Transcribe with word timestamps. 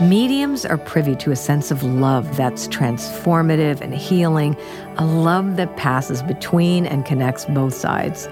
Mediums 0.00 0.64
are 0.64 0.78
privy 0.78 1.16
to 1.16 1.32
a 1.32 1.36
sense 1.36 1.72
of 1.72 1.82
love 1.82 2.36
that's 2.36 2.68
transformative 2.68 3.80
and 3.80 3.92
healing, 3.92 4.56
a 4.96 5.04
love 5.04 5.56
that 5.56 5.76
passes 5.76 6.22
between 6.22 6.86
and 6.86 7.04
connects 7.04 7.46
both 7.46 7.74
sides. 7.74 8.28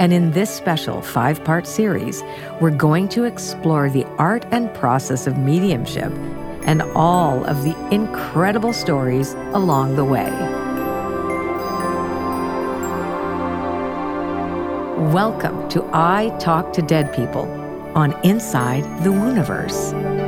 And 0.00 0.12
in 0.12 0.32
this 0.32 0.50
special 0.50 1.00
five 1.00 1.44
part 1.44 1.68
series, 1.68 2.24
we're 2.60 2.72
going 2.72 3.08
to 3.10 3.22
explore 3.22 3.88
the 3.88 4.04
art 4.18 4.44
and 4.50 4.74
process 4.74 5.28
of 5.28 5.38
mediumship 5.38 6.10
and 6.62 6.82
all 6.96 7.44
of 7.44 7.62
the 7.62 7.76
incredible 7.94 8.72
stories 8.72 9.34
along 9.52 9.94
the 9.94 10.04
way. 10.04 10.30
Welcome 15.12 15.68
to 15.68 15.88
I 15.92 16.36
Talk 16.40 16.72
to 16.72 16.82
Dead 16.82 17.14
People 17.14 17.44
on 17.94 18.12
Inside 18.24 18.82
the 19.04 19.10
Wooniverse. 19.10 20.25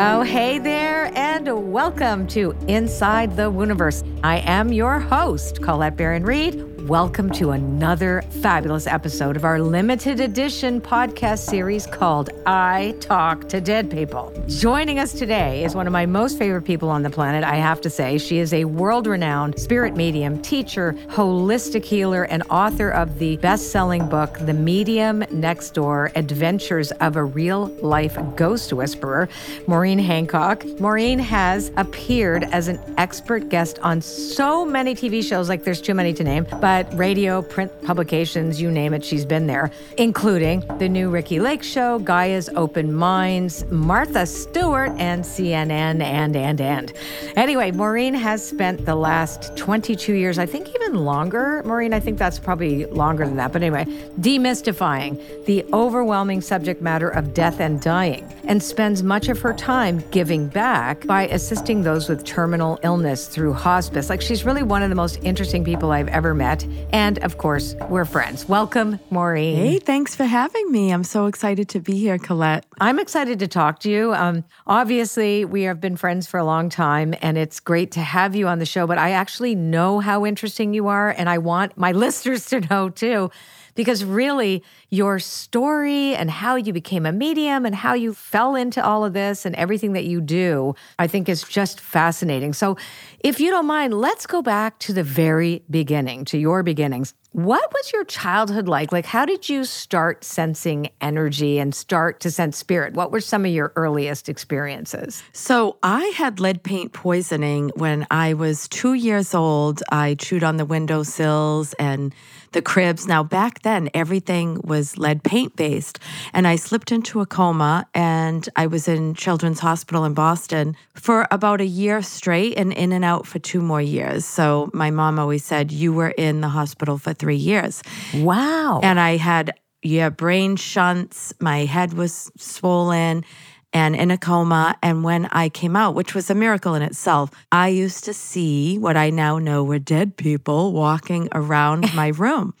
Oh, 0.00 0.22
hey 0.22 0.60
there, 0.60 1.10
and 1.18 1.72
welcome 1.72 2.28
to 2.28 2.52
Inside 2.68 3.34
the 3.34 3.50
Wooniverse. 3.50 4.06
I 4.22 4.36
am 4.36 4.72
your 4.72 5.00
host, 5.00 5.60
Colette 5.60 5.96
Baron 5.96 6.22
Reid. 6.22 6.77
Welcome 6.88 7.28
to 7.32 7.50
another 7.50 8.22
fabulous 8.40 8.86
episode 8.86 9.36
of 9.36 9.44
our 9.44 9.60
limited 9.60 10.20
edition 10.20 10.80
podcast 10.80 11.40
series 11.40 11.86
called 11.86 12.30
I 12.46 12.94
Talk 13.00 13.46
to 13.50 13.60
Dead 13.60 13.90
People. 13.90 14.32
Joining 14.46 14.98
us 14.98 15.12
today 15.12 15.64
is 15.64 15.74
one 15.74 15.86
of 15.86 15.92
my 15.92 16.06
most 16.06 16.38
favorite 16.38 16.62
people 16.62 16.88
on 16.88 17.02
the 17.02 17.10
planet, 17.10 17.44
I 17.44 17.56
have 17.56 17.82
to 17.82 17.90
say. 17.90 18.16
She 18.16 18.38
is 18.38 18.54
a 18.54 18.64
world 18.64 19.06
renowned 19.06 19.60
spirit 19.60 19.96
medium, 19.96 20.40
teacher, 20.40 20.94
holistic 21.08 21.84
healer, 21.84 22.22
and 22.22 22.42
author 22.44 22.88
of 22.88 23.18
the 23.18 23.36
best 23.36 23.70
selling 23.70 24.08
book, 24.08 24.38
The 24.38 24.54
Medium 24.54 25.22
Next 25.30 25.74
Door 25.74 26.12
Adventures 26.16 26.90
of 26.92 27.16
a 27.16 27.24
Real 27.24 27.66
Life 27.82 28.16
Ghost 28.34 28.72
Whisperer, 28.72 29.28
Maureen 29.66 29.98
Hancock. 29.98 30.64
Maureen 30.80 31.18
has 31.18 31.70
appeared 31.76 32.44
as 32.44 32.68
an 32.68 32.80
expert 32.96 33.50
guest 33.50 33.78
on 33.80 34.00
so 34.00 34.64
many 34.64 34.94
TV 34.94 35.22
shows, 35.22 35.50
like 35.50 35.64
there's 35.64 35.82
too 35.82 35.92
many 35.92 36.14
to 36.14 36.24
name, 36.24 36.46
but 36.62 36.77
but 36.78 36.96
radio, 36.96 37.42
print 37.42 37.72
publications, 37.82 38.60
you 38.60 38.70
name 38.70 38.94
it, 38.94 39.04
she's 39.04 39.24
been 39.24 39.48
there, 39.48 39.68
including 39.96 40.60
the 40.78 40.88
new 40.88 41.10
Ricki 41.10 41.40
Lake 41.40 41.64
Show, 41.64 41.98
Gaia's 41.98 42.48
Open 42.50 42.94
Minds, 42.94 43.64
Martha 43.68 44.24
Stewart, 44.26 44.90
and 44.90 45.24
CNN, 45.24 46.00
and, 46.00 46.36
and, 46.36 46.60
and. 46.60 46.92
Anyway, 47.34 47.72
Maureen 47.72 48.14
has 48.14 48.46
spent 48.46 48.86
the 48.86 48.94
last 48.94 49.56
22 49.56 50.12
years, 50.12 50.38
I 50.38 50.46
think 50.46 50.68
even 50.68 51.04
longer, 51.04 51.64
Maureen, 51.64 51.92
I 51.92 51.98
think 51.98 52.16
that's 52.16 52.38
probably 52.38 52.86
longer 52.86 53.26
than 53.26 53.36
that, 53.38 53.52
but 53.52 53.62
anyway, 53.62 53.84
demystifying 54.20 55.18
the 55.46 55.64
overwhelming 55.72 56.40
subject 56.40 56.80
matter 56.80 57.08
of 57.08 57.34
death 57.34 57.58
and 57.58 57.80
dying, 57.80 58.24
and 58.44 58.62
spends 58.62 59.02
much 59.02 59.28
of 59.28 59.40
her 59.40 59.52
time 59.52 59.98
giving 60.12 60.46
back 60.46 61.04
by 61.08 61.26
assisting 61.26 61.82
those 61.82 62.08
with 62.08 62.24
terminal 62.24 62.78
illness 62.84 63.26
through 63.26 63.54
hospice. 63.54 64.08
Like 64.10 64.20
she's 64.20 64.44
really 64.44 64.62
one 64.62 64.84
of 64.84 64.90
the 64.90 64.94
most 64.94 65.18
interesting 65.24 65.64
people 65.64 65.90
I've 65.90 66.08
ever 66.08 66.34
met. 66.34 66.64
And 66.92 67.18
of 67.18 67.38
course, 67.38 67.74
we're 67.88 68.04
friends. 68.04 68.48
Welcome, 68.48 68.98
Maureen. 69.10 69.56
Hey, 69.56 69.78
thanks 69.78 70.14
for 70.14 70.24
having 70.24 70.70
me. 70.72 70.90
I'm 70.90 71.04
so 71.04 71.26
excited 71.26 71.68
to 71.70 71.80
be 71.80 71.98
here, 71.98 72.18
Colette. 72.18 72.64
I'm 72.80 72.98
excited 72.98 73.38
to 73.40 73.48
talk 73.48 73.80
to 73.80 73.90
you. 73.90 74.14
Um, 74.14 74.44
obviously, 74.66 75.44
we 75.44 75.62
have 75.62 75.80
been 75.80 75.96
friends 75.96 76.26
for 76.26 76.38
a 76.38 76.44
long 76.44 76.68
time, 76.68 77.14
and 77.20 77.36
it's 77.36 77.60
great 77.60 77.92
to 77.92 78.00
have 78.00 78.34
you 78.34 78.48
on 78.48 78.58
the 78.58 78.66
show. 78.66 78.86
But 78.86 78.98
I 78.98 79.10
actually 79.10 79.54
know 79.54 80.00
how 80.00 80.24
interesting 80.24 80.74
you 80.74 80.88
are, 80.88 81.10
and 81.10 81.28
I 81.28 81.38
want 81.38 81.76
my 81.76 81.92
listeners 82.04 82.46
to 82.46 82.60
know 82.60 82.88
too 82.88 83.30
because 83.78 84.04
really 84.04 84.60
your 84.90 85.20
story 85.20 86.12
and 86.16 86.28
how 86.28 86.56
you 86.56 86.72
became 86.72 87.06
a 87.06 87.12
medium 87.12 87.64
and 87.64 87.76
how 87.76 87.94
you 87.94 88.12
fell 88.12 88.56
into 88.56 88.84
all 88.84 89.04
of 89.04 89.12
this 89.12 89.46
and 89.46 89.54
everything 89.54 89.92
that 89.92 90.04
you 90.04 90.20
do, 90.20 90.74
I 90.98 91.06
think 91.06 91.28
is 91.28 91.44
just 91.44 91.78
fascinating. 91.78 92.54
So, 92.54 92.76
if 93.20 93.38
you 93.38 93.52
don't 93.52 93.66
mind, 93.66 93.94
let's 93.94 94.26
go 94.26 94.42
back 94.42 94.80
to 94.80 94.92
the 94.92 95.04
very 95.04 95.62
beginning, 95.70 96.24
to 96.24 96.38
your 96.38 96.64
beginnings. 96.64 97.14
What 97.32 97.72
was 97.74 97.92
your 97.92 98.04
childhood 98.04 98.68
like? 98.68 98.90
Like, 98.90 99.04
how 99.04 99.26
did 99.26 99.50
you 99.50 99.64
start 99.64 100.24
sensing 100.24 100.88
energy 101.02 101.58
and 101.58 101.74
start 101.74 102.20
to 102.20 102.30
sense 102.30 102.56
spirit? 102.56 102.94
What 102.94 103.12
were 103.12 103.20
some 103.20 103.44
of 103.44 103.50
your 103.50 103.72
earliest 103.76 104.30
experiences? 104.30 105.22
So, 105.34 105.76
I 105.82 106.06
had 106.16 106.40
lead 106.40 106.62
paint 106.62 106.94
poisoning 106.94 107.70
when 107.74 108.06
I 108.10 108.32
was 108.32 108.66
two 108.66 108.94
years 108.94 109.34
old. 109.34 109.82
I 109.92 110.14
chewed 110.14 110.42
on 110.42 110.56
the 110.56 110.64
windowsills 110.64 111.74
and 111.74 112.14
the 112.52 112.62
cribs. 112.62 113.06
Now, 113.06 113.22
back 113.22 113.62
then, 113.62 113.90
everything 113.94 114.60
was 114.64 114.96
lead 114.96 115.22
paint 115.22 115.54
based. 115.56 115.98
And 116.32 116.46
I 116.46 116.56
slipped 116.56 116.92
into 116.92 117.20
a 117.20 117.26
coma 117.26 117.86
and 117.94 118.48
I 118.56 118.66
was 118.66 118.88
in 118.88 119.14
Children's 119.14 119.60
Hospital 119.60 120.04
in 120.04 120.14
Boston 120.14 120.76
for 120.94 121.26
about 121.30 121.60
a 121.60 121.66
year 121.66 122.02
straight 122.02 122.56
and 122.56 122.72
in 122.72 122.92
and 122.92 123.04
out 123.04 123.26
for 123.26 123.38
two 123.38 123.60
more 123.60 123.82
years. 123.82 124.24
So 124.24 124.70
my 124.72 124.90
mom 124.90 125.18
always 125.18 125.44
said, 125.44 125.70
You 125.70 125.92
were 125.92 126.10
in 126.10 126.40
the 126.40 126.48
hospital 126.48 126.98
for 126.98 127.12
three 127.18 127.36
years. 127.36 127.82
Wow. 128.14 128.80
And 128.82 128.98
I 129.00 129.16
had, 129.16 129.52
yeah, 129.82 130.10
brain 130.10 130.56
shunts, 130.56 131.32
my 131.40 131.64
head 131.64 131.94
was 131.94 132.30
swollen 132.36 133.24
and 133.72 133.94
in 133.94 134.10
a 134.10 134.18
coma. 134.18 134.76
And 134.82 135.04
when 135.04 135.26
I 135.26 135.48
came 135.48 135.76
out, 135.76 135.94
which 135.94 136.14
was 136.14 136.30
a 136.30 136.34
miracle 136.34 136.74
in 136.74 136.82
itself, 136.82 137.30
I 137.52 137.68
used 137.68 138.04
to 138.04 138.14
see 138.14 138.78
what 138.78 138.96
I 138.96 139.10
now 139.10 139.38
know 139.38 139.62
were 139.62 139.78
dead 139.78 140.16
people 140.16 140.72
walking 140.72 141.28
around 141.32 141.92
my 141.94 142.08
room. 142.08 142.54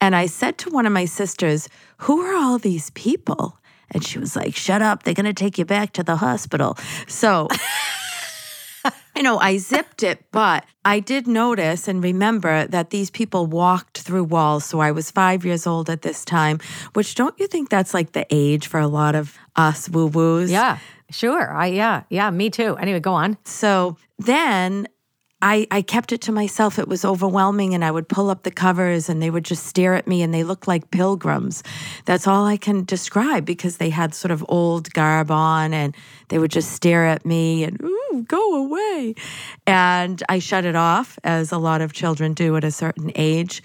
And 0.00 0.16
I 0.16 0.26
said 0.26 0.58
to 0.58 0.70
one 0.70 0.86
of 0.86 0.92
my 0.92 1.04
sisters, 1.04 1.68
Who 1.98 2.20
are 2.20 2.34
all 2.34 2.58
these 2.58 2.90
people? 2.90 3.58
And 3.90 4.04
she 4.04 4.18
was 4.18 4.36
like, 4.36 4.54
Shut 4.56 4.82
up. 4.82 5.02
They're 5.02 5.14
going 5.14 5.26
to 5.26 5.32
take 5.32 5.58
you 5.58 5.64
back 5.64 5.92
to 5.94 6.02
the 6.02 6.16
hospital. 6.16 6.76
So 7.06 7.48
you 9.16 9.22
know, 9.22 9.38
I 9.38 9.58
zipped 9.58 10.02
it, 10.02 10.24
but 10.30 10.64
I 10.84 11.00
did 11.00 11.26
notice 11.26 11.88
and 11.88 12.02
remember 12.02 12.66
that 12.66 12.90
these 12.90 13.10
people 13.10 13.46
walked 13.46 13.98
through 13.98 14.24
walls. 14.24 14.64
So 14.64 14.80
I 14.80 14.90
was 14.92 15.10
five 15.10 15.44
years 15.44 15.66
old 15.66 15.90
at 15.90 16.02
this 16.02 16.24
time, 16.24 16.60
which 16.94 17.14
don't 17.14 17.38
you 17.38 17.46
think 17.46 17.68
that's 17.68 17.94
like 17.94 18.12
the 18.12 18.26
age 18.30 18.66
for 18.66 18.80
a 18.80 18.88
lot 18.88 19.14
of 19.14 19.38
us 19.56 19.88
woo 19.88 20.06
woos? 20.06 20.50
Yeah, 20.50 20.78
sure. 21.10 21.52
I, 21.52 21.66
yeah, 21.66 22.04
yeah, 22.10 22.30
me 22.30 22.50
too. 22.50 22.76
Anyway, 22.76 23.00
go 23.00 23.12
on. 23.12 23.36
So 23.44 23.96
then 24.18 24.86
I, 25.42 25.66
I 25.70 25.80
kept 25.82 26.12
it 26.12 26.20
to 26.22 26.32
myself. 26.32 26.78
It 26.78 26.86
was 26.86 27.04
overwhelming, 27.04 27.74
and 27.74 27.84
I 27.84 27.90
would 27.90 28.08
pull 28.08 28.28
up 28.28 28.42
the 28.42 28.50
covers 28.50 29.08
and 29.08 29.22
they 29.22 29.30
would 29.30 29.44
just 29.44 29.66
stare 29.66 29.94
at 29.94 30.06
me 30.06 30.22
and 30.22 30.34
they 30.34 30.44
looked 30.44 30.68
like 30.68 30.90
pilgrims. 30.90 31.62
That's 32.04 32.26
all 32.26 32.44
I 32.44 32.56
can 32.58 32.84
describe 32.84 33.46
because 33.46 33.78
they 33.78 33.90
had 33.90 34.14
sort 34.14 34.32
of 34.32 34.44
old 34.48 34.92
garb 34.92 35.30
on 35.30 35.72
and 35.72 35.96
they 36.28 36.38
would 36.38 36.50
just 36.50 36.72
stare 36.72 37.06
at 37.06 37.24
me 37.24 37.64
and, 37.64 37.80
ooh, 37.82 37.99
go 38.26 38.64
away. 38.64 39.14
And 39.66 40.22
I 40.28 40.38
shut 40.38 40.64
it 40.64 40.76
off, 40.76 41.18
as 41.24 41.52
a 41.52 41.58
lot 41.58 41.80
of 41.80 41.92
children 41.92 42.34
do 42.34 42.56
at 42.56 42.64
a 42.64 42.70
certain 42.70 43.12
age. 43.14 43.62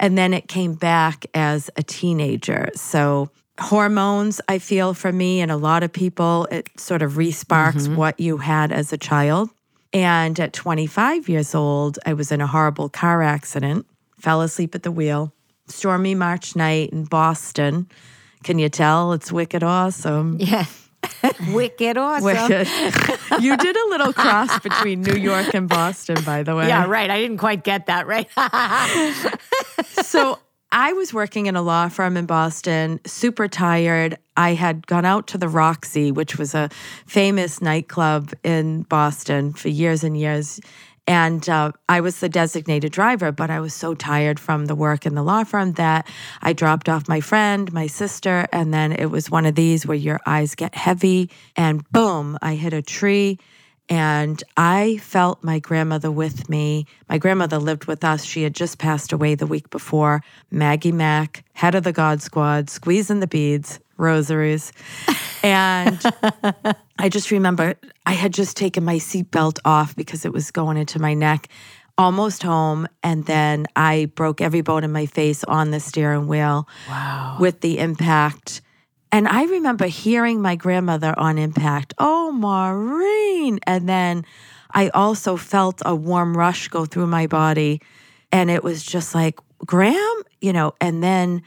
And 0.00 0.16
then 0.16 0.32
it 0.32 0.48
came 0.48 0.74
back 0.74 1.26
as 1.34 1.70
a 1.76 1.82
teenager. 1.82 2.68
So, 2.74 3.30
hormones, 3.58 4.40
I 4.48 4.58
feel 4.58 4.94
for 4.94 5.12
me 5.12 5.40
and 5.40 5.50
a 5.50 5.56
lot 5.56 5.82
of 5.82 5.92
people, 5.92 6.46
it 6.50 6.68
sort 6.78 7.02
of 7.02 7.14
resparks 7.14 7.86
mm-hmm. 7.86 7.96
what 7.96 8.20
you 8.20 8.38
had 8.38 8.72
as 8.72 8.92
a 8.92 8.98
child. 8.98 9.50
And 9.92 10.38
at 10.38 10.52
25 10.52 11.28
years 11.28 11.54
old, 11.54 11.98
I 12.04 12.12
was 12.12 12.30
in 12.30 12.40
a 12.40 12.46
horrible 12.46 12.88
car 12.88 13.22
accident, 13.22 13.86
fell 14.18 14.42
asleep 14.42 14.74
at 14.74 14.82
the 14.82 14.92
wheel, 14.92 15.32
stormy 15.66 16.14
March 16.14 16.54
night 16.54 16.90
in 16.90 17.04
Boston. 17.04 17.88
Can 18.44 18.58
you 18.58 18.68
tell 18.68 19.12
it's 19.12 19.32
wicked 19.32 19.62
awesome? 19.62 20.36
Yeah. 20.38 20.66
wicked 21.52 21.96
awesome. 21.96 22.24
Wicked. 22.24 22.68
you 23.40 23.56
did 23.56 23.76
a 23.76 23.88
little 23.88 24.12
cross 24.12 24.58
between 24.60 25.02
New 25.02 25.16
York 25.16 25.54
and 25.54 25.68
Boston, 25.68 26.22
by 26.24 26.42
the 26.42 26.54
way. 26.54 26.68
Yeah, 26.68 26.86
right. 26.86 27.10
I 27.10 27.20
didn't 27.20 27.38
quite 27.38 27.64
get 27.64 27.86
that, 27.86 28.06
right? 28.06 28.28
so 30.04 30.38
I 30.70 30.92
was 30.92 31.14
working 31.14 31.46
in 31.46 31.56
a 31.56 31.62
law 31.62 31.88
firm 31.88 32.16
in 32.16 32.26
Boston, 32.26 33.00
super 33.06 33.48
tired. 33.48 34.18
I 34.36 34.54
had 34.54 34.86
gone 34.86 35.04
out 35.04 35.26
to 35.28 35.38
the 35.38 35.48
Roxy, 35.48 36.12
which 36.12 36.36
was 36.36 36.54
a 36.54 36.68
famous 37.06 37.62
nightclub 37.62 38.32
in 38.44 38.82
Boston 38.82 39.52
for 39.52 39.68
years 39.68 40.04
and 40.04 40.18
years. 40.18 40.60
And 41.08 41.48
uh, 41.48 41.72
I 41.88 42.02
was 42.02 42.20
the 42.20 42.28
designated 42.28 42.92
driver, 42.92 43.32
but 43.32 43.48
I 43.50 43.60
was 43.60 43.72
so 43.72 43.94
tired 43.94 44.38
from 44.38 44.66
the 44.66 44.74
work 44.74 45.06
in 45.06 45.14
the 45.14 45.22
law 45.22 45.42
firm 45.42 45.72
that 45.72 46.06
I 46.42 46.52
dropped 46.52 46.86
off 46.86 47.08
my 47.08 47.22
friend, 47.22 47.72
my 47.72 47.86
sister, 47.86 48.46
and 48.52 48.74
then 48.74 48.92
it 48.92 49.06
was 49.06 49.30
one 49.30 49.46
of 49.46 49.54
these 49.54 49.86
where 49.86 49.96
your 49.96 50.20
eyes 50.26 50.54
get 50.54 50.74
heavy, 50.74 51.30
and 51.56 51.82
boom, 51.90 52.36
I 52.42 52.56
hit 52.56 52.74
a 52.74 52.82
tree 52.82 53.38
and 53.88 54.44
I 54.58 54.98
felt 54.98 55.42
my 55.42 55.60
grandmother 55.60 56.10
with 56.10 56.50
me. 56.50 56.84
My 57.08 57.16
grandmother 57.16 57.56
lived 57.56 57.86
with 57.86 58.04
us. 58.04 58.22
She 58.22 58.42
had 58.42 58.54
just 58.54 58.78
passed 58.78 59.12
away 59.14 59.34
the 59.34 59.46
week 59.46 59.70
before. 59.70 60.22
Maggie 60.50 60.92
Mack, 60.92 61.42
head 61.54 61.74
of 61.74 61.84
the 61.84 61.92
God 61.92 62.20
Squad, 62.20 62.68
squeezing 62.68 63.20
the 63.20 63.26
beads, 63.26 63.80
rosaries. 63.98 64.72
And 65.42 66.00
I 66.98 67.08
just 67.08 67.30
remember 67.30 67.74
I 68.06 68.12
had 68.12 68.32
just 68.32 68.56
taken 68.56 68.84
my 68.84 68.96
seatbelt 68.96 69.58
off 69.64 69.94
because 69.96 70.24
it 70.24 70.32
was 70.32 70.50
going 70.50 70.76
into 70.76 70.98
my 70.98 71.14
neck. 71.14 71.48
almost 71.98 72.42
home. 72.44 72.86
And 73.02 73.26
then 73.26 73.66
I 73.74 74.06
broke 74.14 74.40
every 74.40 74.60
bone 74.62 74.84
in 74.84 74.92
my 74.92 75.06
face 75.06 75.42
on 75.44 75.72
the 75.72 75.80
steering 75.80 76.28
wheel 76.28 76.68
Wow. 76.88 77.36
with 77.40 77.60
the 77.60 77.78
impact. 77.80 78.62
And 79.10 79.26
I 79.26 79.44
remember 79.44 79.86
hearing 79.86 80.40
my 80.40 80.54
grandmother 80.54 81.12
on 81.18 81.38
impact, 81.38 81.94
oh, 81.98 82.30
Maureen. 82.30 83.58
And 83.66 83.88
then 83.88 84.24
I 84.72 84.90
also 84.90 85.36
felt 85.36 85.82
a 85.84 85.94
warm 85.96 86.36
rush 86.36 86.68
go 86.68 86.84
through 86.84 87.06
my 87.08 87.26
body. 87.26 87.80
And 88.30 88.50
it 88.50 88.62
was 88.62 88.84
just 88.84 89.14
like, 89.14 89.40
Graham, 89.66 90.22
you 90.40 90.52
know, 90.52 90.74
and 90.80 91.02
then 91.02 91.42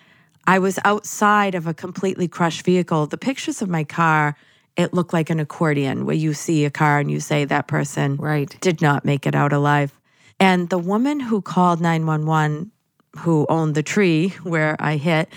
I 0.48 0.60
was 0.60 0.80
outside 0.84 1.56
of 1.56 1.68
a 1.68 1.74
completely 1.74 2.28
crushed 2.28 2.66
vehicle. 2.66 3.08
The 3.08 3.18
pictures 3.18 3.62
of 3.62 3.70
my 3.70 3.84
car, 3.84 4.36
it 4.76 4.94
looked 4.94 5.14
like 5.14 5.30
an 5.30 5.40
accordion 5.40 6.06
where 6.06 6.16
you 6.16 6.34
see 6.34 6.66
a 6.66 6.72
car 6.72 7.00
and 7.00 7.12
you 7.12 7.20
say 7.20 7.46
that 7.46 7.68
person 7.68 8.16
Right. 8.18 8.56
did 8.62 8.82
not 8.82 9.06
make 9.06 9.28
it 9.28 9.36
out 9.36 9.54
alive. 9.54 9.98
And 10.40 10.70
the 10.70 10.80
woman 10.80 11.20
who 11.20 11.42
called 11.42 11.82
911, 11.82 12.72
who 13.20 13.46
owned 13.50 13.76
the 13.76 13.84
tree 13.84 14.30
where 14.44 14.76
I 14.80 14.98
hit, 14.98 15.30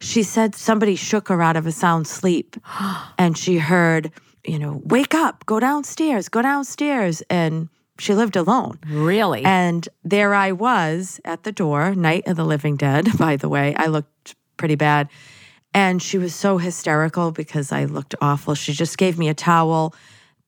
she 0.00 0.22
said 0.22 0.54
somebody 0.54 0.96
shook 0.96 1.28
her 1.28 1.42
out 1.42 1.56
of 1.56 1.66
a 1.66 1.72
sound 1.72 2.06
sleep. 2.06 2.56
and 3.18 3.36
she 3.36 3.58
heard, 3.58 4.12
you 4.44 4.58
know, 4.58 4.82
wake 4.84 5.14
up, 5.14 5.44
go 5.46 5.58
downstairs, 5.58 6.28
go 6.28 6.42
downstairs. 6.42 7.22
And 7.28 7.68
she 7.98 8.14
lived 8.14 8.36
alone. 8.36 8.78
Really? 8.86 9.44
And 9.44 9.88
there 10.04 10.34
I 10.34 10.52
was 10.52 11.20
at 11.24 11.44
the 11.44 11.52
door, 11.52 11.94
Night 11.94 12.24
of 12.26 12.36
the 12.36 12.44
Living 12.44 12.76
Dead, 12.76 13.08
by 13.18 13.36
the 13.36 13.48
way. 13.48 13.74
I 13.76 13.86
looked 13.86 14.34
pretty 14.56 14.74
bad. 14.74 15.08
And 15.72 16.00
she 16.00 16.18
was 16.18 16.34
so 16.34 16.58
hysterical 16.58 17.32
because 17.32 17.72
I 17.72 17.84
looked 17.84 18.14
awful. 18.20 18.54
She 18.54 18.72
just 18.72 18.96
gave 18.96 19.18
me 19.18 19.28
a 19.28 19.34
towel. 19.34 19.94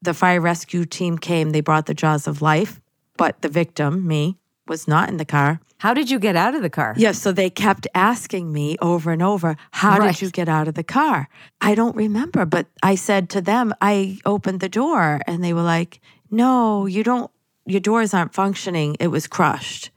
The 0.03 0.15
fire 0.15 0.41
rescue 0.41 0.85
team 0.85 1.19
came, 1.19 1.51
they 1.51 1.61
brought 1.61 1.87
the 1.87 1.95
jaws 1.95 2.27
of 2.29 2.43
life, 2.43 2.81
but 3.17 3.43
the 3.43 3.49
victim, 3.49 4.07
me, 4.07 4.39
was 4.69 4.87
not 4.87 5.09
in 5.09 5.17
the 5.17 5.25
car. 5.25 5.59
How 5.79 5.95
did 5.95 6.11
you 6.11 6.19
get 6.19 6.37
out 6.37 6.55
of 6.55 6.63
the 6.63 6.71
car? 6.71 6.95
Yes, 6.97 7.19
so 7.21 7.33
they 7.33 7.51
kept 7.51 7.87
asking 7.95 8.53
me 8.53 8.77
over 8.81 9.11
and 9.11 9.23
over, 9.23 9.57
How 9.73 9.99
Right. 9.99 10.13
did 10.13 10.23
you 10.23 10.31
get 10.31 10.49
out 10.49 10.69
of 10.69 10.75
the 10.75 10.85
car? 10.85 11.29
I 11.61 11.75
don't 11.75 11.97
remember, 11.97 12.45
but 12.47 12.67
I 12.83 12.95
said 12.95 13.29
to 13.31 13.41
them, 13.41 13.75
I 13.81 14.19
opened 14.25 14.61
the 14.61 14.69
door, 14.69 15.21
and 15.27 15.43
they 15.43 15.53
were 15.53 15.63
like, 15.63 16.01
No, 16.31 16.87
you 16.87 17.03
don't, 17.03 17.31
your 17.67 17.81
doors 17.81 18.15
aren't 18.15 18.35
functioning. 18.35 18.97
It 19.01 19.09
was 19.09 19.27
crushed. 19.27 19.91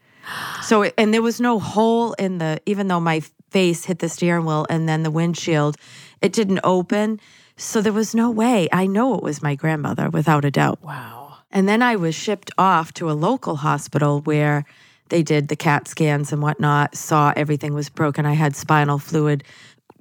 So, 0.62 0.84
and 0.98 1.12
there 1.14 1.22
was 1.22 1.40
no 1.40 1.58
hole 1.58 2.12
in 2.14 2.38
the, 2.38 2.60
even 2.66 2.88
though 2.88 3.00
my 3.00 3.22
face 3.50 3.84
hit 3.84 3.98
the 3.98 4.08
steering 4.08 4.44
wheel 4.44 4.66
and 4.70 4.88
then 4.88 5.02
the 5.02 5.10
windshield, 5.10 5.76
it 6.20 6.32
didn't 6.32 6.60
open. 6.64 7.20
So 7.56 7.82
there 7.82 7.92
was 7.92 8.14
no 8.14 8.30
way. 8.30 8.68
I 8.72 8.86
know 8.86 9.14
it 9.14 9.22
was 9.22 9.42
my 9.42 9.54
grandmother 9.54 10.08
without 10.08 10.44
a 10.44 10.50
doubt. 10.50 10.82
Wow. 10.82 11.38
And 11.50 11.68
then 11.68 11.82
I 11.82 11.96
was 11.96 12.14
shipped 12.14 12.50
off 12.56 12.92
to 12.94 13.10
a 13.10 13.12
local 13.12 13.56
hospital 13.56 14.20
where 14.20 14.64
they 15.08 15.22
did 15.22 15.48
the 15.48 15.56
CAT 15.56 15.88
scans 15.88 16.32
and 16.32 16.40
whatnot, 16.40 16.96
saw 16.96 17.32
everything 17.36 17.74
was 17.74 17.88
broken. 17.88 18.24
I 18.24 18.34
had 18.34 18.54
spinal 18.54 18.98
fluid 18.98 19.44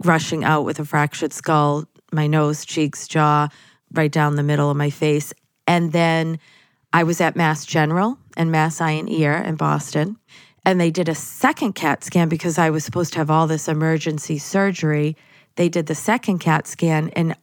rushing 0.03 0.43
out 0.43 0.63
with 0.63 0.79
a 0.79 0.85
fractured 0.85 1.33
skull, 1.33 1.85
my 2.11 2.27
nose, 2.27 2.63
cheeks, 2.63 3.07
jaw, 3.07 3.49
right 3.91 4.11
down 4.11 4.35
the 4.35 4.43
middle 4.43 4.69
of 4.69 4.77
my 4.77 4.89
face. 4.89 5.33
And 5.67 5.91
then 5.91 6.39
I 6.93 7.03
was 7.03 7.21
at 7.21 7.35
Mass 7.35 7.65
General 7.65 8.17
and 8.37 8.51
Mass 8.51 8.81
Eye 8.81 8.91
and 8.91 9.09
Ear 9.09 9.33
in 9.33 9.55
Boston. 9.55 10.17
And 10.69 10.80
they 10.80 10.92
did 10.92 11.10
a 11.10 11.16
second 11.16 11.74
CAT 11.74 12.04
scan 12.04 12.30
because 12.30 12.60
I 12.60 12.69
was 12.69 12.86
supposed 12.86 13.13
to 13.13 13.18
have 13.18 13.31
all 13.31 13.48
this 13.48 13.68
emergency 13.68 14.38
surgery. 14.38 15.18
They 15.56 15.68
did 15.68 15.88
the 15.88 15.95
second 15.95 16.38
CAT 16.42 16.68
scan, 16.68 17.10
and 17.16 17.36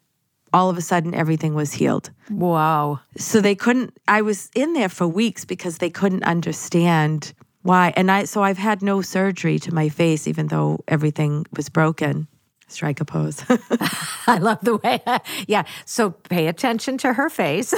all 0.52 0.70
of 0.70 0.78
a 0.78 0.80
sudden, 0.80 1.12
everything 1.12 1.52
was 1.52 1.72
healed. 1.72 2.10
Wow. 2.30 3.00
So 3.16 3.40
they 3.40 3.56
couldn't, 3.56 3.98
I 4.06 4.22
was 4.22 4.48
in 4.54 4.74
there 4.74 4.88
for 4.88 5.08
weeks 5.08 5.44
because 5.44 5.78
they 5.78 5.90
couldn't 5.90 6.22
understand 6.22 7.34
why. 7.62 7.92
And 7.96 8.12
I, 8.12 8.26
so 8.26 8.44
I've 8.44 8.58
had 8.58 8.80
no 8.80 9.02
surgery 9.02 9.58
to 9.58 9.74
my 9.74 9.88
face, 9.88 10.28
even 10.28 10.46
though 10.46 10.84
everything 10.86 11.46
was 11.56 11.68
broken. 11.68 12.28
Strike 12.68 13.00
a 13.00 13.04
pose. 13.04 13.44
I 14.26 14.38
love 14.38 14.58
the 14.62 14.76
way. 14.76 15.00
yeah. 15.46 15.64
So 15.84 16.10
pay 16.10 16.46
attention 16.46 16.98
to 16.98 17.12
her 17.12 17.28
face. 17.28 17.74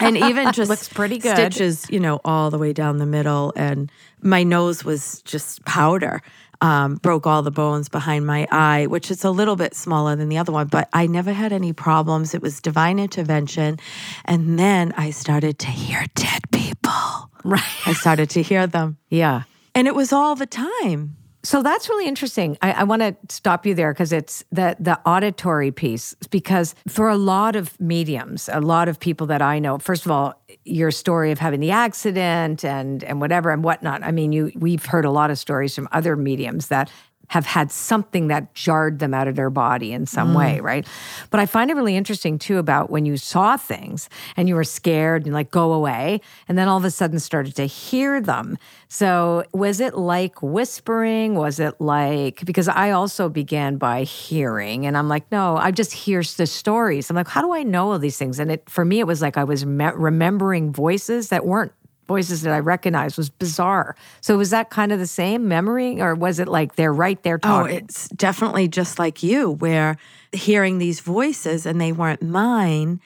and 0.00 0.16
even 0.16 0.52
just 0.52 0.68
Looks 0.68 0.88
pretty 0.88 1.18
good. 1.18 1.36
Stitches, 1.36 1.86
you 1.90 2.00
know, 2.00 2.20
all 2.24 2.50
the 2.50 2.58
way 2.58 2.72
down 2.72 2.98
the 2.98 3.06
middle. 3.06 3.52
And 3.56 3.90
my 4.24 4.42
nose 4.42 4.84
was 4.84 5.22
just 5.22 5.64
powder. 5.64 6.22
Um, 6.60 6.94
broke 6.94 7.26
all 7.26 7.42
the 7.42 7.50
bones 7.50 7.90
behind 7.90 8.26
my 8.26 8.48
eye, 8.50 8.86
which 8.86 9.10
is 9.10 9.22
a 9.22 9.30
little 9.30 9.56
bit 9.56 9.74
smaller 9.74 10.16
than 10.16 10.30
the 10.30 10.38
other 10.38 10.52
one, 10.52 10.68
but 10.68 10.88
I 10.94 11.06
never 11.06 11.32
had 11.32 11.52
any 11.52 11.74
problems. 11.74 12.34
It 12.34 12.40
was 12.40 12.60
divine 12.60 12.98
intervention. 12.98 13.78
And 14.24 14.58
then 14.58 14.94
I 14.96 15.10
started 15.10 15.58
to 15.58 15.66
hear 15.66 16.06
dead 16.14 16.42
people. 16.52 17.30
right. 17.44 17.86
I 17.86 17.92
started 17.92 18.30
to 18.30 18.42
hear 18.42 18.66
them. 18.66 18.96
Yeah. 19.10 19.42
And 19.74 19.86
it 19.86 19.94
was 19.94 20.12
all 20.12 20.36
the 20.36 20.46
time. 20.46 21.16
So 21.44 21.62
that's 21.62 21.90
really 21.90 22.08
interesting. 22.08 22.56
I, 22.62 22.72
I 22.72 22.84
want 22.84 23.02
to 23.02 23.14
stop 23.28 23.66
you 23.66 23.74
there 23.74 23.92
because 23.92 24.12
it's 24.12 24.44
the 24.50 24.76
the 24.80 24.98
auditory 25.06 25.70
piece. 25.70 26.14
Because 26.30 26.74
for 26.88 27.08
a 27.08 27.16
lot 27.16 27.54
of 27.54 27.78
mediums, 27.78 28.48
a 28.50 28.60
lot 28.60 28.88
of 28.88 28.98
people 28.98 29.26
that 29.28 29.42
I 29.42 29.58
know, 29.58 29.78
first 29.78 30.06
of 30.06 30.10
all, 30.10 30.42
your 30.64 30.90
story 30.90 31.30
of 31.32 31.38
having 31.38 31.60
the 31.60 31.70
accident 31.70 32.64
and 32.64 33.04
and 33.04 33.20
whatever 33.20 33.50
and 33.50 33.62
whatnot. 33.62 34.02
I 34.02 34.10
mean, 34.10 34.32
you 34.32 34.52
we've 34.56 34.86
heard 34.86 35.04
a 35.04 35.10
lot 35.10 35.30
of 35.30 35.38
stories 35.38 35.74
from 35.74 35.86
other 35.92 36.16
mediums 36.16 36.68
that 36.68 36.90
have 37.28 37.46
had 37.46 37.70
something 37.70 38.28
that 38.28 38.54
jarred 38.54 38.98
them 38.98 39.14
out 39.14 39.28
of 39.28 39.36
their 39.36 39.50
body 39.50 39.92
in 39.92 40.06
some 40.06 40.32
mm. 40.32 40.38
way, 40.38 40.60
right? 40.60 40.86
But 41.30 41.40
I 41.40 41.46
find 41.46 41.70
it 41.70 41.74
really 41.74 41.96
interesting 41.96 42.38
too 42.38 42.58
about 42.58 42.90
when 42.90 43.06
you 43.06 43.16
saw 43.16 43.56
things 43.56 44.08
and 44.36 44.48
you 44.48 44.54
were 44.54 44.64
scared 44.64 45.24
and 45.24 45.34
like 45.34 45.50
go 45.50 45.72
away, 45.72 46.20
and 46.48 46.58
then 46.58 46.68
all 46.68 46.76
of 46.76 46.84
a 46.84 46.90
sudden 46.90 47.18
started 47.18 47.56
to 47.56 47.66
hear 47.66 48.20
them. 48.20 48.58
So 48.88 49.44
was 49.52 49.80
it 49.80 49.96
like 49.96 50.42
whispering? 50.42 51.34
Was 51.34 51.58
it 51.58 51.80
like 51.80 52.44
because 52.44 52.68
I 52.68 52.90
also 52.90 53.28
began 53.28 53.76
by 53.76 54.04
hearing, 54.04 54.86
and 54.86 54.96
I'm 54.96 55.08
like, 55.08 55.30
no, 55.32 55.56
I 55.56 55.70
just 55.70 55.92
hear 55.92 56.22
the 56.22 56.46
stories. 56.46 57.10
I'm 57.10 57.16
like, 57.16 57.28
how 57.28 57.42
do 57.42 57.52
I 57.52 57.62
know 57.62 57.92
all 57.92 57.98
these 57.98 58.18
things? 58.18 58.38
And 58.38 58.52
it 58.52 58.68
for 58.68 58.84
me, 58.84 59.00
it 59.00 59.06
was 59.06 59.22
like 59.22 59.36
I 59.36 59.44
was 59.44 59.66
me- 59.66 59.90
remembering 59.94 60.72
voices 60.72 61.28
that 61.28 61.44
weren't 61.44 61.72
voices 62.06 62.42
that 62.42 62.52
I 62.52 62.58
recognized 62.58 63.16
was 63.16 63.30
bizarre. 63.30 63.96
So 64.20 64.36
was 64.36 64.50
that 64.50 64.70
kind 64.70 64.92
of 64.92 64.98
the 64.98 65.06
same 65.06 65.48
memory, 65.48 66.00
or 66.00 66.14
was 66.14 66.38
it 66.38 66.48
like 66.48 66.76
they're 66.76 66.92
right 66.92 67.22
there 67.22 67.36
oh, 67.36 67.48
talking? 67.48 67.74
Oh, 67.74 67.76
it's 67.76 68.08
definitely 68.10 68.68
just 68.68 68.98
like 68.98 69.22
you, 69.22 69.52
where 69.52 69.96
hearing 70.32 70.78
these 70.78 71.00
voices 71.00 71.66
and 71.66 71.80
they 71.80 71.92
weren't 71.92 72.22
mine. 72.22 73.00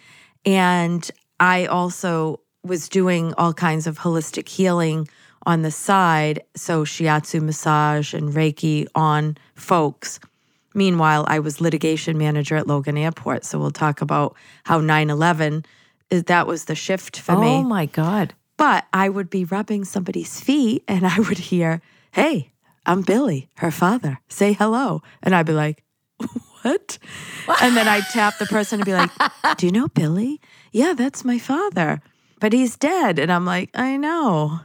And 0.45 1.09
I 1.41 1.67
also 1.67 2.41
was 2.65 2.89
doing 2.89 3.35
all 3.39 3.53
kinds 3.53 3.87
of 3.87 3.99
holistic 3.99 4.49
healing 4.49 5.09
on 5.47 5.63
the 5.63 5.71
side. 5.71 6.43
So, 6.57 6.85
shiatsu 6.85 7.41
massage 7.41 8.15
and 8.15 8.33
Reiki 8.33 8.87
on 8.95 9.37
folks. 9.55 10.21
Meanwhile, 10.75 11.25
I 11.29 11.39
was 11.39 11.61
litigation 11.61 12.19
manager 12.19 12.57
at 12.57 12.67
Logan 12.67 12.99
Airport. 12.99 13.45
So, 13.45 13.59
we'll 13.59 13.71
talk 13.71 14.01
about 14.01 14.37
how 14.65 14.81
9 14.81 15.11
11 15.11 15.65
eh, 16.11 16.23
that 16.27 16.47
was 16.47 16.67
the 16.67 16.75
shift 16.75 17.21
for 17.21 17.37
me. 17.39 17.49
oh 17.49 17.63
my 17.63 17.87
god! 17.87 18.35
But 18.59 18.87
I 18.93 19.09
would 19.09 19.31
be 19.31 19.45
rubbing 19.45 19.85
somebody's 19.85 20.39
feet 20.41 20.85
and 20.87 21.07
I 21.07 21.19
would 21.21 21.39
hear, 21.39 21.81
Hey, 22.13 22.53
I'm 22.85 23.01
Billy, 23.01 23.49
her 23.59 23.71
father. 23.71 24.21
Say 24.29 24.53
hello. 24.53 25.03
And 25.23 25.35
I'd 25.35 25.47
be 25.47 25.53
like, 25.55 25.83
What? 26.63 26.99
And 27.63 27.75
then 27.77 27.89
I'd 27.89 28.05
tap 28.13 28.37
the 28.39 28.47
person 28.47 28.81
and 28.81 28.85
be 28.85 28.93
like, 28.93 29.11
Do 29.57 29.65
you 29.67 29.73
know 29.73 29.89
Billy? 29.89 30.41
Yeah, 30.73 30.93
that's 30.95 31.25
my 31.25 31.39
father. 31.39 32.03
But 32.41 32.53
he's 32.53 32.77
dead. 32.77 33.19
And 33.19 33.33
I'm 33.33 33.47
like, 33.47 33.71
I 33.75 33.97
know. 33.97 34.61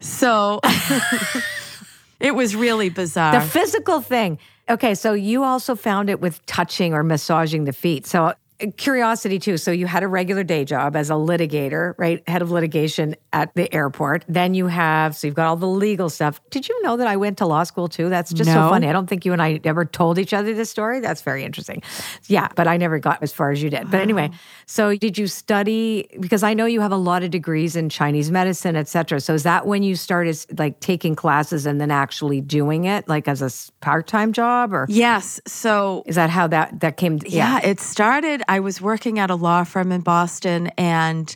So 0.00 0.60
it 2.20 2.34
was 2.34 2.54
really 2.54 2.88
bizarre. 2.88 3.40
The 3.40 3.46
physical 3.46 4.00
thing. 4.00 4.38
Okay, 4.68 4.94
so 4.94 5.12
you 5.12 5.44
also 5.44 5.74
found 5.74 6.08
it 6.08 6.20
with 6.20 6.44
touching 6.46 6.94
or 6.94 7.02
massaging 7.02 7.64
the 7.64 7.72
feet. 7.72 8.06
So 8.06 8.34
Uh, 8.62 8.66
curiosity 8.76 9.38
too. 9.38 9.56
So 9.56 9.70
you 9.72 9.86
had 9.86 10.02
a 10.02 10.08
regular 10.08 10.44
day 10.44 10.64
job 10.64 10.94
as 10.94 11.10
a 11.10 11.14
litigator, 11.14 11.94
right? 11.98 12.26
Head 12.28 12.40
of 12.40 12.50
litigation 12.50 13.16
at 13.32 13.52
the 13.54 13.72
airport. 13.74 14.24
Then 14.28 14.54
you 14.54 14.68
have 14.68 15.16
so 15.16 15.26
you've 15.26 15.34
got 15.34 15.46
all 15.46 15.56
the 15.56 15.66
legal 15.66 16.08
stuff. 16.08 16.40
Did 16.50 16.68
you 16.68 16.82
know 16.82 16.96
that 16.96 17.08
I 17.08 17.16
went 17.16 17.38
to 17.38 17.46
law 17.46 17.64
school 17.64 17.88
too? 17.88 18.08
That's 18.08 18.32
just 18.32 18.52
so 18.52 18.68
funny. 18.68 18.88
I 18.88 18.92
don't 18.92 19.08
think 19.08 19.24
you 19.24 19.32
and 19.32 19.42
I 19.42 19.60
ever 19.64 19.84
told 19.84 20.18
each 20.18 20.32
other 20.32 20.54
this 20.54 20.70
story. 20.70 21.00
That's 21.00 21.22
very 21.22 21.42
interesting. 21.42 21.82
Yeah, 22.26 22.48
but 22.54 22.68
I 22.68 22.76
never 22.76 22.98
got 22.98 23.22
as 23.22 23.32
far 23.32 23.50
as 23.50 23.62
you 23.62 23.70
did. 23.70 23.90
But 23.90 24.00
anyway, 24.00 24.30
so 24.66 24.94
did 24.94 25.18
you 25.18 25.26
study 25.26 26.08
because 26.20 26.42
I 26.42 26.54
know 26.54 26.66
you 26.66 26.80
have 26.80 26.92
a 26.92 26.96
lot 26.96 27.24
of 27.24 27.30
degrees 27.30 27.74
in 27.74 27.88
Chinese 27.88 28.30
medicine, 28.30 28.76
et 28.76 28.88
cetera. 28.88 29.20
So 29.20 29.34
is 29.34 29.42
that 29.42 29.66
when 29.66 29.82
you 29.82 29.96
started 29.96 30.38
like 30.58 30.78
taking 30.80 31.16
classes 31.16 31.66
and 31.66 31.80
then 31.80 31.90
actually 31.90 32.40
doing 32.40 32.84
it 32.84 33.08
like 33.08 33.26
as 33.26 33.42
a 33.42 33.50
part-time 33.80 34.32
job 34.32 34.72
or 34.72 34.86
yes. 34.88 35.40
So 35.46 36.04
is 36.06 36.14
that 36.14 36.30
how 36.30 36.46
that 36.48 36.80
that 36.80 36.96
came 36.96 37.18
Yeah, 37.26 37.60
it 37.62 37.80
started. 37.80 38.42
I 38.48 38.60
was 38.60 38.80
working 38.80 39.18
at 39.18 39.30
a 39.30 39.34
law 39.34 39.64
firm 39.64 39.92
in 39.92 40.00
Boston, 40.00 40.68
and 40.78 41.34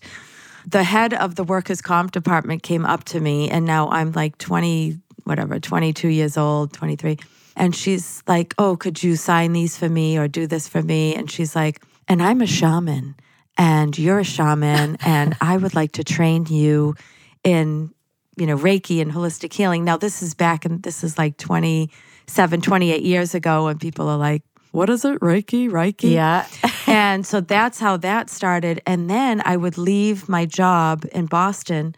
the 0.67 0.85
head 0.85 1.15
of 1.15 1.35
the 1.35 1.45
workers' 1.45 1.81
comp 1.81 2.12
department 2.12 2.62
came 2.62 2.85
up 2.85 3.05
to 3.05 3.21
me, 3.21 3.50
and 3.50 3.65
now 3.65 3.88
I'm 3.88 4.12
like 4.12 4.38
20, 4.38 4.99
whatever, 5.25 5.59
22 5.59 6.09
years 6.09 6.37
old, 6.37 6.73
23. 6.73 7.19
And 7.57 7.75
she's 7.75 8.23
like, 8.27 8.55
Oh, 8.59 8.77
could 8.77 9.03
you 9.03 9.17
sign 9.17 9.53
these 9.53 9.77
for 9.77 9.88
me 9.88 10.19
or 10.19 10.29
do 10.29 10.47
this 10.47 10.69
for 10.69 10.83
me? 10.83 11.15
And 11.15 11.31
she's 11.31 11.57
like, 11.57 11.83
And 12.07 12.23
I'm 12.23 12.41
a 12.41 12.47
shaman, 12.47 13.17
and 13.57 13.99
you're 13.99 14.21
a 14.21 14.25
shaman, 14.25 14.97
and 15.05 15.37
I 15.41 15.57
would 15.57 15.75
like 15.75 15.93
to 15.93 16.05
train 16.05 16.47
you 16.47 16.95
in 17.45 17.93
you 18.38 18.47
know, 18.47 18.57
Reiki 18.57 19.03
and 19.03 19.12
holistic 19.12 19.53
healing. 19.53 19.85
Now, 19.85 19.97
this 19.97 20.23
is 20.23 20.33
back 20.33 20.65
and 20.65 20.83
this 20.83 21.03
is 21.03 21.19
like 21.19 21.37
27, 21.38 22.61
28 22.61 23.03
years 23.03 23.35
ago, 23.35 23.67
and 23.67 23.81
people 23.81 24.09
are 24.09 24.17
like, 24.17 24.43
what 24.73 24.91
is 24.91 25.05
it? 25.05 25.21
Reiki, 25.21 25.69
Reiki? 25.69 26.13
Yeah. 26.13 26.47
and 26.87 27.27
so 27.27 27.41
that's 27.41 27.79
how 27.79 27.97
that 27.99 28.31
started. 28.31 28.81
And 28.87 29.09
then 29.09 29.43
I 29.45 29.57
would 29.57 29.79
leave 29.79 30.29
my 30.29 30.47
job 30.47 31.05
in 31.13 31.27
Boston, 31.27 31.95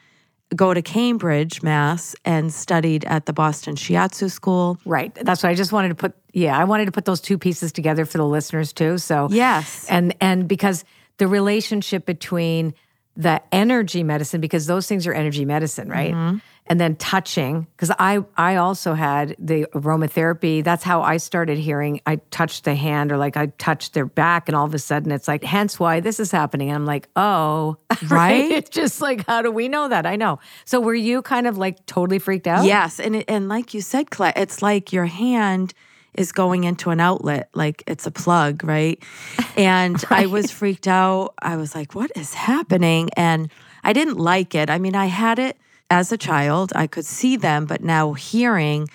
go 0.55 0.75
to 0.75 0.83
Cambridge, 0.83 1.63
Mass, 1.63 2.15
and 2.25 2.53
studied 2.53 3.05
at 3.05 3.27
the 3.27 3.33
Boston 3.33 3.75
Shiatsu 3.77 4.31
School. 4.31 4.79
Right. 4.85 5.15
That's 5.15 5.43
what 5.43 5.51
I 5.51 5.55
just 5.55 5.73
wanted 5.73 5.89
to 5.91 5.95
put. 5.95 6.15
Yeah, 6.33 6.57
I 6.59 6.65
wanted 6.65 6.87
to 6.87 6.93
put 6.93 7.05
those 7.05 7.21
two 7.21 7.39
pieces 7.39 7.73
together 7.73 8.05
for 8.05 8.19
the 8.19 8.27
listeners 8.27 8.73
too. 8.73 8.99
So 8.99 9.29
Yes. 9.31 9.87
and 9.89 10.15
and 10.21 10.49
because 10.49 10.85
the 11.19 11.27
relationship 11.29 12.07
between 12.07 12.73
the 13.17 13.43
energy 13.53 14.03
medicine, 14.03 14.41
because 14.41 14.67
those 14.67 14.87
things 14.87 15.07
are 15.07 15.13
energy 15.13 15.45
medicine, 15.45 15.89
right? 15.89 16.15
Mm-hmm. 16.15 16.39
And 16.71 16.81
then 16.81 16.95
touching, 16.97 17.67
because 17.77 17.91
I 17.99 18.21
I 18.37 18.55
also 18.55 18.95
had 18.95 19.35
the 19.41 19.67
aromatherapy. 19.75 20.63
That's 20.63 20.85
how 20.85 21.03
I 21.03 21.17
started 21.17 21.59
hearing. 21.59 22.01
I 22.07 22.17
touched 22.31 22.65
the 22.65 22.77
hand, 22.77 23.11
or 23.11 23.19
like 23.19 23.37
I 23.37 23.47
touched 23.59 23.93
their 23.93 24.07
back, 24.07 24.49
and 24.49 24.55
all 24.55 24.67
of 24.67 24.73
a 24.73 24.79
sudden 24.79 25.11
it's 25.11 25.27
like, 25.27 25.43
hence 25.43 25.81
why 25.81 25.99
this 25.99 26.21
is 26.21 26.31
happening. 26.31 26.69
And 26.69 26.77
I'm 26.77 26.87
like, 26.87 27.09
oh, 27.17 27.77
Right? 28.09 28.51
It's 28.51 28.71
just 28.71 29.01
like, 29.01 29.27
how 29.27 29.43
do 29.43 29.51
we 29.51 29.69
know 29.69 29.89
that? 29.89 30.07
I 30.07 30.17
know. 30.17 30.39
So 30.65 30.81
were 30.81 30.95
you 30.95 31.23
kind 31.23 31.47
of 31.47 31.59
like 31.59 31.85
totally 31.87 32.19
freaked 32.19 32.47
out? 32.47 32.65
Yes, 32.65 33.01
and 33.01 33.17
it, 33.17 33.25
and 33.29 33.49
like 33.49 33.75
you 33.75 33.81
said, 33.81 34.07
it's 34.37 34.63
like 34.63 34.93
your 34.93 35.07
hand 35.07 35.75
is 36.15 36.33
going 36.33 36.65
into 36.65 36.91
an 36.91 37.01
outlet, 37.01 37.49
like 37.55 37.83
it's 37.87 38.07
a 38.07 38.11
plug, 38.11 38.65
right? 38.65 39.03
And 39.57 40.03
I 40.09 40.27
was 40.27 40.51
freaked 40.51 40.89
out. 40.89 41.35
I 41.43 41.57
was 41.57 41.75
like, 41.75 41.95
"What 41.95 42.11
is 42.17 42.33
happening?" 42.33 43.11
And 43.17 43.51
I 43.83 43.93
didn't 43.93 44.17
like 44.17 44.55
it. 44.55 44.71
I 44.71 44.79
mean, 44.79 44.95
I 44.95 45.07
had 45.07 45.39
it 45.39 45.59
as 45.91 46.13
a 46.13 46.17
child. 46.17 46.73
I 46.75 46.87
could 46.87 47.05
see 47.05 47.37
them, 47.37 47.67
but 47.67 47.83
now 47.83 48.13
hearing, 48.15 48.89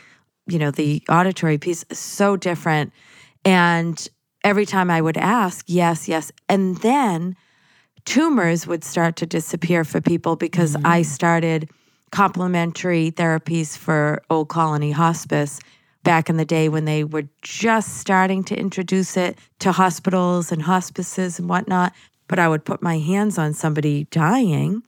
you 0.47 0.57
know, 0.57 0.71
the 0.71 1.03
auditory 1.09 1.57
piece 1.57 1.85
is 1.89 1.99
so 1.99 2.35
different. 2.37 2.93
And 3.43 4.07
every 4.43 4.65
time 4.65 4.89
I 4.89 5.01
would 5.01 5.17
ask, 5.17 5.65
"Yes, 5.67 6.07
yes," 6.07 6.31
and 6.49 6.77
then 6.77 7.35
tumors 8.05 8.65
would 8.65 8.83
start 8.83 9.15
to 9.17 9.25
disappear 9.25 9.83
for 9.83 9.99
people 9.99 10.35
because 10.35 10.75
mm. 10.75 10.85
I 10.85 11.01
started 11.01 11.69
complementary 12.11 13.11
therapies 13.11 13.77
for 13.77 14.23
Old 14.29 14.47
Colony 14.47 14.91
Hospice 14.91 15.59
back 16.03 16.29
in 16.29 16.37
the 16.37 16.45
day 16.45 16.69
when 16.69 16.85
they 16.85 17.03
were 17.03 17.27
just 17.41 17.97
starting 17.97 18.43
to 18.45 18.57
introduce 18.57 19.17
it 19.17 19.37
to 19.59 19.71
hospitals 19.71 20.51
and 20.51 20.61
hospices 20.61 21.39
and 21.39 21.49
whatnot. 21.49 21.93
But 22.27 22.39
I 22.39 22.47
would 22.47 22.63
put 22.63 22.81
my 22.81 22.99
hands 22.99 23.37
on 23.37 23.53
somebody 23.53 24.05
dying. 24.11 24.83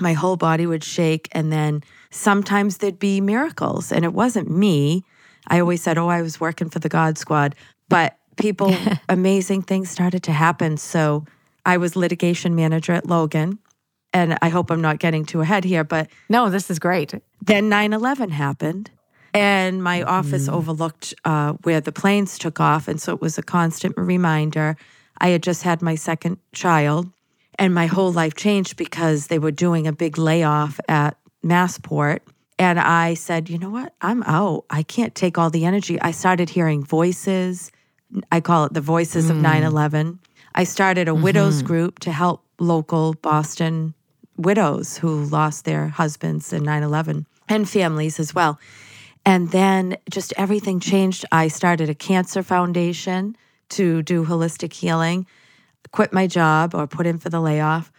My 0.00 0.12
whole 0.12 0.36
body 0.36 0.66
would 0.66 0.84
shake. 0.84 1.28
And 1.32 1.52
then 1.52 1.82
sometimes 2.10 2.78
there'd 2.78 2.98
be 2.98 3.20
miracles. 3.20 3.92
And 3.92 4.04
it 4.04 4.12
wasn't 4.12 4.50
me. 4.50 5.04
I 5.48 5.60
always 5.60 5.82
said, 5.82 5.98
oh, 5.98 6.08
I 6.08 6.22
was 6.22 6.40
working 6.40 6.68
for 6.70 6.78
the 6.78 6.88
God 6.88 7.18
Squad. 7.18 7.54
But 7.88 8.16
people, 8.36 8.74
amazing 9.08 9.62
things 9.62 9.90
started 9.90 10.22
to 10.24 10.32
happen. 10.32 10.76
So 10.76 11.24
I 11.66 11.76
was 11.76 11.96
litigation 11.96 12.54
manager 12.54 12.92
at 12.92 13.06
Logan. 13.06 13.58
And 14.12 14.36
I 14.42 14.48
hope 14.48 14.70
I'm 14.72 14.80
not 14.80 14.98
getting 14.98 15.24
too 15.24 15.40
ahead 15.40 15.62
here, 15.64 15.84
but 15.84 16.08
No, 16.28 16.50
this 16.50 16.68
is 16.70 16.78
great. 16.80 17.14
then 17.40 17.68
9 17.68 17.92
11 17.92 18.30
happened. 18.30 18.90
And 19.32 19.80
my 19.84 20.02
office 20.02 20.48
overlooked 20.48 21.14
uh, 21.24 21.52
where 21.62 21.80
the 21.80 21.92
planes 21.92 22.36
took 22.36 22.58
off. 22.58 22.88
And 22.88 23.00
so 23.00 23.14
it 23.14 23.20
was 23.20 23.38
a 23.38 23.42
constant 23.42 23.96
reminder. 23.96 24.76
I 25.18 25.28
had 25.28 25.44
just 25.44 25.62
had 25.62 25.80
my 25.82 25.94
second 25.94 26.38
child, 26.52 27.08
and 27.60 27.74
my 27.74 27.86
whole 27.86 28.10
life 28.10 28.34
changed 28.34 28.76
because 28.78 29.26
they 29.26 29.38
were 29.38 29.50
doing 29.50 29.86
a 29.86 29.92
big 29.92 30.16
layoff 30.16 30.80
at 30.88 31.16
Massport. 31.44 32.20
And 32.58 32.80
I 32.80 33.14
said, 33.14 33.50
you 33.50 33.58
know 33.58 33.68
what? 33.68 33.94
I'm 34.00 34.22
out. 34.22 34.64
I 34.70 34.82
can't 34.82 35.14
take 35.14 35.36
all 35.36 35.50
the 35.50 35.66
energy. 35.66 36.00
I 36.00 36.10
started 36.10 36.48
hearing 36.48 36.82
voices. 36.82 37.70
I 38.32 38.40
call 38.40 38.64
it 38.64 38.72
the 38.72 38.80
voices 38.80 39.28
of 39.28 39.36
hmm. 39.36 39.42
9 39.42 39.62
11. 39.62 40.18
I 40.54 40.64
started 40.64 41.06
a 41.06 41.14
widows 41.14 41.58
mm-hmm. 41.58 41.66
group 41.66 41.98
to 42.00 42.10
help 42.10 42.44
local 42.58 43.12
Boston 43.14 43.94
widows 44.36 44.96
who 44.96 45.24
lost 45.26 45.66
their 45.66 45.88
husbands 45.88 46.52
in 46.52 46.64
9 46.64 46.82
11 46.82 47.26
and 47.48 47.68
families 47.68 48.18
as 48.18 48.34
well. 48.34 48.58
And 49.26 49.50
then 49.50 49.98
just 50.10 50.32
everything 50.38 50.80
changed. 50.80 51.26
I 51.30 51.48
started 51.48 51.90
a 51.90 51.94
cancer 51.94 52.42
foundation 52.42 53.36
to 53.70 54.02
do 54.02 54.24
holistic 54.24 54.72
healing, 54.72 55.26
quit 55.92 56.12
my 56.12 56.26
job 56.26 56.74
or 56.74 56.86
put 56.86 57.06
in 57.06 57.18
for 57.18 57.30
the 57.30 57.40
layoff. 57.40 57.92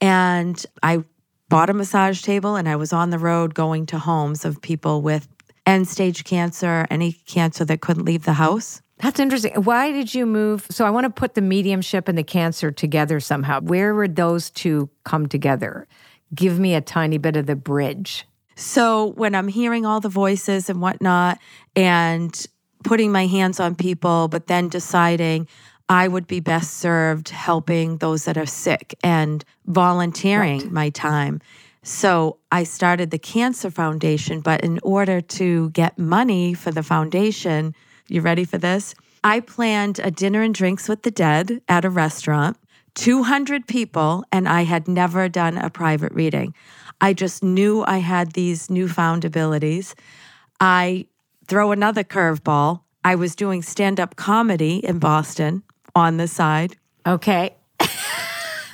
And 0.00 0.64
I 0.82 1.04
bought 1.48 1.70
a 1.70 1.74
massage 1.74 2.22
table 2.22 2.56
and 2.56 2.68
I 2.68 2.76
was 2.76 2.92
on 2.92 3.10
the 3.10 3.18
road 3.18 3.54
going 3.54 3.86
to 3.86 3.98
homes 3.98 4.44
of 4.44 4.62
people 4.62 5.02
with 5.02 5.28
end 5.66 5.88
stage 5.88 6.24
cancer, 6.24 6.86
any 6.90 7.12
cancer 7.12 7.64
that 7.64 7.80
couldn't 7.80 8.04
leave 8.04 8.24
the 8.24 8.34
house. 8.34 8.82
That's 8.98 9.18
interesting. 9.18 9.54
Why 9.54 9.92
did 9.92 10.14
you 10.14 10.26
move? 10.26 10.66
So 10.70 10.84
I 10.84 10.90
want 10.90 11.04
to 11.04 11.10
put 11.10 11.34
the 11.34 11.40
mediumship 11.40 12.06
and 12.06 12.18
the 12.18 12.22
cancer 12.22 12.70
together 12.70 13.18
somehow. 13.18 13.60
Where 13.60 13.94
would 13.94 14.16
those 14.16 14.50
two 14.50 14.90
come 15.04 15.26
together? 15.26 15.86
Give 16.34 16.58
me 16.58 16.74
a 16.74 16.80
tiny 16.80 17.18
bit 17.18 17.36
of 17.36 17.46
the 17.46 17.56
bridge. 17.56 18.26
So 18.56 19.06
when 19.06 19.34
I'm 19.34 19.48
hearing 19.48 19.86
all 19.86 20.00
the 20.00 20.10
voices 20.10 20.68
and 20.68 20.82
whatnot 20.82 21.38
and 21.74 22.46
putting 22.84 23.10
my 23.10 23.26
hands 23.26 23.58
on 23.58 23.74
people, 23.74 24.28
but 24.28 24.46
then 24.48 24.68
deciding 24.68 25.48
I 25.90 26.06
would 26.06 26.28
be 26.28 26.38
best 26.38 26.74
served 26.76 27.30
helping 27.30 27.96
those 27.96 28.24
that 28.26 28.38
are 28.38 28.46
sick 28.46 28.94
and 29.02 29.44
volunteering 29.66 30.72
my 30.72 30.90
time. 30.90 31.40
So 31.82 32.36
I 32.52 32.62
started 32.62 33.10
the 33.10 33.18
Cancer 33.18 33.72
Foundation, 33.72 34.40
but 34.40 34.60
in 34.60 34.78
order 34.84 35.20
to 35.20 35.70
get 35.70 35.98
money 35.98 36.54
for 36.54 36.70
the 36.70 36.84
foundation, 36.84 37.74
you 38.06 38.20
ready 38.20 38.44
for 38.44 38.56
this? 38.56 38.94
I 39.24 39.40
planned 39.40 39.98
a 39.98 40.12
dinner 40.12 40.42
and 40.42 40.54
drinks 40.54 40.88
with 40.88 41.02
the 41.02 41.10
dead 41.10 41.60
at 41.68 41.84
a 41.84 41.90
restaurant, 41.90 42.56
200 42.94 43.66
people, 43.66 44.22
and 44.30 44.48
I 44.48 44.62
had 44.62 44.86
never 44.86 45.28
done 45.28 45.58
a 45.58 45.70
private 45.70 46.12
reading. 46.12 46.54
I 47.00 47.14
just 47.14 47.42
knew 47.42 47.82
I 47.84 47.98
had 47.98 48.34
these 48.34 48.70
newfound 48.70 49.24
abilities. 49.24 49.96
I 50.60 51.06
throw 51.48 51.72
another 51.72 52.04
curveball. 52.04 52.82
I 53.02 53.16
was 53.16 53.34
doing 53.34 53.60
stand 53.60 53.98
up 53.98 54.14
comedy 54.14 54.76
in 54.76 55.00
Boston 55.00 55.64
on 55.94 56.16
the 56.16 56.28
side. 56.28 56.76
Okay. 57.06 57.54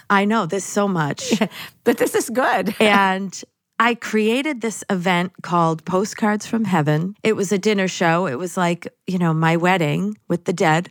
I 0.09 0.25
know 0.25 0.47
this 0.47 0.65
so 0.65 0.87
much. 0.89 1.33
But 1.85 1.99
this 1.99 2.17
is 2.17 2.31
good. 2.31 2.75
and 2.81 3.45
I 3.79 3.95
created 3.95 4.61
this 4.61 4.83
event 4.91 5.33
called 5.43 5.85
Postcards 5.85 6.45
from 6.45 6.65
Heaven. 6.65 7.15
It 7.23 7.37
was 7.37 7.53
a 7.53 7.59
dinner 7.59 7.87
show. 7.87 8.27
It 8.27 8.41
was 8.41 8.57
like, 8.57 8.89
you 9.07 9.19
know, 9.19 9.33
my 9.33 9.57
wedding 9.57 10.19
with 10.27 10.47
the 10.47 10.53
dead 10.53 10.91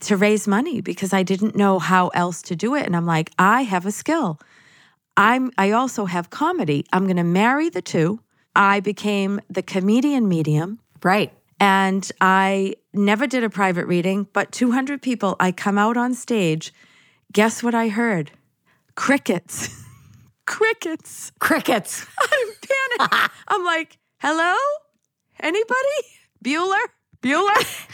to 0.00 0.18
raise 0.18 0.46
money 0.46 0.82
because 0.82 1.14
I 1.14 1.22
didn't 1.22 1.56
know 1.56 1.78
how 1.78 2.08
else 2.08 2.42
to 2.42 2.56
do 2.56 2.74
it. 2.74 2.84
And 2.84 2.94
I'm 2.94 3.06
like, 3.06 3.30
I 3.38 3.62
have 3.62 3.86
a 3.86 3.90
skill. 3.90 4.38
I'm 5.16 5.50
I 5.56 5.70
also 5.70 6.04
have 6.04 6.28
comedy. 6.28 6.84
I'm 6.92 7.04
going 7.04 7.16
to 7.16 7.24
marry 7.24 7.70
the 7.70 7.82
two. 7.82 8.20
I 8.54 8.80
became 8.80 9.40
the 9.48 9.62
comedian 9.62 10.28
medium 10.28 10.78
Right. 11.02 11.32
And 11.60 12.10
I 12.20 12.74
never 12.92 13.26
did 13.26 13.44
a 13.44 13.50
private 13.50 13.86
reading, 13.86 14.28
but 14.32 14.52
200 14.52 15.02
people, 15.02 15.36
I 15.40 15.52
come 15.52 15.78
out 15.78 15.96
on 15.96 16.14
stage. 16.14 16.72
Guess 17.32 17.62
what 17.62 17.74
I 17.74 17.88
heard? 17.88 18.30
Crickets. 18.94 19.84
Crickets. 20.46 21.32
Crickets. 21.40 22.06
I'm 22.20 22.48
panicking. 23.08 23.30
I'm 23.48 23.64
like, 23.64 23.98
hello? 24.20 24.54
Anybody? 25.40 25.74
Bueller? 26.44 26.80
Bueller? 27.22 27.88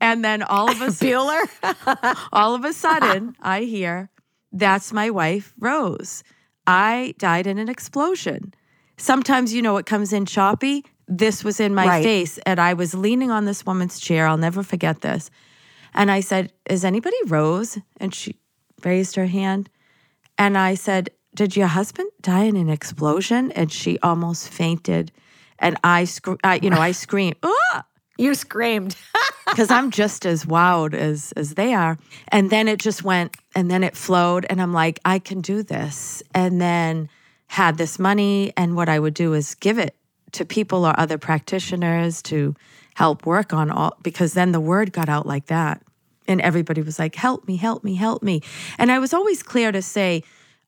And 0.00 0.24
then 0.24 0.42
all 0.42 0.70
of 0.70 0.80
a 0.80 0.86
Bueller. 0.86 2.16
all 2.32 2.54
of 2.54 2.64
a 2.64 2.72
sudden, 2.72 3.34
I 3.40 3.62
hear, 3.62 4.10
that's 4.52 4.92
my 4.92 5.10
wife, 5.10 5.54
Rose. 5.58 6.22
I 6.66 7.14
died 7.18 7.46
in 7.46 7.58
an 7.58 7.68
explosion. 7.68 8.54
Sometimes, 8.96 9.52
you 9.52 9.62
know, 9.62 9.76
it 9.76 9.86
comes 9.86 10.12
in 10.12 10.26
choppy. 10.26 10.84
This 11.08 11.42
was 11.42 11.58
in 11.58 11.74
my 11.74 11.86
Right. 11.86 12.04
face, 12.04 12.38
and 12.44 12.60
I 12.60 12.74
was 12.74 12.94
leaning 12.94 13.30
on 13.30 13.46
this 13.46 13.64
woman's 13.64 13.98
chair. 13.98 14.26
I'll 14.26 14.36
never 14.36 14.62
forget 14.62 15.00
this. 15.00 15.30
And 15.94 16.10
I 16.10 16.20
said, 16.20 16.52
Is 16.68 16.84
anybody 16.84 17.16
Rose? 17.26 17.78
And 17.98 18.14
she 18.14 18.36
raised 18.84 19.16
her 19.16 19.26
hand. 19.26 19.70
And 20.36 20.58
I 20.58 20.74
said, 20.74 21.10
Did 21.34 21.56
your 21.56 21.66
husband 21.68 22.10
die 22.20 22.44
in 22.44 22.56
an 22.56 22.68
explosion? 22.68 23.52
And 23.52 23.72
she 23.72 23.98
almost 24.00 24.48
fainted. 24.48 25.10
And 25.58 25.76
I, 25.82 26.04
scr- 26.04 26.34
I 26.44 26.60
you 26.62 26.70
know, 26.70 26.80
I 26.80 26.92
screamed, 27.04 27.36
ah! 27.42 27.84
you 28.18 28.34
screamed. 28.34 28.94
because 29.46 29.70
I'm 29.70 29.90
just 29.90 30.26
as 30.26 30.44
wowed 30.44 30.92
as 30.94 31.32
as 31.32 31.54
they 31.54 31.72
are. 31.72 31.96
And 32.28 32.50
then 32.50 32.68
it 32.68 32.78
just 32.78 33.02
went, 33.02 33.34
and 33.54 33.70
then 33.70 33.82
it 33.82 33.96
flowed, 33.96 34.44
and 34.50 34.60
I'm 34.60 34.74
like, 34.74 35.00
I 35.06 35.18
can 35.18 35.40
do 35.40 35.62
this. 35.62 36.22
And 36.34 36.60
then 36.60 37.08
had 37.46 37.78
this 37.78 37.98
money, 37.98 38.52
and 38.58 38.76
what 38.76 38.90
I 38.90 38.98
would 38.98 39.14
do 39.14 39.32
is 39.32 39.54
give 39.54 39.78
it 39.78 39.94
to 40.32 40.44
people 40.44 40.84
or 40.84 40.98
other 40.98 41.18
practitioners 41.18 42.22
to 42.22 42.54
help 42.94 43.26
work 43.26 43.52
on 43.52 43.70
all, 43.70 43.96
because 44.02 44.34
then 44.34 44.52
the 44.52 44.60
word 44.60 44.92
got 44.92 45.08
out 45.08 45.26
like 45.26 45.46
that, 45.46 45.82
and 46.26 46.40
everybody 46.40 46.82
was 46.82 46.98
like, 46.98 47.14
help 47.14 47.46
me, 47.48 47.56
help 47.56 47.84
me, 47.84 47.94
help 47.94 48.22
me. 48.22 48.42
And 48.76 48.92
I 48.92 48.98
was 48.98 49.14
always 49.14 49.42
clear 49.42 49.72
to 49.72 49.80
say, 49.80 50.22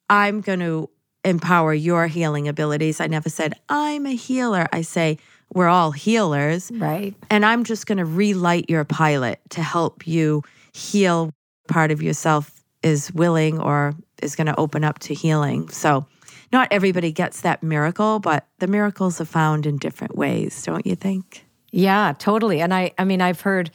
I'm 0.08 0.40
going 0.40 0.60
to 0.60 0.88
empower 1.24 1.74
your 1.74 2.06
healing 2.06 2.48
abilities. 2.48 3.00
I 3.00 3.06
never 3.06 3.28
said, 3.28 3.54
I'm 3.68 4.06
a 4.06 4.14
healer. 4.14 4.66
I 4.72 4.82
say, 4.82 5.18
we're 5.52 5.68
all 5.68 5.90
healers. 5.90 6.70
Right. 6.72 7.14
And 7.28 7.44
I'm 7.44 7.64
just 7.64 7.86
going 7.86 7.98
to 7.98 8.04
relight 8.04 8.70
your 8.70 8.84
pilot 8.84 9.40
to 9.50 9.62
help 9.62 10.06
you 10.06 10.42
heal 10.72 11.30
part 11.68 11.90
of 11.90 12.02
yourself 12.02 12.62
is 12.82 13.12
willing 13.12 13.60
or 13.60 13.94
is 14.22 14.36
going 14.36 14.46
to 14.46 14.58
open 14.58 14.84
up 14.84 14.98
to 15.00 15.14
healing. 15.14 15.68
So, 15.68 16.06
not 16.52 16.68
everybody 16.70 17.12
gets 17.12 17.42
that 17.42 17.62
miracle, 17.62 18.18
but 18.18 18.46
the 18.58 18.66
miracles 18.66 19.20
are 19.20 19.26
found 19.26 19.66
in 19.66 19.76
different 19.76 20.16
ways, 20.16 20.62
don't 20.62 20.86
you 20.86 20.96
think? 20.96 21.46
Yeah, 21.70 22.14
totally. 22.18 22.60
And 22.60 22.74
I 22.74 22.92
I 22.98 23.04
mean, 23.04 23.20
I've 23.20 23.40
heard 23.40 23.70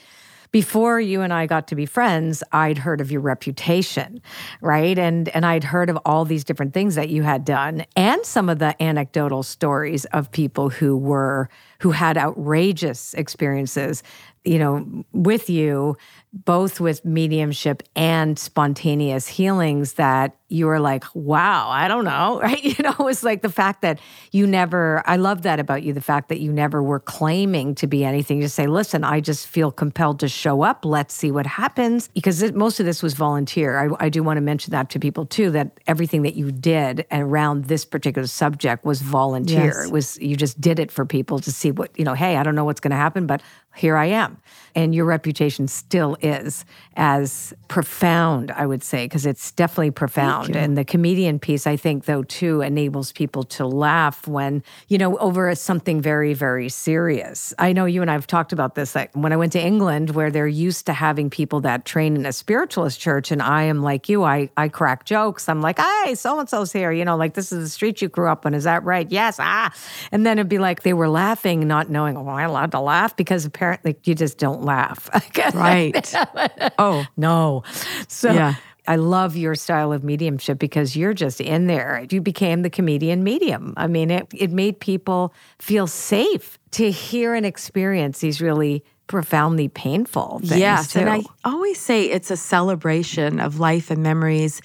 before 0.51 1.01
you 1.01 1.20
and 1.22 1.34
I 1.34 1.48
got 1.48 1.67
to 1.67 1.75
be 1.75 1.86
friends, 1.86 2.41
I'd 2.53 2.77
heard 2.77 3.01
of 3.01 3.12
your 3.12 3.20
reputation, 3.20 4.22
right? 4.62 4.98
And 4.98 5.27
and 5.29 5.46
I'd 5.46 5.65
heard 5.65 5.89
of 5.89 5.98
all 6.05 6.24
these 6.24 6.44
different 6.44 6.74
things 6.74 6.96
that 6.96 7.10
you 7.10 7.24
had 7.24 7.44
done 7.44 7.86
and 7.96 8.25
some 8.25 8.48
of 8.48 8.60
the 8.60 8.82
anecdotal 8.82 9.44
stories 9.44 10.05
of 10.05 10.32
people 10.32 10.70
who 10.70 10.96
were 10.98 11.50
who 11.79 11.91
had 11.91 12.17
outrageous 12.17 13.13
experiences, 13.15 14.01
you 14.45 14.59
know, 14.59 15.05
with 15.13 15.49
you 15.49 15.97
both 16.43 16.81
with 16.81 17.05
mediumship 17.05 17.81
and 17.95 18.37
spontaneous 18.37 19.25
healings 19.25 19.93
that 19.93 20.35
you 20.49 20.67
were 20.67 20.79
like, 20.79 21.05
wow, 21.13 21.69
I 21.69 21.87
don't 21.87 22.03
know, 22.03 22.39
right? 22.43 22.61
You 22.61 22.75
know, 22.83 23.07
it's 23.07 23.23
like 23.23 23.41
the 23.41 23.49
fact 23.49 23.81
that 23.81 23.99
you 24.31 24.45
never, 24.45 25.01
I 25.05 25.15
love 25.15 25.43
that 25.43 25.59
about 25.59 25.83
you, 25.83 25.93
the 25.93 26.01
fact 26.01 26.29
that 26.29 26.39
you 26.39 26.51
never 26.51 26.83
were 26.83 26.99
claiming 26.99 27.73
to 27.75 27.87
be 27.87 28.03
anything. 28.03 28.41
You 28.41 28.49
say, 28.49 28.67
listen, 28.67 29.03
I 29.03 29.21
just 29.21 29.47
feel 29.47 29.71
compelled 29.71 30.19
to 30.19 30.27
show 30.27 30.61
up. 30.61 30.83
Let's 30.83 31.13
see 31.13 31.31
what 31.31 31.45
happens. 31.45 32.09
Because 32.09 32.41
it, 32.41 32.53
most 32.53 32.79
of 32.79 32.85
this 32.85 33.01
was 33.01 33.13
volunteer. 33.13 33.79
I, 33.79 34.05
I 34.05 34.09
do 34.09 34.21
want 34.21 34.37
to 34.37 34.41
mention 34.41 34.71
that 34.71 34.89
to 34.91 34.99
people 34.99 35.25
too, 35.25 35.51
that 35.51 35.79
everything 35.87 36.23
that 36.23 36.35
you 36.35 36.51
did 36.51 37.05
around 37.11 37.65
this 37.65 37.85
particular 37.85 38.27
subject 38.27 38.83
was 38.83 39.01
volunteer. 39.01 39.65
Yes. 39.65 39.85
It 39.85 39.91
was, 39.91 40.17
you 40.17 40.35
just 40.35 40.59
did 40.59 40.79
it 40.79 40.91
for 40.91 41.05
people 41.05 41.39
to 41.39 41.51
see 41.51 41.71
what, 41.71 41.97
you 41.97 42.03
know, 42.03 42.13
hey, 42.13 42.35
I 42.35 42.43
don't 42.43 42.55
know 42.55 42.65
what's 42.65 42.81
going 42.81 42.91
to 42.91 42.97
happen, 42.97 43.25
but 43.25 43.41
here 43.75 43.98
I 43.98 44.05
am. 44.05 44.38
And 44.77 44.94
your 44.94 45.05
reputation 45.05 45.70
still 45.70 46.17
is 46.22 46.65
as 46.98 47.53
profound, 47.70 48.51
I 48.51 48.65
would 48.65 48.84
say, 48.84 49.05
because 49.05 49.25
it's 49.25 49.51
definitely 49.53 49.91
profound. 49.91 50.53
And 50.53 50.77
the 50.77 50.84
comedian 50.84 51.39
piece, 51.39 51.65
I 51.65 51.77
think, 51.77 52.05
though, 52.05 52.24
too, 52.24 52.60
enables 52.60 53.13
people 53.13 53.44
to 53.44 53.65
laugh 53.65 54.27
when, 54.27 54.63
you 54.89 54.98
know, 54.98 55.17
over 55.20 55.53
something 55.55 56.01
very, 56.01 56.34
very 56.34 56.67
serious. 56.67 57.53
I 57.58 57.72
know 57.72 57.86
you 57.86 58.01
and 58.01 58.12
I 58.12 58.15
have 58.15 58.27
talked 58.27 58.51
about 58.51 58.75
this. 58.75 58.96
Like 58.96 59.15
when 59.15 59.32
I 59.32 59.38
went 59.38 59.53
to 59.53 59.62
England, 59.62 60.10
where 60.10 60.29
they're 60.29 60.46
used 60.46 60.86
to 60.88 60.94
having 60.94 61.29
people 61.29 61.62
that 61.62 61.86
train 61.86 62.15
in 62.17 62.25
a 62.25 62.34
spiritualist 62.34 63.00
church, 63.00 63.32
and 63.32 63.41
I 63.41 63.63
am 63.63 63.82
like 63.82 64.10
you, 64.10 64.24
I, 64.24 64.50
I 64.58 64.67
crack 64.67 65.05
jokes. 65.05 65.48
I'm 65.48 65.62
like, 65.62 65.79
hey, 65.79 66.15
so 66.15 66.38
and 66.38 66.50
so's 66.50 66.74
here. 66.74 66.91
You 66.91 67.05
know, 67.05 67.15
like 67.15 67.34
this 67.34 67.53
is 67.53 67.63
the 67.63 67.70
street 67.70 68.01
you 68.01 68.10
grew 68.10 68.27
up 68.27 68.46
on. 68.46 68.53
Is 68.53 68.65
that 68.65 68.84
right? 68.84 69.10
Yes. 69.10 69.38
Ah. 69.39 69.74
And 70.12 70.25
then 70.25 70.38
it'd 70.38 70.50
be 70.50 70.60
like 70.60 70.84
they 70.84 70.94
were 70.94 71.10
laughing, 71.10 71.65
not 71.65 71.89
knowing, 71.89 72.17
oh, 72.17 72.22
am 72.22 72.29
I 72.29 72.44
allowed 72.44 72.72
to 72.72 72.79
laugh? 72.79 73.15
Because 73.15 73.46
apparently 73.46 73.64
you 74.03 74.15
just 74.15 74.38
don't 74.38 74.63
laugh. 74.63 75.10
right. 75.53 76.13
oh, 76.77 77.05
no. 77.17 77.63
So 78.07 78.31
yeah. 78.31 78.55
I 78.88 78.98
love 78.98 79.36
your 79.36 79.55
style 79.55 79.91
of 79.91 80.03
mediumship 80.03 80.60
because 80.60 80.95
you're 80.95 81.13
just 81.13 81.41
in 81.41 81.67
there. 81.67 82.05
You 82.10 82.22
became 82.22 82.62
the 82.62 82.69
comedian 82.69 83.24
medium. 83.24 83.74
I 83.77 83.88
mean, 83.88 84.12
it, 84.12 84.27
it 84.34 84.51
made 84.51 84.79
people 84.79 85.34
feel 85.60 85.88
safe 85.88 86.60
to 86.72 86.91
hear 86.91 87.34
and 87.34 87.45
experience 87.45 88.19
these 88.19 88.41
really 88.41 88.84
profoundly 89.07 89.67
painful 89.67 90.39
things. 90.39 90.57
Yes. 90.57 90.93
Too. 90.93 91.00
And 91.00 91.10
I 91.10 91.22
always 91.43 91.79
say 91.79 92.05
it's 92.05 92.31
a 92.31 92.38
celebration 92.38 93.39
of 93.39 93.60
life 93.60 93.91
and 93.91 94.01
memories. 94.01 94.62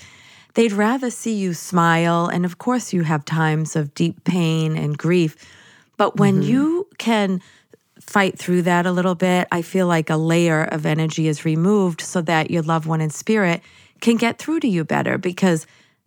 They'd 0.54 0.72
rather 0.72 1.10
see 1.10 1.34
you 1.34 1.54
smile. 1.54 2.26
And 2.26 2.44
of 2.44 2.58
course, 2.58 2.92
you 2.92 3.02
have 3.02 3.24
times 3.24 3.76
of 3.76 3.94
deep 3.94 4.24
pain 4.24 4.76
and 4.76 4.96
grief. 4.96 5.36
But 5.96 6.16
when 6.16 6.40
mm-hmm. 6.40 6.50
you 6.50 6.88
can 6.98 7.40
fight 8.00 8.38
through 8.38 8.62
that 8.62 8.86
a 8.86 8.92
little 8.92 9.14
bit, 9.14 9.46
I 9.52 9.62
feel 9.62 9.86
like 9.86 10.10
a 10.10 10.16
layer 10.16 10.64
of 10.64 10.86
energy 10.86 11.28
is 11.28 11.44
removed 11.44 12.00
so 12.00 12.20
that 12.22 12.50
your 12.50 12.62
loved 12.62 12.86
one 12.86 13.00
in 13.00 13.10
spirit 13.10 13.62
can 14.00 14.16
get 14.16 14.38
through 14.38 14.60
to 14.60 14.68
you 14.68 14.84
better 14.84 15.18
because 15.18 15.66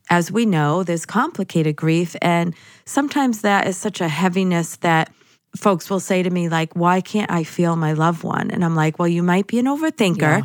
as 0.10 0.32
we 0.32 0.46
know, 0.46 0.84
there's 0.84 1.06
complicated 1.06 1.76
grief 1.76 2.16
and 2.22 2.54
sometimes 2.86 3.42
that 3.42 3.68
is 3.68 3.78
such 3.78 4.02
a 4.02 4.08
heaviness 4.08 4.78
that 4.78 5.12
folks 5.56 5.90
will 5.90 6.00
say 6.00 6.24
to 6.24 6.30
me 6.30 6.50
like, 6.50 6.76
"Why 6.76 7.00
can't 7.00 7.32
I 7.32 7.44
feel 7.44 7.76
my 7.76 7.94
loved 7.94 8.24
one?" 8.24 8.52
And 8.52 8.66
I'm 8.66 8.76
like, 8.76 9.00
"Well, 9.00 9.08
you 9.08 9.24
might 9.24 9.48
be 9.48 9.60
an 9.60 9.66
overthinker." 9.66 10.40
Yeah. 10.40 10.42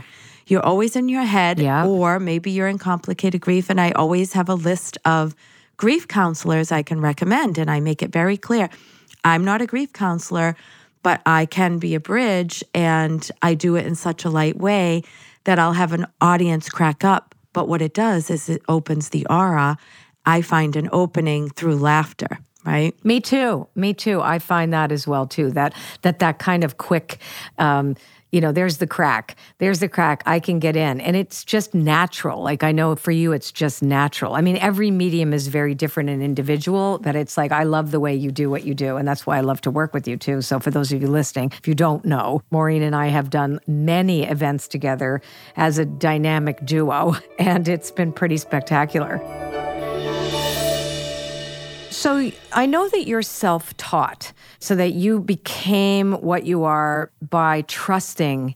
You're 0.47 0.65
always 0.65 0.97
in 0.97 1.09
your 1.09 1.25
head 1.25 1.59
yeah. 1.59 1.87
or 1.87 2.19
maybe 2.19 2.51
you're 2.51 2.69
in 2.69 2.79
complicated 2.79 3.43
grief 3.43 3.69
and 3.69 3.79
I 3.79 3.91
always 3.93 4.33
have 4.33 4.49
a 4.49 4.55
list 4.55 4.97
of 5.05 5.35
grief 5.77 6.09
counselors 6.09 6.73
I 6.73 6.83
can 6.83 7.03
recommend 7.03 7.59
and 7.59 7.71
I 7.71 7.81
make 7.81 8.03
it 8.03 8.11
very 8.11 8.39
clear. 8.39 8.71
I'm 9.25 9.45
not 9.45 9.61
a 9.61 9.67
grief 9.67 9.93
counselor 9.93 10.57
but 11.09 11.23
I 11.25 11.47
can 11.47 11.79
be 11.79 11.95
a 11.95 12.01
bridge 12.01 12.63
and 12.75 13.31
I 13.41 13.55
do 13.55 13.77
it 13.77 13.87
in 13.87 13.95
such 13.95 14.27
a 14.27 14.29
light 14.29 14.59
way 14.59 15.05
that 15.45 15.59
I'll 15.59 15.73
have 15.73 15.95
an 15.95 16.07
audience 16.21 16.69
crack 16.69 17.03
up. 17.03 17.35
But 17.55 17.67
what 17.67 17.81
it 17.81 17.95
does 17.95 18.29
is 18.29 18.51
it 18.51 18.61
opens 18.69 19.09
the 19.09 19.27
aura. 19.31 19.79
I 20.27 20.43
find 20.43 20.77
an 20.77 20.91
opening 20.93 21.49
through 21.49 21.77
laughter 21.77 22.41
right 22.65 22.93
me 23.05 23.21
too 23.21 23.69
me 23.77 23.95
too 23.95 24.21
i 24.21 24.41
find 24.41 24.73
that 24.73 24.91
as 24.91 25.07
well 25.07 25.29
too 25.29 25.49
that 25.53 25.73
that 26.03 26.19
that 26.19 26.41
kind 26.41 26.65
of 26.65 26.77
quick 26.77 27.19
um, 27.59 27.95
you 28.31 28.41
know, 28.41 28.53
there's 28.53 28.79
the 28.79 28.87
crack. 28.87 29.37
There's 29.59 29.81
the 29.81 29.89
crack. 29.89 30.23
I 30.27 30.41
can 30.41 30.59
get 30.59 30.77
in. 30.77 31.01
And 31.01 31.17
it's 31.17 31.45
just 31.45 31.75
natural. 31.75 32.43
Like 32.43 32.63
I 32.63 32.73
know 32.73 32.95
for 32.97 33.11
you, 33.11 33.33
it's 33.33 33.51
just 33.51 33.83
natural. 33.83 34.35
I 34.35 34.41
mean, 34.41 34.57
every 34.57 34.91
medium 34.91 35.33
is 35.33 35.49
very 35.49 35.75
different 35.75 36.11
and 36.11 36.23
individual, 36.23 36.99
but 36.99 37.17
it's 37.17 37.37
like, 37.37 37.53
I 37.53 37.63
love 37.63 37.91
the 37.91 38.01
way 38.01 38.15
you 38.15 38.31
do 38.31 38.51
what 38.51 38.65
you 38.65 38.75
do. 38.75 38.97
And 38.97 39.07
that's 39.07 39.27
why 39.27 39.39
I 39.39 39.41
love 39.41 39.61
to 39.63 39.71
work 39.71 39.95
with 39.95 40.07
you 40.07 40.17
too. 40.17 40.43
So 40.43 40.61
for 40.61 40.71
those 40.71 40.93
of 40.93 41.01
you 41.01 41.09
listening, 41.09 41.53
if 41.59 41.67
you 41.67 41.75
don't 41.75 42.05
know, 42.05 42.43
Maureen 42.51 42.83
and 42.83 42.95
I 42.95 43.09
have 43.09 43.31
done 43.31 43.61
many 43.67 44.25
events 44.25 44.69
together 44.69 45.23
as 45.57 45.79
a 45.79 45.85
dynamic 45.85 46.65
duo, 46.65 47.17
and 47.39 47.69
it's 47.69 47.91
been 47.91 48.13
pretty 48.13 48.37
spectacular. 48.37 49.68
So 51.99 52.31
I 52.53 52.67
know 52.67 52.89
that 52.91 53.09
you're 53.09 53.23
self 53.23 53.77
taught, 53.77 54.33
so 54.61 54.77
that 54.77 54.93
you 54.93 55.19
became 55.19 56.13
what 56.13 56.47
you 56.47 56.63
are 56.63 57.11
by 57.21 57.63
trusting. 57.63 58.55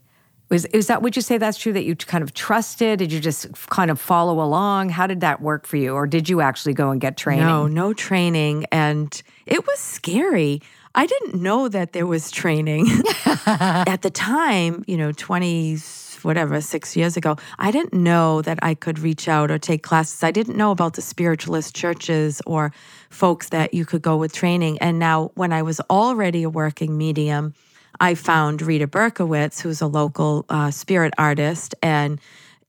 Is, 0.50 0.64
is 0.66 0.86
that, 0.86 1.02
would 1.02 1.16
you 1.16 1.22
say 1.22 1.38
that's 1.38 1.58
true 1.58 1.72
that 1.72 1.82
you 1.82 1.96
kind 1.96 2.22
of 2.22 2.34
trusted? 2.34 3.00
Did 3.00 3.10
you 3.10 3.18
just 3.18 3.50
kind 3.68 3.90
of 3.90 4.00
follow 4.00 4.40
along? 4.40 4.90
How 4.90 5.08
did 5.08 5.22
that 5.22 5.40
work 5.40 5.66
for 5.66 5.76
you? 5.76 5.92
Or 5.92 6.06
did 6.06 6.28
you 6.28 6.40
actually 6.40 6.74
go 6.74 6.90
and 6.90 7.00
get 7.00 7.16
training? 7.16 7.44
No, 7.44 7.66
no 7.66 7.92
training. 7.92 8.66
And 8.70 9.20
it 9.44 9.66
was 9.66 9.80
scary. 9.80 10.62
I 10.94 11.06
didn't 11.06 11.42
know 11.42 11.66
that 11.66 11.94
there 11.94 12.06
was 12.06 12.30
training. 12.30 12.86
At 13.46 14.02
the 14.02 14.10
time, 14.10 14.84
you 14.86 14.96
know, 14.96 15.10
20s, 15.10 16.01
whatever, 16.24 16.60
six 16.60 16.96
years 16.96 17.16
ago, 17.16 17.36
I 17.58 17.70
didn't 17.70 17.92
know 17.92 18.42
that 18.42 18.58
I 18.62 18.74
could 18.74 18.98
reach 18.98 19.28
out 19.28 19.50
or 19.50 19.58
take 19.58 19.82
classes. 19.82 20.22
I 20.22 20.30
didn't 20.30 20.56
know 20.56 20.70
about 20.70 20.94
the 20.94 21.02
spiritualist 21.02 21.74
churches 21.74 22.40
or 22.46 22.72
folks 23.10 23.48
that 23.50 23.74
you 23.74 23.84
could 23.84 24.02
go 24.02 24.16
with 24.16 24.32
training. 24.32 24.78
And 24.78 24.98
now, 24.98 25.30
when 25.34 25.52
I 25.52 25.62
was 25.62 25.80
already 25.90 26.42
a 26.42 26.50
working 26.50 26.96
medium, 26.96 27.54
I 28.00 28.14
found 28.14 28.62
Rita 28.62 28.86
Berkowitz, 28.86 29.60
who's 29.60 29.80
a 29.80 29.86
local 29.86 30.44
uh, 30.48 30.70
spirit 30.70 31.14
artist, 31.18 31.74
and 31.82 32.20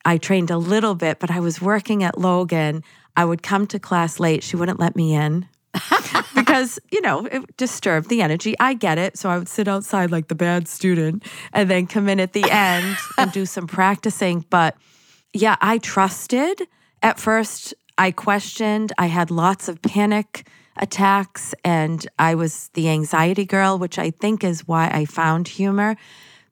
I 0.05 0.17
trained 0.17 0.51
a 0.51 0.57
little 0.57 0.95
bit, 0.95 1.19
but 1.19 1.31
I 1.31 1.39
was 1.39 1.61
working 1.61 2.03
at 2.03 2.17
Logan. 2.17 2.83
I 3.15 3.25
would 3.25 3.41
come 3.41 3.67
to 3.67 3.79
class 3.79 4.19
late. 4.19 4.43
She 4.43 4.55
wouldn't 4.55 4.79
let 4.79 4.95
me 4.95 5.13
in. 5.13 5.47
because, 6.35 6.79
you 6.91 7.01
know, 7.01 7.25
it 7.25 7.57
disturbed 7.57 8.09
the 8.09 8.21
energy. 8.21 8.55
I 8.59 8.73
get 8.73 8.97
it. 8.97 9.17
So 9.17 9.29
I 9.29 9.37
would 9.37 9.47
sit 9.47 9.67
outside 9.67 10.11
like 10.11 10.27
the 10.27 10.35
bad 10.35 10.67
student 10.67 11.23
and 11.51 11.69
then 11.69 11.87
come 11.87 12.07
in 12.09 12.19
at 12.19 12.33
the 12.33 12.49
end 12.49 12.97
and 13.17 13.31
do 13.31 13.45
some 13.45 13.67
practicing. 13.79 14.45
But 14.49 14.75
yeah, 15.33 15.55
I 15.61 15.79
trusted. 15.79 16.67
At 17.01 17.19
first, 17.19 17.73
I 17.97 18.11
questioned. 18.11 18.93
I 18.97 19.07
had 19.07 19.31
lots 19.31 19.67
of 19.67 19.81
panic 19.81 20.47
attacks 20.77 21.53
and 21.63 22.07
I 22.17 22.35
was 22.35 22.69
the 22.73 22.89
anxiety 22.89 23.45
girl, 23.45 23.77
which 23.77 23.99
I 23.99 24.09
think 24.09 24.43
is 24.43 24.67
why 24.67 24.89
I 24.89 25.05
found 25.05 25.47
humor 25.47 25.95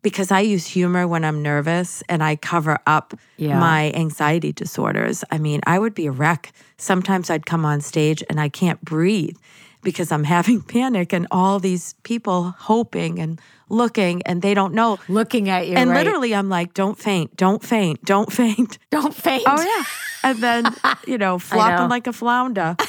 because 0.01 0.31
I 0.31 0.39
use 0.39 0.65
humor 0.65 1.07
when 1.07 1.23
I'm 1.23 1.41
nervous 1.41 2.01
and 2.09 2.23
I 2.23 2.35
cover 2.35 2.79
up 2.87 3.13
yeah. 3.37 3.59
my 3.59 3.91
anxiety 3.91 4.51
disorders. 4.51 5.23
I 5.31 5.37
mean, 5.37 5.61
I 5.65 5.79
would 5.79 5.93
be 5.93 6.07
a 6.07 6.11
wreck. 6.11 6.51
Sometimes 6.77 7.29
I'd 7.29 7.45
come 7.45 7.65
on 7.65 7.81
stage 7.81 8.23
and 8.29 8.39
I 8.39 8.49
can't 8.49 8.81
breathe 8.83 9.37
because 9.83 10.11
I'm 10.11 10.23
having 10.35 10.61
panic 10.61 11.13
and 11.13 11.27
all 11.31 11.59
these 11.59 11.93
people 12.03 12.55
hoping 12.57 13.19
and 13.19 13.39
looking 13.71 14.21
and 14.23 14.41
they 14.41 14.53
don't 14.53 14.73
know. 14.73 14.99
Looking 15.07 15.49
at 15.49 15.67
you. 15.67 15.75
And 15.75 15.89
right? 15.89 16.05
literally, 16.05 16.35
I'm 16.35 16.49
like, 16.49 16.73
don't 16.73 16.97
faint, 16.97 17.35
don't 17.35 17.63
faint, 17.63 18.03
don't 18.05 18.31
faint. 18.31 18.77
Don't 18.91 19.15
faint. 19.15 19.43
Oh, 19.47 19.61
yeah. 19.61 19.83
And 20.23 20.39
then, 20.39 20.65
you 21.07 21.17
know, 21.17 21.39
flopping 21.39 21.85
know. 21.85 21.87
like 21.87 22.07
a 22.07 22.13
flounder. 22.13 22.75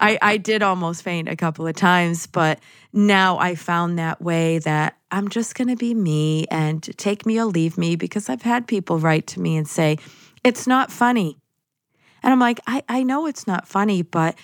I, 0.00 0.18
I 0.22 0.36
did 0.36 0.62
almost 0.62 1.02
faint 1.02 1.28
a 1.28 1.34
couple 1.34 1.66
of 1.66 1.74
times, 1.74 2.28
but 2.28 2.60
now 2.92 3.38
I 3.38 3.56
found 3.56 3.98
that 3.98 4.22
way 4.22 4.58
that 4.60 4.96
I'm 5.10 5.28
just 5.28 5.56
going 5.56 5.68
to 5.68 5.76
be 5.76 5.94
me 5.94 6.46
and 6.50 6.82
take 6.96 7.26
me 7.26 7.40
or 7.40 7.46
leave 7.46 7.76
me 7.76 7.96
because 7.96 8.28
I've 8.28 8.42
had 8.42 8.68
people 8.68 8.98
write 8.98 9.26
to 9.28 9.40
me 9.40 9.56
and 9.56 9.66
say, 9.66 9.98
it's 10.44 10.66
not 10.66 10.92
funny. 10.92 11.38
And 12.22 12.32
I'm 12.32 12.40
like, 12.40 12.60
I, 12.66 12.82
I 12.88 13.02
know 13.02 13.26
it's 13.26 13.46
not 13.46 13.66
funny, 13.66 14.02
but 14.02 14.36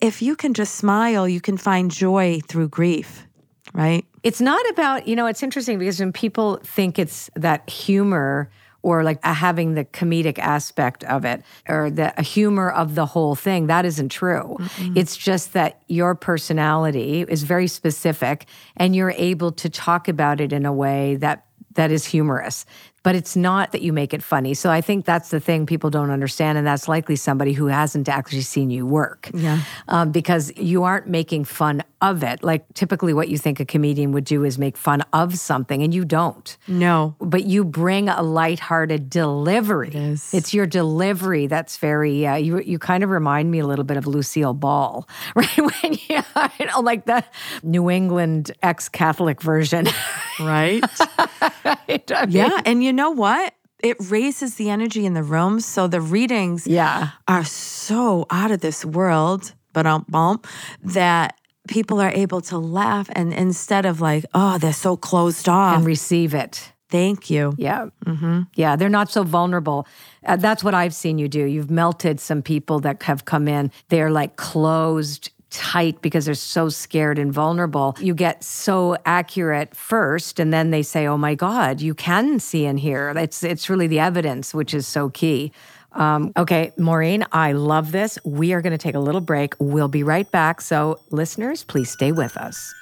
if 0.00 0.22
you 0.22 0.36
can 0.36 0.54
just 0.54 0.74
smile, 0.74 1.28
you 1.28 1.40
can 1.40 1.56
find 1.56 1.90
joy 1.90 2.40
through 2.46 2.68
grief, 2.68 3.25
right? 3.72 4.04
It's 4.22 4.40
not 4.40 4.68
about, 4.70 5.06
you 5.06 5.16
know, 5.16 5.26
it's 5.26 5.42
interesting 5.42 5.78
because 5.78 6.00
when 6.00 6.12
people 6.12 6.58
think 6.62 6.98
it's 6.98 7.30
that 7.34 7.68
humor 7.68 8.50
or 8.82 9.02
like 9.02 9.22
having 9.24 9.74
the 9.74 9.84
comedic 9.84 10.38
aspect 10.38 11.02
of 11.04 11.24
it 11.24 11.42
or 11.68 11.90
the 11.90 12.10
humor 12.22 12.70
of 12.70 12.94
the 12.94 13.04
whole 13.04 13.34
thing, 13.34 13.66
that 13.66 13.84
isn't 13.84 14.10
true. 14.10 14.56
Mm-hmm. 14.60 14.96
It's 14.96 15.16
just 15.16 15.54
that 15.54 15.82
your 15.88 16.14
personality 16.14 17.24
is 17.28 17.42
very 17.42 17.66
specific 17.66 18.46
and 18.76 18.94
you're 18.94 19.14
able 19.16 19.50
to 19.52 19.68
talk 19.68 20.06
about 20.06 20.40
it 20.40 20.52
in 20.52 20.64
a 20.64 20.72
way 20.72 21.16
that 21.16 21.46
that 21.74 21.90
is 21.90 22.06
humorous 22.06 22.64
but 23.06 23.14
it's 23.14 23.36
not 23.36 23.70
that 23.70 23.82
you 23.82 23.92
make 23.92 24.12
it 24.12 24.20
funny. 24.20 24.52
So 24.52 24.68
I 24.68 24.80
think 24.80 25.04
that's 25.04 25.28
the 25.28 25.38
thing 25.38 25.64
people 25.64 25.90
don't 25.90 26.10
understand. 26.10 26.58
And 26.58 26.66
that's 26.66 26.88
likely 26.88 27.14
somebody 27.14 27.52
who 27.52 27.66
hasn't 27.68 28.08
actually 28.08 28.40
seen 28.40 28.68
you 28.68 28.84
work. 28.84 29.30
Yeah. 29.32 29.60
Um, 29.86 30.10
because 30.10 30.52
you 30.56 30.82
aren't 30.82 31.06
making 31.06 31.44
fun 31.44 31.84
of 32.02 32.22
it. 32.22 32.42
Like 32.42 32.64
typically 32.74 33.14
what 33.14 33.28
you 33.28 33.38
think 33.38 33.60
a 33.60 33.64
comedian 33.64 34.12
would 34.12 34.24
do 34.24 34.44
is 34.44 34.58
make 34.58 34.76
fun 34.76 35.02
of 35.12 35.38
something, 35.38 35.82
and 35.82 35.94
you 35.94 36.04
don't. 36.04 36.56
No. 36.68 37.14
But 37.20 37.44
you 37.44 37.64
bring 37.64 38.08
a 38.08 38.22
lighthearted 38.22 39.08
delivery. 39.08 39.88
It 39.88 39.94
is. 39.94 40.34
It's 40.34 40.52
your 40.52 40.66
delivery 40.66 41.46
that's 41.46 41.78
very, 41.78 42.26
uh, 42.26 42.34
you, 42.34 42.60
you 42.60 42.78
kind 42.78 43.02
of 43.02 43.10
remind 43.10 43.50
me 43.50 43.60
a 43.60 43.66
little 43.66 43.84
bit 43.84 43.96
of 43.96 44.06
Lucille 44.06 44.52
Ball, 44.52 45.08
right? 45.34 45.56
when 45.56 45.92
you, 46.08 46.22
you 46.58 46.66
know, 46.66 46.80
like 46.80 47.06
the 47.06 47.24
New 47.62 47.88
England 47.88 48.52
ex 48.62 48.88
Catholic 48.88 49.40
version. 49.40 49.86
Right. 50.38 50.82
right? 51.64 52.12
I 52.12 52.26
mean, 52.26 52.30
yeah. 52.30 52.60
And 52.66 52.84
you 52.84 52.92
know 52.96 53.10
what? 53.10 53.54
It 53.82 53.96
raises 54.00 54.56
the 54.56 54.70
energy 54.70 55.06
in 55.06 55.14
the 55.14 55.22
room. 55.22 55.60
So 55.60 55.86
the 55.86 56.00
readings 56.00 56.66
yeah. 56.66 57.10
are 57.28 57.44
so 57.44 58.26
out 58.30 58.50
of 58.50 58.60
this 58.60 58.84
world, 58.84 59.54
but 59.72 59.86
um, 59.86 60.04
bump, 60.08 60.46
that 60.82 61.38
people 61.68 62.00
are 62.00 62.10
able 62.10 62.40
to 62.40 62.58
laugh 62.58 63.08
and 63.12 63.32
instead 63.32 63.86
of 63.86 64.00
like, 64.00 64.24
oh, 64.34 64.58
they're 64.58 64.72
so 64.72 64.96
closed 64.96 65.48
off. 65.48 65.76
And 65.76 65.86
receive 65.86 66.34
it. 66.34 66.72
Thank 66.88 67.30
you. 67.30 67.52
Yeah. 67.58 67.88
Mm-hmm. 68.04 68.42
Yeah. 68.54 68.76
They're 68.76 68.88
not 68.88 69.10
so 69.10 69.24
vulnerable. 69.24 69.86
Uh, 70.24 70.36
that's 70.36 70.62
what 70.62 70.72
I've 70.72 70.94
seen 70.94 71.18
you 71.18 71.28
do. 71.28 71.44
You've 71.44 71.70
melted 71.70 72.20
some 72.20 72.42
people 72.42 72.78
that 72.80 73.02
have 73.02 73.24
come 73.24 73.48
in. 73.48 73.72
They're 73.88 74.10
like 74.10 74.36
closed 74.36 75.30
tight 75.50 76.02
because 76.02 76.24
they're 76.24 76.34
so 76.34 76.68
scared 76.68 77.18
and 77.18 77.32
vulnerable. 77.32 77.96
You 78.00 78.14
get 78.14 78.42
so 78.42 78.96
accurate 79.04 79.76
first, 79.76 80.40
and 80.40 80.52
then 80.52 80.70
they 80.70 80.82
say, 80.82 81.06
"Oh 81.06 81.16
my 81.16 81.34
God, 81.34 81.80
you 81.80 81.94
can 81.94 82.40
see 82.40 82.66
and 82.66 82.78
hear." 82.78 83.10
It's 83.16 83.42
it's 83.42 83.70
really 83.70 83.86
the 83.86 84.00
evidence, 84.00 84.54
which 84.54 84.74
is 84.74 84.86
so 84.86 85.08
key. 85.08 85.52
Um, 85.92 86.32
okay, 86.36 86.72
Maureen, 86.76 87.24
I 87.32 87.52
love 87.52 87.90
this. 87.90 88.18
We 88.22 88.52
are 88.52 88.60
going 88.60 88.72
to 88.72 88.78
take 88.78 88.94
a 88.94 89.00
little 89.00 89.22
break. 89.22 89.54
We'll 89.58 89.88
be 89.88 90.02
right 90.02 90.30
back. 90.30 90.60
So, 90.60 91.00
listeners, 91.10 91.64
please 91.64 91.90
stay 91.90 92.12
with 92.12 92.36
us. 92.36 92.74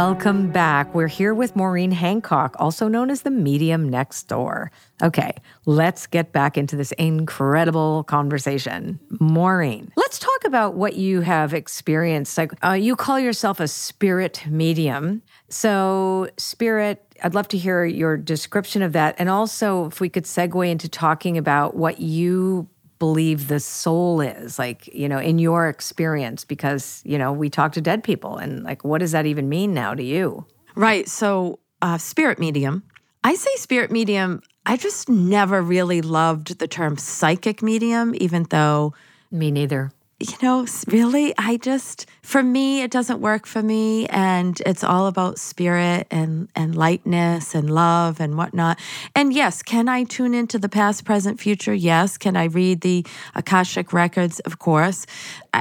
Welcome 0.00 0.52
back. 0.52 0.94
We're 0.94 1.08
here 1.08 1.34
with 1.34 1.56
Maureen 1.56 1.90
Hancock, 1.90 2.54
also 2.60 2.86
known 2.86 3.10
as 3.10 3.22
the 3.22 3.32
medium 3.32 3.88
next 3.88 4.28
door. 4.28 4.70
Okay, 5.02 5.32
let's 5.66 6.06
get 6.06 6.30
back 6.30 6.56
into 6.56 6.76
this 6.76 6.92
incredible 6.92 8.04
conversation. 8.04 9.00
Maureen, 9.18 9.90
let's 9.96 10.20
talk 10.20 10.44
about 10.44 10.74
what 10.74 10.94
you 10.94 11.22
have 11.22 11.52
experienced. 11.52 12.38
Like, 12.38 12.52
uh, 12.64 12.74
you 12.74 12.94
call 12.94 13.18
yourself 13.18 13.58
a 13.58 13.66
spirit 13.66 14.44
medium. 14.48 15.20
So, 15.48 16.28
spirit, 16.36 17.04
I'd 17.24 17.34
love 17.34 17.48
to 17.48 17.58
hear 17.58 17.84
your 17.84 18.16
description 18.16 18.82
of 18.82 18.92
that. 18.92 19.16
And 19.18 19.28
also, 19.28 19.86
if 19.86 20.00
we 20.00 20.08
could 20.08 20.26
segue 20.26 20.70
into 20.70 20.88
talking 20.88 21.36
about 21.36 21.74
what 21.74 21.98
you 21.98 22.68
believe 22.98 23.48
the 23.48 23.60
soul 23.60 24.20
is 24.20 24.58
like 24.58 24.86
you 24.88 25.08
know 25.08 25.18
in 25.18 25.38
your 25.38 25.68
experience 25.68 26.44
because 26.44 27.02
you 27.04 27.18
know 27.18 27.32
we 27.32 27.48
talk 27.48 27.72
to 27.72 27.80
dead 27.80 28.02
people 28.02 28.36
and 28.36 28.64
like 28.64 28.84
what 28.84 28.98
does 28.98 29.12
that 29.12 29.26
even 29.26 29.48
mean 29.48 29.74
now 29.74 29.94
to 29.94 30.02
you? 30.02 30.46
Right 30.74 31.08
so 31.08 31.58
uh, 31.82 31.98
spirit 31.98 32.38
medium. 32.38 32.82
I 33.24 33.34
say 33.34 33.50
spirit 33.56 33.90
medium 33.90 34.42
i 34.68 34.76
just 34.76 35.08
never 35.08 35.60
really 35.60 36.02
loved 36.02 36.58
the 36.60 36.68
term 36.68 36.96
psychic 36.96 37.62
medium 37.62 38.14
even 38.16 38.44
though 38.50 38.94
me 39.32 39.50
neither 39.50 39.90
you 40.20 40.34
know, 40.42 40.66
really, 40.88 41.32
I 41.38 41.58
just 41.58 42.06
for 42.22 42.42
me 42.42 42.82
it 42.82 42.90
doesn't 42.90 43.20
work 43.20 43.46
for 43.46 43.62
me, 43.62 44.06
and 44.08 44.60
it's 44.66 44.82
all 44.82 45.06
about 45.06 45.38
spirit 45.38 46.08
and 46.10 46.48
and 46.56 46.74
lightness 46.74 47.54
and 47.54 47.70
love 47.70 48.20
and 48.20 48.36
whatnot. 48.36 48.80
And 49.14 49.32
yes, 49.32 49.62
can 49.62 49.88
I 49.88 50.02
tune 50.02 50.34
into 50.34 50.58
the 50.58 50.68
past, 50.68 51.04
present, 51.04 51.38
future? 51.38 51.72
Yes. 51.72 52.18
Can 52.18 52.36
I 52.36 52.44
read 52.44 52.80
the 52.80 53.06
akashic 53.36 53.92
records? 53.92 54.40
Of 54.40 54.58
course. 54.58 55.06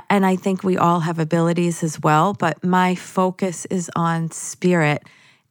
And 0.10 0.26
I 0.26 0.36
think 0.36 0.63
we 0.63 0.76
all 0.76 1.02
have 1.02 1.20
abilities 1.20 1.84
as 1.84 2.02
well, 2.02 2.34
but 2.34 2.63
my 2.63 2.96
focus 2.96 3.65
is 3.67 3.91
on 3.96 4.32
spirit 4.32 5.04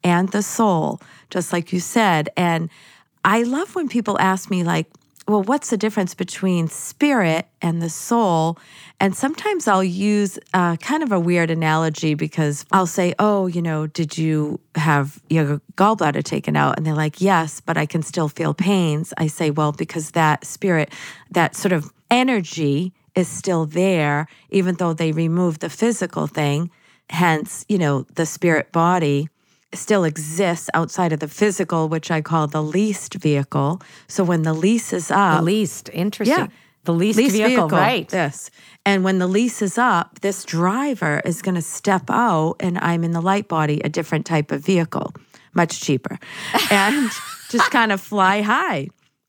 and 0.03 0.31
the 0.31 0.43
soul, 0.43 1.01
just 1.31 1.53
like 1.53 1.73
you 1.73 1.79
said. 1.79 2.29
And 2.37 2.71
I 3.25 3.45
love 3.45 3.77
when 3.77 3.89
people 3.89 4.19
ask 4.19 4.51
me 4.51 4.65
like 4.65 4.89
well, 5.29 5.43
what's 5.43 5.71
the 5.71 5.77
difference 5.77 6.15
between 6.15 6.69
spirit 6.69 7.49
and 7.61 7.83
the 7.83 7.91
soul? 7.91 8.59
And 9.01 9.15
sometimes 9.15 9.67
I'll 9.67 9.83
use 9.83 10.39
uh, 10.55 10.77
kind 10.77 11.03
of 11.03 11.11
a 11.11 11.19
weird 11.19 11.51
analogy 11.51 12.15
because 12.15 12.65
I'll 12.71 12.87
say, 12.87 13.15
Oh, 13.19 13.47
you 13.47 13.61
know, 13.61 13.87
did 13.89 14.17
you 14.17 14.61
have 14.77 15.21
your 15.29 15.61
gallbladder 15.77 16.23
taken 16.23 16.57
out? 16.57 16.77
And 16.77 16.87
they're 16.87 16.95
like, 16.95 17.21
Yes, 17.21 17.61
but 17.61 17.77
I 17.77 17.87
can 17.87 18.03
still 18.03 18.29
feel 18.29 18.55
pains. 18.55 19.13
I 19.19 19.27
say, 19.27 19.51
Well, 19.51 19.73
because 19.73 20.13
that 20.13 20.45
spirit, 20.45 20.93
that 21.33 21.57
sort 21.57 21.73
of 21.73 21.93
energy 22.11 22.93
is 23.17 23.27
still 23.27 23.67
there, 23.67 24.29
even 24.51 24.77
though 24.77 24.93
they 24.93 25.11
removed 25.11 25.61
the 25.61 25.71
physical 25.71 26.27
thing. 26.27 26.71
Hence, 27.11 27.65
you 27.69 27.79
know, 27.79 28.07
the 28.15 28.27
spirit 28.27 28.73
body 28.73 29.29
still 29.75 30.05
exists 30.05 30.71
outside 30.75 31.13
of 31.13 31.21
the 31.21 31.29
physical, 31.29 31.89
which 31.89 32.11
I 32.11 32.21
call 32.21 32.47
the 32.47 32.63
leased 32.63 33.15
vehicle. 33.15 33.81
So 34.09 34.25
when 34.25 34.43
the 34.43 34.55
lease 34.55 34.93
is 34.93 35.11
up, 35.11 35.39
the 35.39 35.45
leased, 35.45 35.91
interesting. 35.93 36.39
Yeah, 36.39 36.47
the 36.85 36.95
leased, 36.95 37.19
leased 37.19 37.37
vehicle, 37.37 37.69
vehicle, 37.69 37.79
right? 37.79 38.13
Yes. 38.13 38.51
And 38.85 39.03
when 39.03 39.19
the 39.19 39.27
lease 39.27 39.61
is 39.61 39.77
up, 39.77 40.21
this 40.21 40.45
driver 40.45 41.21
is 41.25 41.43
going 41.43 41.57
to 41.57 41.63
step 41.63 42.05
out, 42.09 42.57
and 42.61 42.79
I'm 42.79 43.03
in 43.05 43.11
the 43.11 43.21
light 43.21 43.49
body, 43.49 43.81
a 43.85 43.89
different 43.89 44.25
type 44.25 44.53
of 44.53 44.65
vehicle, 44.65 45.13
much 45.53 45.81
cheaper, 45.81 46.19
and 46.71 47.11
just 47.51 47.71
kind 47.71 47.93
of 47.93 48.01
fly 48.01 48.43
high. 48.43 48.89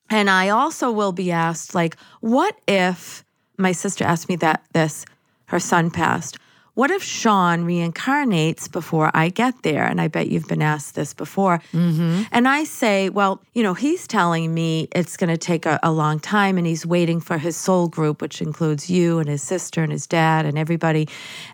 And 0.09 0.29
I 0.29 0.49
also 0.49 0.91
will 0.91 1.11
be 1.11 1.31
asked, 1.31 1.75
like, 1.75 1.97
what 2.21 2.57
if 2.67 3.25
my 3.57 3.71
sister 3.71 4.05
asked 4.05 4.29
me 4.29 4.35
that 4.37 4.63
this, 4.73 5.05
her 5.47 5.59
son 5.59 5.89
passed 5.89 6.37
what 6.77 6.91
if 6.91 7.01
Sean 7.01 7.65
reincarnates 7.65 8.71
before 8.71 9.09
I 9.15 9.29
get 9.29 9.63
there? 9.63 9.83
And 9.83 9.99
I 9.99 10.07
bet 10.09 10.27
you've 10.27 10.47
been 10.47 10.61
asked 10.61 10.93
this 10.93 11.11
before. 11.11 11.57
Mm-hmm. 11.73 12.25
And 12.31 12.47
I 12.47 12.65
say, 12.65 13.09
well, 13.09 13.41
you 13.55 13.63
know, 13.63 13.73
he's 13.73 14.05
telling 14.05 14.53
me 14.53 14.87
it's 14.91 15.17
going 15.17 15.31
to 15.31 15.39
take 15.39 15.65
a, 15.65 15.79
a, 15.81 15.91
long 15.91 16.19
time 16.19 16.55
and 16.55 16.67
he's 16.67 16.85
waiting 16.85 17.19
for 17.19 17.39
his 17.39 17.57
soul 17.57 17.87
group, 17.87 18.21
which 18.21 18.43
includes 18.43 18.91
you 18.91 19.17
and 19.17 19.27
his 19.27 19.41
sister 19.41 19.81
and 19.81 19.91
his 19.91 20.05
dad 20.05 20.45
and 20.45 20.55
everybody. 20.55 21.09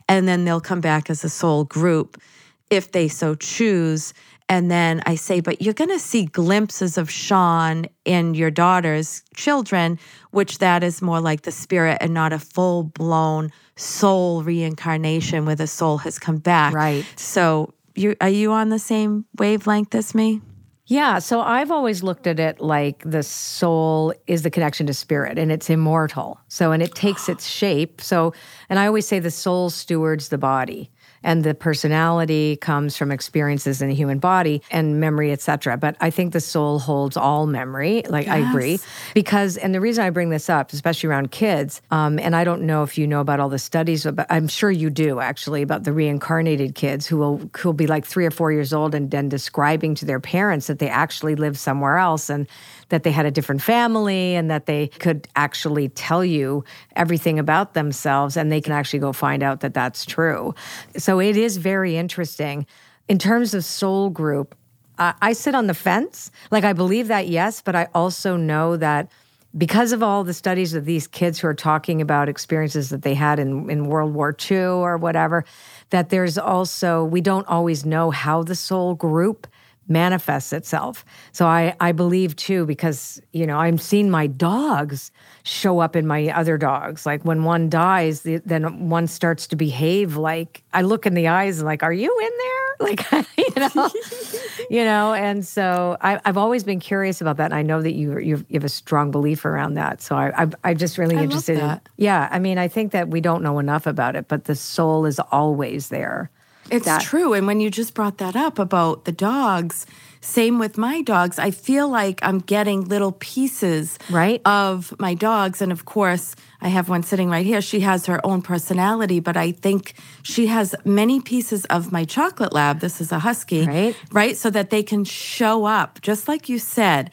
And 0.10 0.28
then 0.28 0.44
they'll 0.44 0.60
come 0.60 0.82
back 0.82 1.10
as 1.10 1.24
a 1.24 1.30
soul 1.30 1.64
group 1.64 2.22
if 2.70 2.92
they 2.92 3.08
so 3.08 3.34
choose. 3.34 4.14
And 4.50 4.70
then 4.70 5.02
I 5.06 5.16
say, 5.16 5.40
but 5.40 5.62
you're 5.62 5.74
going 5.74 5.90
to 5.90 6.00
see 6.00 6.26
glimpses 6.26 6.98
of 6.98 7.10
Sean 7.10 7.86
in 8.06 8.36
your 8.36 8.52
daughter's 8.52 9.24
children, 9.36 9.98
which 10.32 10.60
that 10.60 10.84
is 10.84 11.02
more 11.02 11.22
like 11.22 11.44
the 11.44 11.52
spirit 11.52 11.98
and 12.02 12.14
not 12.14 12.34
a 12.34 12.40
full 12.40 12.84
blown 12.84 13.52
soul 13.76 14.44
reincarnation 14.44 15.46
where 15.46 15.56
the 15.56 15.68
soul 15.68 15.98
has 16.00 16.20
come 16.20 16.38
back. 16.38 16.74
Right. 16.74 17.06
So 17.16 17.74
you 17.96 18.16
are 18.22 18.30
you 18.30 18.52
on 18.52 18.70
the 18.70 18.80
same 18.80 19.26
wavelength 19.38 19.96
as 19.96 20.14
me? 20.14 20.42
Yeah, 20.86 21.20
so 21.20 21.40
I've 21.40 21.72
always 21.72 22.04
looked 22.04 22.28
at 22.28 22.40
it 22.40 22.60
like 22.60 23.04
the 23.06 23.24
soul 23.24 24.14
is 24.28 24.42
the 24.42 24.52
connection 24.52 24.86
to 24.88 24.94
spirit 24.94 25.40
and 25.40 25.50
it's 25.50 25.70
immortal. 25.70 26.42
So, 26.50 26.74
and 26.74 26.84
it 26.84 26.94
takes 26.94 27.30
its 27.30 27.48
shape. 27.48 28.02
So, 28.02 28.34
and 28.70 28.78
I 28.78 28.88
always 28.88 29.08
say 29.08 29.20
the 29.20 29.32
soul 29.32 29.70
stewards 29.70 30.28
the 30.28 30.38
body. 30.38 30.92
And 31.24 31.44
the 31.44 31.54
personality 31.54 32.56
comes 32.58 32.98
from 32.98 33.12
experiences 33.12 33.82
in 33.82 33.90
the 33.90 33.96
human 33.96 34.20
body 34.20 34.62
and 34.72 35.00
memory 35.00 35.32
etc 35.32 35.78
but 35.78 35.96
i 36.00 36.10
think 36.10 36.34
the 36.34 36.42
soul 36.42 36.80
holds 36.80 37.18
all 37.18 37.46
memory 37.46 38.04
like 38.10 38.26
yes. 38.26 38.36
i 38.36 38.50
agree. 38.50 38.80
Because 39.14 39.58
and 39.58 39.74
the 39.74 39.82
reason 39.82 40.04
i 40.04 40.10
bring 40.10 40.30
this 40.30 40.50
up 40.50 40.74
especially 40.74 41.10
around 41.10 41.32
kids 41.32 41.82
um, 41.92 42.20
and 42.20 42.36
i 42.36 42.44
don't 42.44 42.62
know 42.62 42.84
if 42.84 42.98
you 42.98 43.08
know 43.08 43.22
about 43.22 43.40
all 43.40 43.50
the 43.50 43.60
studies 43.60 44.06
but 44.06 44.26
i'm 44.30 44.48
sure 44.48 44.72
you 44.72 44.90
do 44.90 45.20
actually 45.20 45.62
about 45.62 45.84
the 45.84 45.94
reincarnated 45.94 46.76
kids 46.76 47.08
who 47.08 47.18
will 47.18 47.50
who 47.58 47.70
will 47.70 47.74
be 47.74 47.88
like 47.88 48.06
three 48.06 48.26
or 48.26 48.32
four 48.32 48.52
years 48.52 48.74
old 48.74 48.96
and 48.96 49.12
then 49.12 49.30
describing 49.30 49.96
to 49.96 50.06
their 50.06 50.20
parents 50.20 50.68
that 50.68 50.80
they 50.80 50.90
actually 50.90 51.36
live 51.36 51.58
somewhere 51.58 51.98
else. 51.98 52.30
And 52.30 52.48
that 52.94 53.02
they 53.02 53.10
had 53.10 53.26
a 53.26 53.32
different 53.32 53.60
family 53.60 54.36
and 54.36 54.52
that 54.52 54.68
they 54.68 54.86
could 54.88 55.28
actually 55.36 55.90
tell 55.90 56.24
you 56.24 56.64
everything 56.96 57.40
about 57.40 57.74
themselves 57.74 58.38
and 58.38 58.52
they 58.52 58.62
can 58.62 58.72
actually 58.72 59.00
go 59.00 59.12
find 59.12 59.42
out 59.42 59.62
that 59.62 59.74
that's 59.74 60.06
true. 60.06 60.54
So 60.96 61.20
it 61.20 61.36
is 61.36 61.58
very 61.58 61.98
interesting. 61.98 62.68
In 63.08 63.18
terms 63.18 63.56
of 63.56 63.66
soul 63.66 64.12
group, 64.12 64.56
I, 65.00 65.16
I 65.24 65.34
sit 65.34 65.56
on 65.56 65.66
the 65.66 65.74
fence. 65.74 66.30
Like, 66.52 66.64
I 66.66 66.74
believe 66.74 67.08
that, 67.08 67.28
yes, 67.28 67.64
but 67.64 67.76
I 67.76 67.88
also 67.96 68.38
know 68.38 68.78
that 68.78 69.12
because 69.58 69.92
of 69.92 70.04
all 70.04 70.24
the 70.24 70.34
studies 70.36 70.76
of 70.76 70.86
these 70.86 71.08
kids 71.08 71.40
who 71.40 71.48
are 71.48 71.56
talking 71.56 72.00
about 72.00 72.30
experiences 72.30 72.92
that 72.92 73.02
they 73.02 73.16
had 73.16 73.40
in, 73.40 73.72
in 73.72 73.88
World 73.88 74.14
War 74.14 74.36
II 74.52 74.58
or 74.58 74.98
whatever, 74.98 75.46
that 75.90 76.10
there's 76.10 76.38
also, 76.38 77.04
we 77.04 77.22
don't 77.22 77.48
always 77.48 77.88
know 77.88 78.12
how 78.12 78.44
the 78.44 78.56
soul 78.56 78.94
group 78.94 79.48
manifests 79.88 80.54
itself. 80.54 81.04
So 81.32 81.46
I, 81.46 81.76
I 81.80 81.92
believe 81.92 82.36
too, 82.36 82.66
because, 82.66 83.22
you 83.32 83.46
know, 83.46 83.58
I'm 83.58 83.78
seeing 83.78 84.10
my 84.10 84.28
dogs 84.28 85.12
show 85.44 85.80
up 85.80 85.96
in 85.96 86.08
my 86.08 86.30
other 86.30 86.58
dogs. 86.58 87.06
Like 87.06 87.24
when 87.24 87.44
one 87.44 87.70
dies, 87.70 88.22
the, 88.22 88.38
then 88.46 88.90
one 88.90 89.08
starts 89.08 89.48
to 89.48 89.56
behave 89.56 90.16
like 90.16 90.64
I 90.74 90.82
look 90.82 91.06
in 91.06 91.14
the 91.14 91.28
eyes 91.28 91.60
and 91.60 91.66
like, 91.66 91.84
are 91.84 91.94
you 91.94 92.18
in 92.20 92.32
there? 92.38 92.50
Like, 92.80 93.12
you 93.38 93.54
know, 93.56 93.90
you 94.70 94.84
know, 94.84 95.14
and 95.14 95.46
so 95.46 95.96
I, 96.02 96.20
have 96.26 96.38
always 96.38 96.64
been 96.64 96.80
curious 96.80 97.22
about 97.22 97.38
that. 97.38 97.46
And 97.46 97.54
I 97.54 97.62
know 97.62 97.82
that 97.82 97.94
you, 97.94 98.18
you 98.20 98.46
have 98.52 98.64
a 98.64 98.70
strong 98.70 99.12
belief 99.12 99.46
around 99.46 99.76
that. 99.76 100.02
So 100.02 100.16
I, 100.16 100.44
I, 100.44 100.48
I'm 100.64 100.78
just 100.78 100.98
really 100.98 101.16
I 101.16 101.24
interested. 101.24 101.60
In, 101.60 101.80
yeah. 101.98 102.28
I 102.32 102.40
mean, 102.40 102.58
I 102.58 102.68
think 102.68 102.92
that 102.92 103.10
we 103.10 103.22
don't 103.22 103.44
know 103.44 103.60
enough 103.60 103.86
about 103.86 104.16
it, 104.16 104.28
but 104.28 104.46
the 104.46 104.56
soul 104.56 105.06
is 105.06 105.20
always 105.32 105.90
there. 105.90 106.32
It's 106.74 106.86
that. 106.86 107.02
true. 107.02 107.34
And 107.34 107.46
when 107.46 107.60
you 107.60 107.70
just 107.70 107.94
brought 107.94 108.18
that 108.18 108.36
up 108.36 108.60
about 108.60 109.06
the 109.06 109.12
dogs, 109.12 109.86
same 110.24 110.58
with 110.58 110.78
my 110.78 111.02
dogs. 111.02 111.38
I 111.38 111.52
feel 111.52 111.90
like 111.90 112.20
I'm 112.24 112.40
getting 112.40 112.86
little 112.86 113.12
pieces 113.12 114.00
right. 114.10 114.42
of 114.46 114.94
my 114.98 115.14
dogs. 115.14 115.62
And 115.62 115.72
of 115.72 115.84
course, 115.86 116.36
I 116.62 116.70
have 116.70 116.88
one 116.88 117.04
sitting 117.04 117.30
right 117.30 117.46
here. 117.46 117.62
She 117.62 117.82
has 117.82 118.06
her 118.06 118.26
own 118.26 118.42
personality, 118.42 119.20
but 119.20 119.36
I 119.36 119.52
think 119.52 119.96
she 120.24 120.48
has 120.48 120.74
many 120.86 121.20
pieces 121.20 121.66
of 121.66 121.92
my 121.92 122.06
chocolate 122.06 122.54
lab. 122.54 122.80
This 122.80 123.02
is 123.02 123.12
a 123.12 123.20
husky, 123.20 123.68
right? 123.68 123.96
Right? 124.12 124.38
So 124.38 124.50
that 124.50 124.70
they 124.70 124.82
can 124.82 125.04
show 125.04 125.66
up, 125.66 126.00
just 126.02 126.30
like 126.30 126.48
you 126.48 126.58
said. 126.58 127.12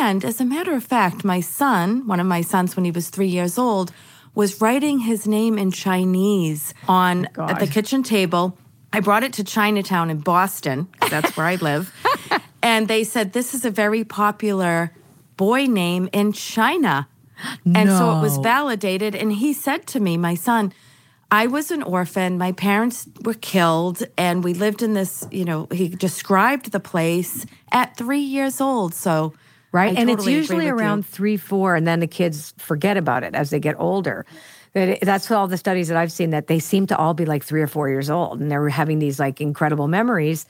And 0.00 0.24
as 0.24 0.40
a 0.40 0.44
matter 0.44 0.74
of 0.74 0.84
fact, 0.84 1.24
my 1.24 1.40
son, 1.40 2.06
one 2.06 2.20
of 2.20 2.26
my 2.26 2.42
sons 2.42 2.74
when 2.74 2.84
he 2.84 2.90
was 2.90 3.08
three 3.08 3.28
years 3.28 3.58
old, 3.58 3.92
was 4.34 4.60
writing 4.60 4.98
his 5.00 5.26
name 5.26 5.56
in 5.56 5.70
Chinese 5.70 6.74
on 6.88 7.28
oh 7.36 7.48
at 7.48 7.60
the 7.60 7.66
kitchen 7.66 8.02
table 8.02 8.56
I 8.92 9.00
brought 9.00 9.22
it 9.22 9.32
to 9.34 9.44
Chinatown 9.44 10.10
in 10.10 10.18
Boston, 10.18 10.88
that's 11.08 11.36
where 11.36 11.46
I 11.46 11.56
live. 11.56 11.94
and 12.62 12.88
they 12.88 13.04
said, 13.04 13.32
This 13.32 13.54
is 13.54 13.64
a 13.64 13.70
very 13.70 14.04
popular 14.04 14.92
boy 15.36 15.66
name 15.66 16.08
in 16.12 16.32
China. 16.32 17.08
And 17.64 17.88
no. 17.88 17.98
so 17.98 18.18
it 18.18 18.20
was 18.20 18.36
validated. 18.38 19.14
And 19.14 19.32
he 19.32 19.52
said 19.52 19.86
to 19.88 20.00
me, 20.00 20.16
My 20.16 20.34
son, 20.34 20.72
I 21.30 21.46
was 21.46 21.70
an 21.70 21.82
orphan. 21.82 22.36
My 22.36 22.52
parents 22.52 23.08
were 23.24 23.34
killed, 23.34 24.02
and 24.18 24.42
we 24.42 24.52
lived 24.52 24.82
in 24.82 24.94
this, 24.94 25.26
you 25.30 25.44
know, 25.44 25.68
he 25.70 25.88
described 25.88 26.72
the 26.72 26.80
place 26.80 27.46
at 27.70 27.96
three 27.96 28.20
years 28.20 28.60
old. 28.60 28.92
So, 28.94 29.34
right. 29.70 29.96
I 29.96 30.00
and 30.00 30.08
totally 30.08 30.34
it's 30.34 30.50
usually 30.50 30.68
around 30.68 30.98
you. 30.98 31.02
three, 31.04 31.36
four, 31.36 31.76
and 31.76 31.86
then 31.86 32.00
the 32.00 32.08
kids 32.08 32.52
forget 32.58 32.96
about 32.96 33.22
it 33.22 33.34
as 33.34 33.50
they 33.50 33.60
get 33.60 33.76
older 33.78 34.26
that 34.72 35.00
that's 35.02 35.30
all 35.30 35.46
the 35.46 35.58
studies 35.58 35.88
that 35.88 35.96
I've 35.96 36.12
seen 36.12 36.30
that 36.30 36.46
they 36.46 36.58
seem 36.58 36.86
to 36.88 36.96
all 36.96 37.14
be 37.14 37.24
like 37.24 37.44
three 37.44 37.62
or 37.62 37.66
four 37.66 37.88
years 37.88 38.10
old 38.10 38.40
and 38.40 38.50
they're 38.50 38.68
having 38.68 38.98
these 38.98 39.18
like 39.18 39.40
incredible 39.40 39.88
memories 39.88 40.46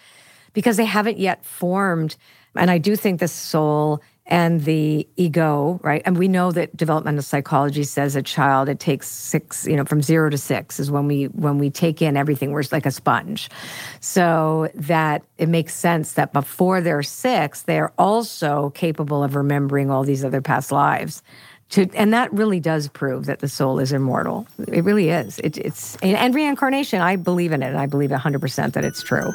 because 0.52 0.76
they 0.76 0.84
haven't 0.84 1.18
yet 1.18 1.44
formed. 1.44 2.16
And 2.54 2.70
I 2.70 2.78
do 2.78 2.96
think 2.96 3.20
the 3.20 3.28
soul 3.28 4.02
and 4.26 4.62
the 4.62 5.08
ego, 5.16 5.80
right? 5.82 6.02
And 6.04 6.16
we 6.16 6.28
know 6.28 6.52
that 6.52 6.76
developmental 6.76 7.22
psychology 7.22 7.82
says 7.82 8.14
a 8.14 8.22
child 8.22 8.68
it 8.68 8.78
takes 8.78 9.08
six, 9.08 9.66
you 9.66 9.74
know, 9.74 9.84
from 9.84 10.02
zero 10.02 10.30
to 10.30 10.38
six 10.38 10.78
is 10.78 10.90
when 10.90 11.08
we 11.08 11.24
when 11.24 11.58
we 11.58 11.68
take 11.68 12.00
in 12.00 12.16
everything. 12.16 12.52
We're 12.52 12.62
like 12.70 12.86
a 12.86 12.92
sponge, 12.92 13.50
so 13.98 14.70
that 14.74 15.24
it 15.36 15.48
makes 15.48 15.74
sense 15.74 16.12
that 16.12 16.32
before 16.32 16.80
they're 16.80 17.02
six, 17.02 17.62
they're 17.62 17.92
also 17.98 18.70
capable 18.70 19.24
of 19.24 19.34
remembering 19.34 19.90
all 19.90 20.04
these 20.04 20.24
other 20.24 20.40
past 20.40 20.70
lives 20.70 21.22
to 21.70 21.88
and 21.94 22.12
that 22.12 22.32
really 22.32 22.60
does 22.60 22.88
prove 22.88 23.26
that 23.26 23.38
the 23.40 23.48
soul 23.48 23.78
is 23.78 23.92
immortal. 23.92 24.46
It 24.68 24.84
really 24.84 25.10
is. 25.10 25.38
It, 25.38 25.56
it's 25.58 25.96
and, 25.96 26.16
and 26.16 26.34
reincarnation 26.34 27.00
i 27.00 27.16
believe 27.16 27.52
in 27.52 27.62
it. 27.62 27.68
And 27.68 27.78
i 27.78 27.86
believe 27.86 28.10
100% 28.10 28.72
that 28.72 28.84
it's 28.84 29.02
true. 29.02 29.32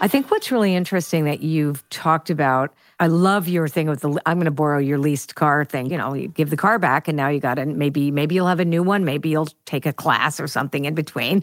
I 0.00 0.06
think 0.06 0.30
what's 0.30 0.52
really 0.52 0.76
interesting 0.76 1.24
that 1.24 1.40
you've 1.40 1.88
talked 1.90 2.30
about 2.30 2.72
i 3.00 3.06
love 3.06 3.48
your 3.48 3.68
thing 3.68 3.88
with 3.88 4.00
the 4.00 4.20
i'm 4.26 4.38
going 4.38 4.44
to 4.44 4.50
borrow 4.50 4.78
your 4.78 4.98
leased 4.98 5.34
car 5.34 5.64
thing. 5.64 5.90
You 5.90 5.98
know 5.98 6.14
you 6.14 6.28
give 6.28 6.50
the 6.50 6.56
car 6.56 6.78
back 6.78 7.08
and 7.08 7.16
now 7.16 7.28
you 7.28 7.40
got 7.40 7.54
to 7.54 7.66
maybe 7.66 8.10
maybe 8.10 8.34
you'll 8.34 8.46
have 8.46 8.60
a 8.60 8.64
new 8.64 8.82
one. 8.82 9.04
Maybe 9.04 9.30
you'll 9.30 9.48
take 9.64 9.86
a 9.86 9.92
class 9.92 10.40
or 10.40 10.46
something 10.46 10.84
in 10.84 10.94
between. 10.94 11.42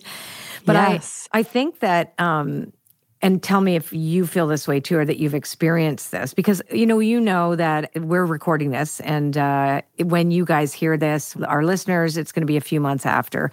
But 0.66 0.74
yes. 0.74 1.28
I, 1.32 1.40
I 1.40 1.44
think 1.44 1.80
that 1.80 2.14
um, 2.18 2.72
and 3.26 3.42
tell 3.42 3.60
me 3.60 3.76
if 3.76 3.92
you 3.92 4.28
feel 4.28 4.46
this 4.46 4.68
way 4.68 4.80
too 4.80 5.00
or 5.00 5.04
that 5.04 5.18
you've 5.18 5.34
experienced 5.34 6.12
this 6.12 6.32
because 6.32 6.62
you 6.72 6.86
know 6.86 7.00
you 7.00 7.20
know 7.20 7.56
that 7.56 7.90
we're 7.96 8.24
recording 8.24 8.70
this 8.70 9.00
and 9.00 9.36
uh, 9.36 9.82
when 9.98 10.30
you 10.30 10.46
guys 10.46 10.74
hear 10.74 10.96
this 10.96 11.36
our 11.48 11.64
listeners 11.64 12.18
it's 12.18 12.32
going 12.32 12.44
to 12.44 12.48
be 12.48 12.56
a 12.56 12.62
few 12.62 12.80
months 12.80 13.04
after 13.04 13.50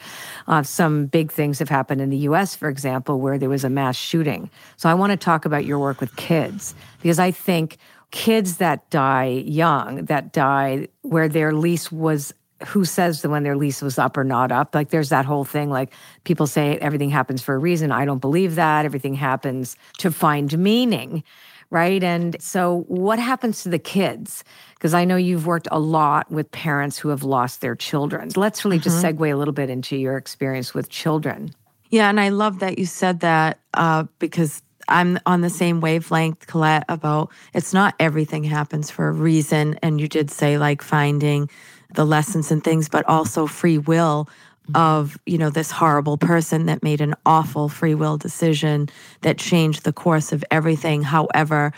uh, 0.47 0.63
some 0.63 1.07
big 1.07 1.33
things 1.33 1.59
have 1.59 1.71
happened 1.71 2.03
in 2.03 2.11
the 2.11 2.19
us 2.19 2.55
for 2.55 2.69
example 2.69 3.19
where 3.19 3.39
there 3.39 3.49
was 3.49 3.65
a 3.65 3.71
mass 3.71 3.97
shooting. 3.97 4.51
So 4.77 4.91
i 4.91 4.95
want 4.95 5.11
to 5.13 5.17
talk 5.17 5.47
about 5.47 5.65
your 5.65 5.79
work 5.79 6.03
with 6.03 6.15
kids 6.17 6.75
because 7.01 7.19
i 7.19 7.31
think 7.31 7.79
kids 8.11 8.59
that 8.59 8.91
die 8.91 9.43
young 9.47 10.05
that 10.05 10.35
die 10.35 10.87
where 11.01 11.31
their 11.31 11.51
lease 11.51 11.91
was 11.91 12.35
who 12.65 12.85
says 12.85 13.23
that 13.23 13.31
when 13.31 13.43
their 13.43 13.57
lease 13.57 13.83
was 13.83 13.99
up 13.99 14.17
or 14.17 14.25
not 14.25 14.53
up? 14.53 14.75
Like 14.75 14.91
there's 14.91 15.11
that 15.11 15.25
whole 15.25 15.45
thing 15.45 15.71
like 15.71 15.93
people 16.25 16.47
say 16.47 16.77
everything 16.79 17.11
happens 17.11 17.43
for 17.43 17.55
a 17.55 17.59
reason. 17.59 17.93
I 17.93 18.05
don't 18.05 18.21
believe 18.21 18.55
that. 18.57 18.85
Everything 18.85 19.15
happens 19.15 19.77
to 19.99 20.11
find 20.11 20.57
meaning, 20.59 21.25
right? 21.71 22.03
And 22.03 22.37
so 22.41 22.85
what 22.89 23.19
happens 23.19 23.63
to 23.63 23.69
the 23.69 23.79
kids? 23.79 24.45
Because 24.75 24.95
I 24.95 25.05
know 25.05 25.17
you've 25.17 25.47
worked 25.47 25.69
a 25.71 25.79
lot 25.79 26.31
with 26.31 26.51
parents 26.51 26.99
who 26.99 27.09
have 27.09 27.23
lost 27.23 27.61
their 27.61 27.75
children. 27.75 28.31
Let's 28.37 28.65
really 28.65 28.79
just 28.79 29.05
mm-hmm. 29.05 29.19
segue 29.19 29.33
a 29.33 29.37
little 29.37 29.55
bit 29.55 29.71
into 29.71 29.97
your 29.97 30.17
experience 30.17 30.75
with 30.75 30.89
children. 30.89 31.55
Yeah, 31.91 32.09
and 32.09 32.19
I 32.19 32.31
love 32.31 32.61
that 32.61 32.79
you 32.79 32.87
said 32.87 33.21
that 33.21 33.61
uh, 33.75 34.05
because 34.19 34.63
I'm 34.89 35.19
on 35.27 35.41
the 35.41 35.51
same 35.51 35.81
wavelength, 35.81 36.47
Colette, 36.47 36.85
about 36.89 37.31
it's 37.55 37.73
not 37.73 37.95
everything 37.99 38.45
happens 38.45 38.91
for 38.91 39.09
a 39.09 39.13
reason. 39.13 39.79
And 39.83 40.01
you 40.01 40.09
did 40.09 40.31
say 40.31 40.59
like 40.59 40.83
finding 40.83 41.51
the 41.95 42.05
lessons 42.05 42.51
and 42.51 42.63
things, 42.63 42.89
but 42.89 43.09
also 43.09 43.47
free 43.47 43.79
will 43.79 44.29
of 44.75 45.19
you 45.27 45.39
know 45.39 45.51
this 45.51 45.71
horrible 45.71 46.17
person 46.17 46.67
that 46.67 46.83
made 46.83 47.01
an 47.01 47.15
awful 47.27 47.69
free 47.69 47.95
will 47.95 48.17
decision 48.17 48.89
that 49.23 49.39
changed 49.39 49.85
the 49.85 49.93
course 49.93 50.33
of 50.33 50.45
everything 50.51 51.03
however 51.03 51.73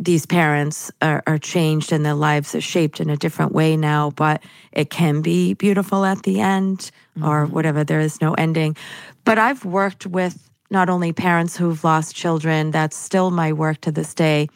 these 0.00 0.26
parents 0.26 0.90
are, 1.02 1.22
are, 1.26 1.38
changed 1.38 1.92
and 1.92 2.04
their 2.04 2.14
lives 2.14 2.54
are 2.54 2.60
shaped 2.60 2.98
in 3.00 3.10
a 3.10 3.16
different 3.16 3.52
way 3.52 3.76
now 3.76 4.10
but 4.10 4.42
it 4.72 4.90
can 4.90 5.22
be 5.22 5.54
beautiful 5.54 6.04
at 6.04 6.22
the 6.22 6.40
end 6.40 6.90
mm-hmm. 7.18 7.28
or 7.28 7.46
whatever 7.46 7.84
there 7.84 8.00
is 8.00 8.20
no 8.20 8.32
ending 8.34 8.76
but 9.24 9.38
i've 9.38 9.64
worked 9.64 10.06
with 10.06 10.48
not 10.70 10.88
only 10.88 11.12
parents 11.12 11.56
who've 11.56 11.82
lost 11.82 12.14
children 12.14 12.70
that's 12.70 12.96
still 12.96 13.30
my 13.30 13.52
work 13.52 13.80
to 13.80 13.90
this 13.90 14.14
day 14.14 14.48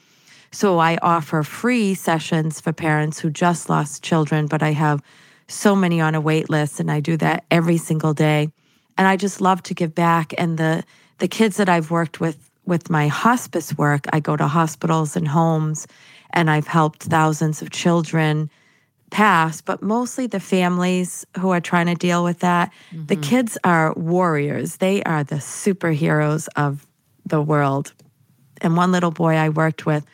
so 0.50 0.78
I 0.78 0.98
offer 1.02 1.42
free 1.42 1.94
sessions 1.94 2.60
for 2.60 2.72
parents 2.72 3.18
who 3.18 3.30
just 3.30 3.68
lost 3.68 4.02
children, 4.02 4.46
but 4.46 4.62
I 4.62 4.72
have 4.72 5.02
so 5.46 5.74
many 5.74 6.00
on 6.00 6.14
a 6.14 6.20
wait 6.20 6.50
list 6.50 6.80
and 6.80 6.90
I 6.90 7.00
do 7.00 7.16
that 7.18 7.44
every 7.50 7.78
single 7.78 8.14
day. 8.14 8.48
And 8.96 9.06
I 9.06 9.16
just 9.16 9.40
love 9.40 9.62
to 9.64 9.74
give 9.74 9.94
back 9.94 10.34
and 10.38 10.58
the 10.58 10.84
the 11.18 11.28
kids 11.28 11.56
that 11.56 11.68
I've 11.68 11.90
worked 11.90 12.20
with 12.20 12.48
with 12.64 12.90
my 12.90 13.08
hospice 13.08 13.76
work, 13.76 14.04
I 14.12 14.20
go 14.20 14.36
to 14.36 14.46
hospitals 14.46 15.16
and 15.16 15.26
homes 15.26 15.86
and 16.30 16.50
I've 16.50 16.66
helped 16.66 17.04
thousands 17.04 17.62
of 17.62 17.70
children 17.70 18.50
pass, 19.10 19.62
but 19.62 19.82
mostly 19.82 20.26
the 20.26 20.38
families 20.38 21.26
who 21.38 21.50
are 21.50 21.62
trying 21.62 21.86
to 21.86 21.94
deal 21.94 22.22
with 22.22 22.40
that. 22.40 22.70
Mm-hmm. 22.92 23.06
The 23.06 23.16
kids 23.16 23.58
are 23.64 23.94
warriors. 23.94 24.76
They 24.76 25.02
are 25.04 25.24
the 25.24 25.36
superheroes 25.36 26.46
of 26.56 26.86
the 27.24 27.40
world. 27.40 27.94
And 28.60 28.76
one 28.76 28.92
little 28.92 29.10
boy 29.10 29.34
I 29.34 29.48
worked 29.48 29.86
with 29.86 30.04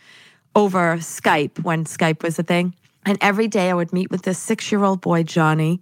over 0.54 0.96
Skype 0.98 1.62
when 1.62 1.84
Skype 1.84 2.22
was 2.22 2.38
a 2.38 2.42
thing. 2.42 2.74
And 3.06 3.18
every 3.20 3.48
day 3.48 3.70
I 3.70 3.74
would 3.74 3.92
meet 3.92 4.10
with 4.10 4.22
this 4.22 4.38
six 4.38 4.70
year 4.72 4.82
old 4.82 5.00
boy, 5.00 5.22
Johnny, 5.22 5.80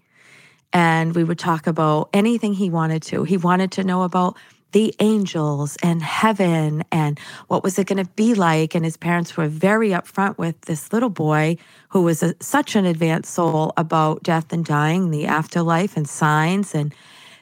and 0.73 1.15
we 1.15 1.25
would 1.25 1.39
talk 1.39 1.67
about 1.67 2.09
anything 2.13 2.55
he 2.55 2.71
wanted 2.71 3.03
to. 3.05 3.25
He 3.25 3.37
wanted 3.37 3.73
to 3.73 3.85
know 3.85 4.03
about 4.03 4.37
the 4.73 4.95
angels 5.01 5.77
and 5.83 6.03
heaven 6.03 6.83
and 6.91 7.19
what 7.49 7.63
was 7.63 7.79
it 7.79 7.87
going 7.87 8.03
to 8.03 8.11
be 8.13 8.35
like 8.35 8.75
and 8.75 8.85
his 8.85 8.97
parents 8.97 9.37
were 9.37 9.47
very 9.47 9.91
upfront 9.91 10.39
with 10.39 10.59
this 10.63 10.93
little 10.93 11.11
boy 11.11 11.57
who 11.91 12.03
was 12.03 12.23
a, 12.23 12.35
such 12.41 12.75
an 12.75 12.87
advanced 12.87 13.33
soul 13.33 13.73
about 13.77 14.23
death 14.23 14.53
and 14.53 14.65
dying 14.65 15.11
the 15.11 15.27
afterlife 15.27 15.97
and 15.97 16.09
signs 16.09 16.75
and 16.75 16.95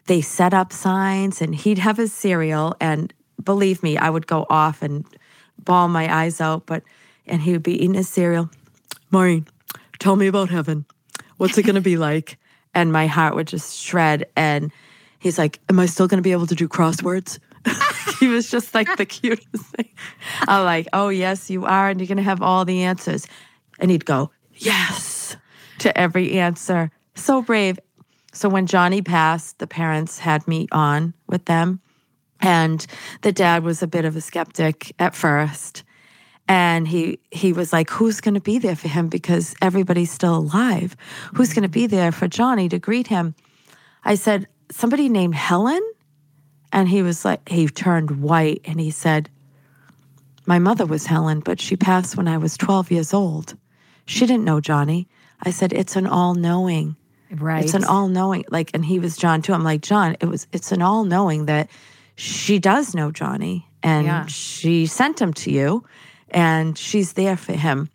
they 0.06 0.20
set 0.20 0.52
up 0.52 0.72
signs 0.72 1.40
and 1.40 1.54
he'd 1.54 1.78
have 1.78 1.96
his 1.96 2.12
cereal 2.12 2.74
and 2.80 3.14
believe 3.42 3.80
me 3.80 3.96
i 3.96 4.10
would 4.10 4.26
go 4.26 4.44
off 4.50 4.82
and 4.82 5.04
bawl 5.56 5.86
my 5.86 6.12
eyes 6.12 6.40
out 6.40 6.66
but 6.66 6.82
and 7.30 7.42
he 7.42 7.52
would 7.52 7.62
be 7.62 7.74
eating 7.74 7.94
his 7.94 8.08
cereal 8.08 8.50
maureen 9.10 9.46
tell 9.98 10.16
me 10.16 10.26
about 10.26 10.50
heaven 10.50 10.84
what's 11.36 11.56
it 11.56 11.62
going 11.62 11.74
to 11.74 11.80
be 11.80 11.96
like 12.08 12.38
and 12.74 12.92
my 12.92 13.06
heart 13.06 13.34
would 13.34 13.46
just 13.46 13.76
shred 13.76 14.26
and 14.36 14.70
he's 15.20 15.38
like, 15.38 15.60
Am 15.68 15.78
I 15.78 15.86
still 15.86 16.08
going 16.08 16.18
to 16.18 16.22
be 16.22 16.32
able 16.32 16.48
to 16.48 16.54
do 16.56 16.66
crosswords? 16.66 17.38
he 18.18 18.26
was 18.26 18.50
just 18.50 18.74
like 18.74 18.96
the 18.96 19.06
cutest 19.06 19.64
thing. 19.76 19.88
I'm 20.48 20.64
like, 20.64 20.88
Oh, 20.92 21.08
yes, 21.08 21.48
you 21.50 21.64
are. 21.64 21.90
And 21.90 22.00
you're 22.00 22.08
going 22.08 22.16
to 22.16 22.24
have 22.24 22.42
all 22.42 22.64
the 22.64 22.82
answers. 22.82 23.26
And 23.78 23.90
he'd 23.90 24.04
go, 24.04 24.30
Yes, 24.54 25.36
to 25.78 25.96
every 25.96 26.38
answer. 26.38 26.90
So 27.14 27.42
brave. 27.42 27.78
So 28.32 28.48
when 28.48 28.66
Johnny 28.66 29.02
passed, 29.02 29.58
the 29.58 29.66
parents 29.66 30.18
had 30.18 30.46
me 30.46 30.68
on 30.72 31.14
with 31.26 31.46
them. 31.46 31.80
And 32.40 32.86
the 33.22 33.32
dad 33.32 33.64
was 33.64 33.82
a 33.82 33.86
bit 33.86 34.04
of 34.04 34.16
a 34.16 34.20
skeptic 34.20 34.94
at 34.98 35.14
first. 35.14 35.82
And 36.50 36.88
he 36.88 37.20
he 37.30 37.52
was 37.52 37.72
like, 37.72 37.90
Who's 37.90 38.20
gonna 38.20 38.40
be 38.40 38.58
there 38.58 38.74
for 38.74 38.88
him? 38.88 39.08
Because 39.08 39.54
everybody's 39.62 40.10
still 40.10 40.36
alive. 40.36 40.96
Who's 41.34 41.54
gonna 41.54 41.68
be 41.68 41.86
there 41.86 42.10
for 42.10 42.26
Johnny 42.26 42.68
to 42.70 42.78
greet 42.80 43.06
him? 43.06 43.36
I 44.04 44.16
said, 44.16 44.48
somebody 44.68 45.08
named 45.08 45.36
Helen? 45.36 45.80
And 46.72 46.88
he 46.88 47.02
was 47.02 47.24
like, 47.24 47.48
he 47.48 47.68
turned 47.68 48.20
white 48.20 48.62
and 48.64 48.80
he 48.80 48.90
said, 48.90 49.28
My 50.44 50.58
mother 50.58 50.86
was 50.86 51.06
Helen, 51.06 51.38
but 51.38 51.60
she 51.60 51.76
passed 51.76 52.16
when 52.16 52.26
I 52.26 52.36
was 52.38 52.56
12 52.56 52.90
years 52.90 53.14
old. 53.14 53.56
She 54.06 54.26
didn't 54.26 54.44
know 54.44 54.60
Johnny. 54.60 55.06
I 55.44 55.50
said, 55.52 55.72
It's 55.72 55.94
an 55.94 56.08
all 56.08 56.34
knowing. 56.34 56.96
Right. 57.30 57.62
It's 57.64 57.74
an 57.74 57.84
all 57.84 58.08
knowing. 58.08 58.44
Like, 58.48 58.72
and 58.74 58.84
he 58.84 58.98
was 58.98 59.16
John 59.16 59.40
too. 59.40 59.52
I'm 59.52 59.62
like, 59.62 59.82
John, 59.82 60.16
it 60.20 60.26
was, 60.26 60.48
it's 60.52 60.72
an 60.72 60.82
all 60.82 61.04
knowing 61.04 61.46
that 61.46 61.70
she 62.16 62.58
does 62.58 62.92
know 62.92 63.12
Johnny 63.12 63.68
and 63.84 64.06
Yeah. 64.06 64.26
she 64.26 64.86
sent 64.86 65.20
him 65.20 65.32
to 65.34 65.52
you 65.52 65.84
and 66.32 66.76
she's 66.78 67.14
there 67.14 67.36
for 67.36 67.52
him. 67.52 67.88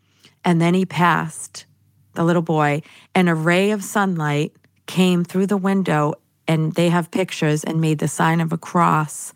And 0.44 0.62
then 0.62 0.74
he 0.74 0.86
passed, 0.86 1.66
the 2.14 2.24
little 2.24 2.42
boy, 2.42 2.82
and 3.14 3.28
a 3.30 3.36
ray 3.36 3.72
of 3.72 3.84
sunlight 3.84 4.54
came 4.86 5.24
through 5.24 5.48
the 5.48 5.58
window 5.58 6.14
and 6.48 6.74
they 6.74 6.90
have 6.90 7.10
pictures 7.10 7.64
and 7.64 7.82
made 7.82 7.98
the 8.00 8.08
sign 8.08 8.40
of 8.40 8.54
a 8.54 8.58
cross 8.58 9.34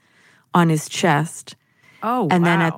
on 0.54 0.70
his 0.70 0.88
chest. 0.88 1.56
Oh, 2.04 2.28
And 2.30 2.44
wow. 2.44 2.50
then 2.50 2.62
at- 2.62 2.74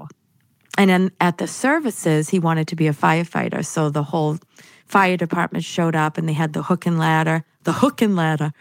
And 0.77 0.89
then 0.89 1.11
at 1.19 1.37
the 1.37 1.47
services, 1.47 2.29
he 2.29 2.39
wanted 2.39 2.67
to 2.69 2.75
be 2.77 2.87
a 2.87 2.93
firefighter. 2.93 3.63
So 3.65 3.89
the 3.89 4.03
whole 4.03 4.37
fire 4.85 5.17
department 5.17 5.65
showed 5.65 5.95
up 5.95 6.17
and 6.17 6.27
they 6.29 6.33
had 6.33 6.53
the 6.53 6.63
hook 6.63 6.85
and 6.85 6.97
ladder, 6.97 7.43
the 7.63 7.73
hook 7.73 8.01
and 8.01 8.15
ladder, 8.15 8.53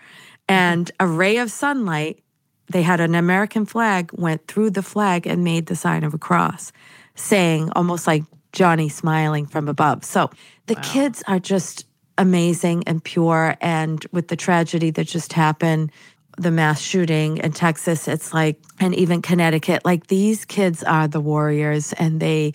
and 0.48 0.90
a 0.98 1.06
ray 1.06 1.36
of 1.38 1.52
sunlight. 1.52 2.22
They 2.68 2.82
had 2.82 3.00
an 3.00 3.14
American 3.14 3.64
flag, 3.64 4.10
went 4.12 4.46
through 4.48 4.70
the 4.70 4.82
flag 4.82 5.26
and 5.26 5.44
made 5.44 5.66
the 5.66 5.76
sign 5.76 6.02
of 6.04 6.12
a 6.14 6.18
cross, 6.18 6.72
saying 7.20 7.70
almost 7.76 8.06
like 8.06 8.24
Johnny 8.52 8.88
smiling 8.88 9.46
from 9.46 9.68
above. 9.68 10.04
So 10.04 10.30
the 10.66 10.74
kids 10.76 11.22
are 11.26 11.38
just 11.38 11.86
amazing 12.18 12.84
and 12.86 13.02
pure. 13.02 13.56
And 13.60 14.04
with 14.12 14.28
the 14.28 14.36
tragedy 14.36 14.90
that 14.90 15.04
just 15.04 15.32
happened, 15.32 15.90
the 16.36 16.50
mass 16.50 16.80
shooting 16.80 17.38
in 17.38 17.52
Texas, 17.52 18.08
it's 18.08 18.32
like, 18.32 18.58
and 18.78 18.94
even 18.94 19.22
Connecticut, 19.22 19.84
like 19.84 20.06
these 20.06 20.44
kids 20.44 20.82
are 20.82 21.08
the 21.08 21.20
warriors. 21.20 21.92
And 21.94 22.20
they 22.20 22.52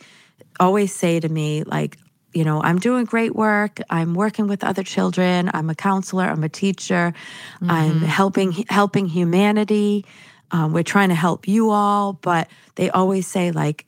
always 0.59 0.93
say 0.93 1.19
to 1.19 1.29
me, 1.29 1.63
like, 1.63 1.97
you 2.33 2.43
know, 2.43 2.61
I'm 2.61 2.79
doing 2.79 3.05
great 3.05 3.33
work. 3.33 3.79
I'm 3.89 4.13
working 4.13 4.47
with 4.47 4.63
other 4.63 4.83
children. 4.83 5.49
I'm 5.53 5.69
a 5.69 5.75
counselor. 5.75 6.25
I'm 6.25 6.43
a 6.43 6.49
teacher. 6.49 7.13
I'm 7.61 8.01
helping 8.01 8.51
helping 8.69 9.05
humanity. 9.05 10.05
Um, 10.51 10.73
we're 10.73 10.83
trying 10.83 11.09
to 11.09 11.15
help 11.15 11.47
you 11.47 11.71
all, 11.71 12.13
but 12.13 12.49
they 12.75 12.89
always 12.89 13.25
say 13.25 13.51
like, 13.51 13.85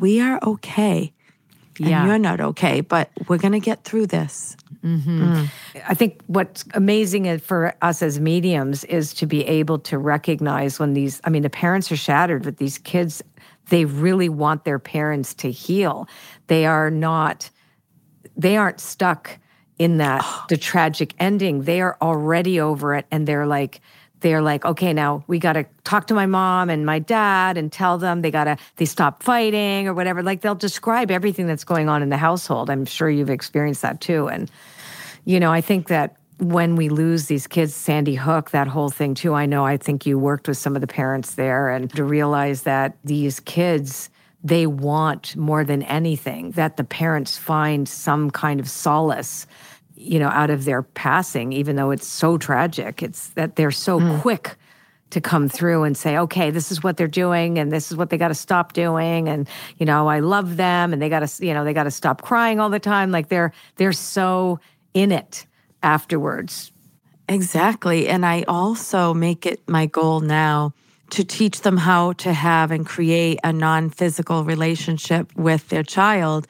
we 0.00 0.20
are 0.20 0.38
okay, 0.42 1.12
and 1.78 1.88
Yeah. 1.88 2.06
you're 2.06 2.18
not 2.18 2.40
okay, 2.40 2.80
but 2.80 3.10
we're 3.28 3.38
gonna 3.38 3.60
get 3.60 3.84
through 3.84 4.06
this. 4.06 4.56
Mm-hmm. 4.84 5.22
Mm. 5.34 5.50
I 5.88 5.94
think 5.94 6.20
what's 6.26 6.64
amazing 6.74 7.26
is- 7.26 7.40
for 7.42 7.74
us 7.82 8.02
as 8.02 8.20
mediums 8.20 8.84
is 8.84 9.12
to 9.14 9.26
be 9.26 9.44
able 9.44 9.78
to 9.80 9.98
recognize 9.98 10.78
when 10.78 10.94
these, 10.94 11.20
I 11.24 11.30
mean, 11.30 11.42
the 11.42 11.50
parents 11.50 11.90
are 11.90 11.96
shattered 11.96 12.44
but 12.44 12.58
these 12.58 12.78
kids. 12.78 13.22
They 13.68 13.84
really 13.84 14.28
want 14.28 14.64
their 14.64 14.78
parents 14.78 15.34
to 15.34 15.50
heal. 15.50 16.06
They 16.46 16.66
are 16.66 16.88
not, 16.88 17.50
they 18.36 18.56
aren't 18.56 18.78
stuck 18.80 19.38
in 19.78 19.96
that, 19.98 20.24
the 20.48 20.56
tragic 20.56 21.14
ending. 21.18 21.62
They 21.62 21.80
are 21.80 21.96
already 22.00 22.60
over 22.60 22.94
it 22.94 23.06
and 23.10 23.26
they're 23.26 23.46
like, 23.46 23.80
they're 24.20 24.42
like, 24.42 24.64
okay, 24.64 24.92
now 24.92 25.24
we 25.26 25.38
got 25.38 25.54
to 25.54 25.66
talk 25.84 26.06
to 26.06 26.14
my 26.14 26.26
mom 26.26 26.70
and 26.70 26.86
my 26.86 26.98
dad 26.98 27.58
and 27.58 27.70
tell 27.70 27.98
them 27.98 28.22
they 28.22 28.30
got 28.30 28.44
to, 28.44 28.56
they 28.76 28.84
stop 28.84 29.22
fighting 29.22 29.88
or 29.88 29.94
whatever. 29.94 30.22
Like 30.22 30.40
they'll 30.40 30.54
describe 30.54 31.10
everything 31.10 31.46
that's 31.46 31.64
going 31.64 31.88
on 31.88 32.02
in 32.02 32.08
the 32.08 32.16
household. 32.16 32.70
I'm 32.70 32.86
sure 32.86 33.10
you've 33.10 33.30
experienced 33.30 33.82
that 33.82 34.00
too. 34.00 34.28
And, 34.28 34.50
you 35.24 35.38
know, 35.38 35.52
I 35.52 35.60
think 35.60 35.88
that 35.88 36.16
when 36.38 36.76
we 36.76 36.88
lose 36.88 37.26
these 37.26 37.46
kids, 37.46 37.74
Sandy 37.74 38.14
Hook, 38.14 38.50
that 38.50 38.68
whole 38.68 38.90
thing 38.90 39.14
too, 39.14 39.34
I 39.34 39.46
know 39.46 39.64
I 39.64 39.76
think 39.76 40.06
you 40.06 40.18
worked 40.18 40.48
with 40.48 40.58
some 40.58 40.74
of 40.74 40.80
the 40.80 40.86
parents 40.86 41.34
there 41.34 41.68
and 41.68 41.90
to 41.94 42.04
realize 42.04 42.62
that 42.62 42.96
these 43.04 43.40
kids, 43.40 44.10
they 44.44 44.66
want 44.66 45.34
more 45.34 45.64
than 45.64 45.82
anything 45.82 46.52
that 46.52 46.76
the 46.76 46.84
parents 46.84 47.38
find 47.38 47.88
some 47.88 48.30
kind 48.30 48.60
of 48.60 48.68
solace, 48.68 49.46
you 49.96 50.18
know, 50.18 50.28
out 50.28 50.50
of 50.50 50.64
their 50.64 50.82
passing, 50.82 51.52
even 51.52 51.76
though 51.76 51.90
it's 51.90 52.06
so 52.06 52.38
tragic. 52.38 53.02
It's 53.02 53.30
that 53.30 53.56
they're 53.56 53.70
so 53.70 53.98
mm. 53.98 54.20
quick 54.20 54.56
to 55.10 55.20
come 55.20 55.48
through 55.48 55.84
and 55.84 55.96
say, 55.96 56.18
okay, 56.18 56.50
this 56.50 56.70
is 56.70 56.82
what 56.82 56.96
they're 56.96 57.06
doing 57.06 57.58
and 57.58 57.72
this 57.72 57.90
is 57.90 57.96
what 57.96 58.10
they 58.10 58.18
got 58.18 58.28
to 58.28 58.34
stop 58.34 58.72
doing. 58.72 59.28
And, 59.28 59.48
you 59.78 59.86
know, 59.86 60.08
I 60.08 60.18
love 60.18 60.56
them 60.56 60.92
and 60.92 61.00
they 61.00 61.08
got 61.08 61.26
to, 61.26 61.46
you 61.46 61.54
know, 61.54 61.64
they 61.64 61.72
got 61.72 61.84
to 61.84 61.90
stop 61.90 62.22
crying 62.22 62.58
all 62.58 62.70
the 62.70 62.80
time. 62.80 63.10
Like 63.10 63.28
they're, 63.28 63.52
they're 63.76 63.92
so 63.92 64.58
in 64.94 65.12
it 65.12 65.46
afterwards. 65.82 66.72
Exactly. 67.28 68.08
And 68.08 68.26
I 68.26 68.44
also 68.48 69.14
make 69.14 69.46
it 69.46 69.60
my 69.68 69.86
goal 69.86 70.20
now 70.20 70.74
to 71.10 71.24
teach 71.24 71.60
them 71.60 71.76
how 71.76 72.12
to 72.14 72.32
have 72.32 72.70
and 72.70 72.84
create 72.84 73.38
a 73.44 73.52
non 73.52 73.90
physical 73.90 74.44
relationship 74.44 75.34
with 75.36 75.68
their 75.68 75.82
child. 75.82 76.48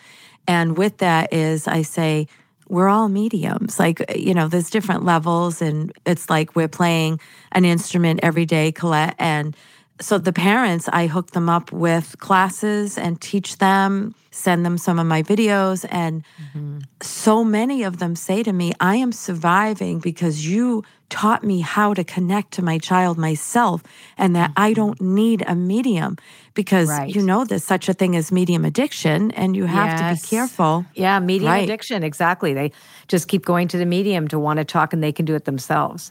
And 0.48 0.78
with 0.78 0.98
that 0.98 1.32
is, 1.32 1.68
I 1.68 1.82
say, 1.82 2.26
we're 2.68 2.88
all 2.88 3.08
mediums. 3.08 3.78
Like, 3.78 4.00
uh, 4.00 4.14
you 4.14 4.34
know, 4.34 4.48
there's 4.48 4.70
different 4.70 5.04
levels, 5.04 5.62
and 5.62 5.92
it's 6.04 6.28
like 6.28 6.56
we're 6.56 6.68
playing 6.68 7.20
an 7.52 7.64
instrument 7.64 8.20
every 8.22 8.46
day, 8.46 8.72
Colette. 8.72 9.14
And 9.18 9.56
so 10.00 10.18
the 10.18 10.32
parents, 10.32 10.88
I 10.92 11.06
hook 11.06 11.30
them 11.30 11.48
up 11.48 11.72
with 11.72 12.16
classes 12.18 12.98
and 12.98 13.20
teach 13.20 13.58
them, 13.58 14.14
send 14.36 14.64
them 14.64 14.76
some 14.76 14.98
of 14.98 15.06
my 15.06 15.22
videos. 15.22 15.86
And 15.90 16.22
mm-hmm. 16.38 16.80
so 17.00 17.42
many 17.42 17.82
of 17.82 17.98
them 17.98 18.14
say 18.14 18.42
to 18.42 18.52
me, 18.52 18.72
I 18.80 18.96
am 18.96 19.12
surviving 19.12 19.98
because 19.98 20.46
you 20.46 20.84
taught 21.08 21.44
me 21.44 21.60
how 21.60 21.94
to 21.94 22.02
connect 22.04 22.52
to 22.52 22.62
my 22.62 22.78
child 22.78 23.16
myself 23.16 23.82
and 24.18 24.34
that 24.34 24.50
I 24.56 24.70
mm-hmm. 24.70 24.74
don't 24.74 25.00
need 25.00 25.44
a 25.46 25.54
medium 25.54 26.16
because 26.54 26.88
Right. 26.88 27.14
you 27.14 27.22
know 27.22 27.44
there's 27.44 27.62
such 27.62 27.88
a 27.88 27.92
thing 27.92 28.16
as 28.16 28.32
medium 28.32 28.64
addiction 28.64 29.30
and 29.32 29.54
you 29.54 29.66
have 29.66 29.98
to 29.98 30.20
be 30.20 30.28
careful. 30.28 30.84
Yeah, 30.94 31.20
medium 31.20 31.52
Right. 31.52 31.64
addiction. 31.64 32.02
Exactly. 32.02 32.54
They 32.54 32.72
just 33.08 33.28
keep 33.28 33.44
going 33.44 33.68
to 33.68 33.76
the 33.76 33.86
medium 33.86 34.26
to 34.28 34.38
want 34.38 34.56
to 34.58 34.64
talk 34.64 34.92
and 34.92 35.02
they 35.02 35.12
can 35.12 35.26
do 35.26 35.34
it 35.34 35.44
themselves. 35.44 36.10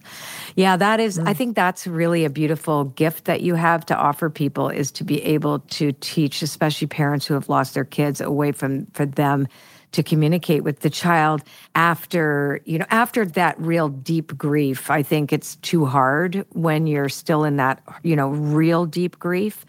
Yeah, 0.55 0.77
that 0.77 0.99
is, 0.99 1.19
I 1.19 1.33
mm. 1.33 1.37
think 1.37 1.55
that's 1.55 1.87
really 1.87 2.23
a 2.23 2.29
beautiful 2.29 2.85
gift 2.85 3.25
that 3.25 3.41
you 3.41 3.55
have 3.55 3.85
to 3.87 3.95
offer 3.97 4.29
people 4.29 4.69
is 4.69 4.91
to 4.93 5.03
be 5.03 5.21
able 5.23 5.59
to 5.59 5.91
teach, 5.99 6.41
especially 6.41 6.87
parents 6.87 7.25
who 7.25 7.33
have 7.33 7.49
lost 7.49 7.73
their 7.73 7.83
kids, 7.83 8.14
a 8.21 8.31
way 8.31 8.51
from 8.51 8.85
for 8.87 9.05
them 9.05 9.47
to 9.95 10.03
communicate 10.03 10.63
with 10.63 10.81
the 10.81 10.89
child 10.89 11.41
after, 11.73 12.59
you 12.65 12.77
know, 12.77 12.85
after 12.89 13.25
that 13.25 13.59
real 13.59 13.87
deep 13.87 14.37
grief. 14.37 14.91
I 14.91 15.01
think 15.01 15.31
it's 15.31 15.55
too 15.57 15.85
hard 15.85 16.45
when 16.51 16.85
you're 16.85 17.07
still 17.07 17.45
in 17.45 17.55
that, 17.57 17.81
you 18.03 18.15
know, 18.15 18.29
real 18.29 18.85
deep 18.85 19.17
grief. 19.19 19.65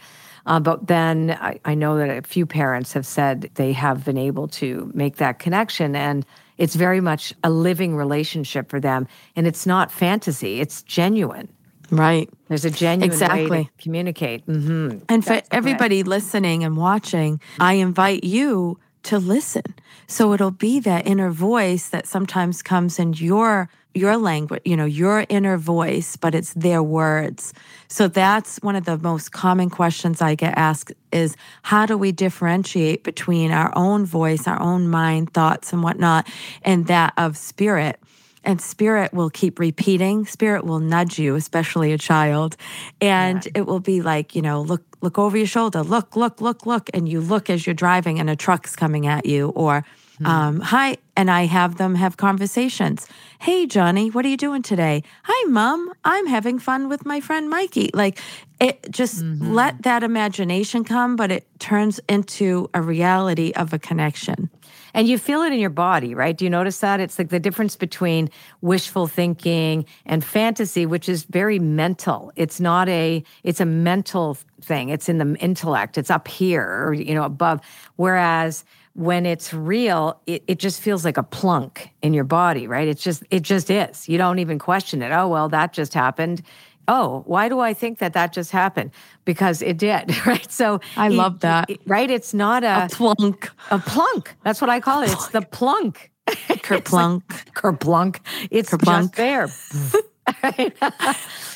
Uh, 0.47 0.61
but 0.61 0.87
then 0.87 1.37
I, 1.41 1.61
I 1.65 1.75
know 1.75 1.97
that 1.99 2.11
a 2.11 2.23
few 2.23 2.45
parents 2.45 2.93
have 2.93 3.07
said 3.07 3.51
they 3.55 3.73
have 3.73 4.05
been 4.05 4.19
able 4.19 4.49
to 4.49 4.91
make 4.95 5.17
that 5.17 5.39
connection, 5.39 5.97
and 5.97 6.25
it's 6.57 6.77
very 6.77 7.01
much 7.01 7.35
a 7.43 7.51
living 7.51 7.97
relationship 7.97 8.68
for 8.68 8.81
them. 8.81 9.09
And 9.35 9.47
it's 9.47 9.66
not 9.66 9.91
fantasy; 9.91 10.61
it's 10.61 10.83
genuine. 10.83 11.49
Right. 11.91 12.28
There's 12.49 12.64
a 12.64 12.70
genuine 12.70 13.11
way 13.11 13.14
Exactly. 13.14 13.64
to 13.64 13.82
communicate. 13.82 14.43
hmm 14.45 14.99
And 15.09 15.24
for 15.24 15.43
everybody 15.51 16.03
listening 16.03 16.64
and 16.64 16.76
watching, 16.76 17.41
I 17.61 17.74
invite 17.74 18.24
you 18.24 18.78
to 19.05 19.18
listen. 19.18 19.62
So 20.09 20.32
it'll 20.32 20.51
be 20.51 20.80
that 20.80 21.07
inner 21.07 21.30
voice 21.30 21.89
that 21.91 22.07
sometimes 22.07 22.62
comes 22.62 22.99
in 22.99 23.12
your 23.14 23.68
your 23.95 24.18
language, 24.18 24.61
you 24.66 24.76
know, 24.76 24.84
your 24.84 25.24
inner 25.30 25.57
voice, 25.57 26.16
but 26.16 26.34
it's 26.34 26.53
their 26.53 26.82
words. 26.82 27.55
So 27.89 28.09
that's 28.09 28.59
one 28.59 28.76
of 28.76 28.84
the 28.84 28.99
most 28.99 29.32
common 29.32 29.70
questions 29.70 30.20
I 30.20 30.34
get 30.34 30.53
asked 30.59 30.93
is 31.12 31.34
how 31.62 31.87
do 31.87 31.97
we 31.97 32.12
differentiate 32.12 33.05
between 33.05 33.53
our 33.53 33.72
own 33.74 34.05
voice, 34.05 34.47
our 34.47 34.61
own 34.61 34.89
mind, 34.89 35.32
thoughts, 35.32 35.72
and 35.72 35.82
whatnot, 35.82 36.28
and 36.62 36.89
that 36.89 37.14
of 37.16 37.39
spirit? 37.39 37.99
And 38.47 38.61
spirit 38.61 39.12
will 39.12 39.30
keep 39.30 39.59
repeating 39.59 40.24
spirit 40.24 40.64
will 40.64 40.80
nudge 40.80 41.18
you 41.18 41.34
especially 41.34 41.92
a 41.92 41.99
child 41.99 42.57
and 43.01 43.44
yeah. 43.44 43.53
it 43.57 43.66
will 43.66 43.80
be 43.80 44.01
like 44.01 44.34
you 44.34 44.42
know 44.42 44.62
look 44.62 44.82
look 45.03 45.18
over 45.18 45.36
your 45.36 45.47
shoulder 45.47 45.82
look 45.82 46.16
look 46.16 46.40
look 46.40 46.64
look 46.64 46.88
and 46.94 47.09
you 47.09 47.20
look 47.20 47.51
as 47.51 47.66
you're 47.66 47.74
driving 47.74 48.18
and 48.18 48.30
a 48.30 48.36
truck's 48.36 48.74
coming 48.74 49.07
at 49.07 49.26
you 49.26 49.51
or 49.51 49.84
Mm. 50.20 50.26
Um, 50.26 50.61
hi, 50.61 50.97
and 51.14 51.30
I 51.30 51.44
have 51.44 51.76
them 51.76 51.94
have 51.94 52.16
conversations. 52.16 53.07
Hey, 53.38 53.66
Johnny, 53.66 54.11
what 54.11 54.24
are 54.24 54.28
you 54.28 54.36
doing 54.36 54.62
today? 54.62 55.03
Hi, 55.24 55.49
Mom, 55.51 55.92
I'm 56.05 56.26
having 56.26 56.59
fun 56.59 56.88
with 56.88 57.05
my 57.05 57.20
friend 57.20 57.51
Mikey. 57.51 57.90
Like, 57.92 58.18
it 58.59 58.90
just 58.90 59.22
mm-hmm. 59.22 59.53
let 59.53 59.82
that 59.82 60.03
imagination 60.03 60.84
come, 60.84 61.16
but 61.16 61.30
it 61.30 61.47
turns 61.59 62.01
into 62.09 62.70
a 62.72 62.80
reality 62.80 63.53
of 63.57 63.74
a 63.74 63.78
connection. 63.78 64.49
And 64.97 65.07
you 65.07 65.18
feel 65.18 65.42
it 65.42 65.53
in 65.53 65.61
your 65.61 65.68
body, 65.68 66.14
right? 66.14 66.34
Do 66.34 66.47
you 66.47 66.51
notice 66.51 66.78
that? 66.78 67.01
It's 67.01 67.18
like 67.18 67.28
the 67.28 67.38
difference 67.38 67.76
between 67.76 68.30
wishful 68.62 69.07
thinking 69.07 69.84
and 70.07 70.24
fantasy, 70.24 70.86
which 70.86 71.07
is 71.07 71.24
very 71.24 71.59
mental. 71.59 72.32
It's 72.34 72.61
not 72.61 72.88
a, 72.88 73.22
it's 73.44 73.61
a 73.61 73.66
mental 73.66 74.38
thing. 74.62 74.88
It's 74.88 75.11
in 75.11 75.18
the 75.18 75.36
intellect. 75.38 75.99
It's 75.99 76.11
up 76.11 76.26
here 76.26 76.64
or, 76.64 76.94
you 76.94 77.14
know, 77.14 77.24
above. 77.24 77.61
Whereas 77.97 78.64
when 78.94 79.26
it's 79.26 79.53
real, 79.53 80.18
it, 80.26 80.42
it 80.47 80.59
just 80.59 80.80
feels 80.80 81.05
like 81.05 81.18
a 81.18 81.22
plunk 81.22 81.90
in 82.01 82.14
your 82.14 82.24
body, 82.24 82.66
right? 82.66 82.88
It's 82.88 83.03
just, 83.03 83.22
it 83.30 83.42
just 83.42 83.68
is. 83.68 84.09
You 84.09 84.16
don't 84.16 84.38
even 84.38 84.59
question 84.59 85.03
it. 85.03 85.12
Oh, 85.12 85.28
well, 85.28 85.51
that 85.51 85.74
just 85.74 85.92
happened. 85.92 86.40
Oh, 86.89 87.22
why 87.26 87.49
do 87.49 87.61
I 87.61 87.74
think 87.74 87.99
that 87.99 88.12
that 88.12 88.32
just 88.32 88.51
happened? 88.51 88.93
Because 89.24 89.62
it 89.62 89.76
did, 89.78 90.26
right? 90.26 90.51
So 90.51 90.80
I 90.97 91.09
love 91.09 91.41
that. 91.41 91.70
right? 91.87 92.11
It's 92.11 92.32
not 92.32 92.64
a, 92.64 92.84
a 92.84 92.89
plunk. 92.89 93.51
A 93.70 93.78
plunk. 93.78 94.34
That's 94.45 94.61
what 94.61 94.70
I 94.70 94.80
call 94.80 95.03
it. 95.03 95.12
It's 95.12 95.28
the 95.28 95.43
plunk. 95.43 96.11
Kerplunk. 96.26 97.22
like 97.30 97.55
kerplunk. 97.55 98.20
It's 98.51 98.70
Kerplunk. 98.70 99.14
just 99.14 99.16
there. 99.16 99.49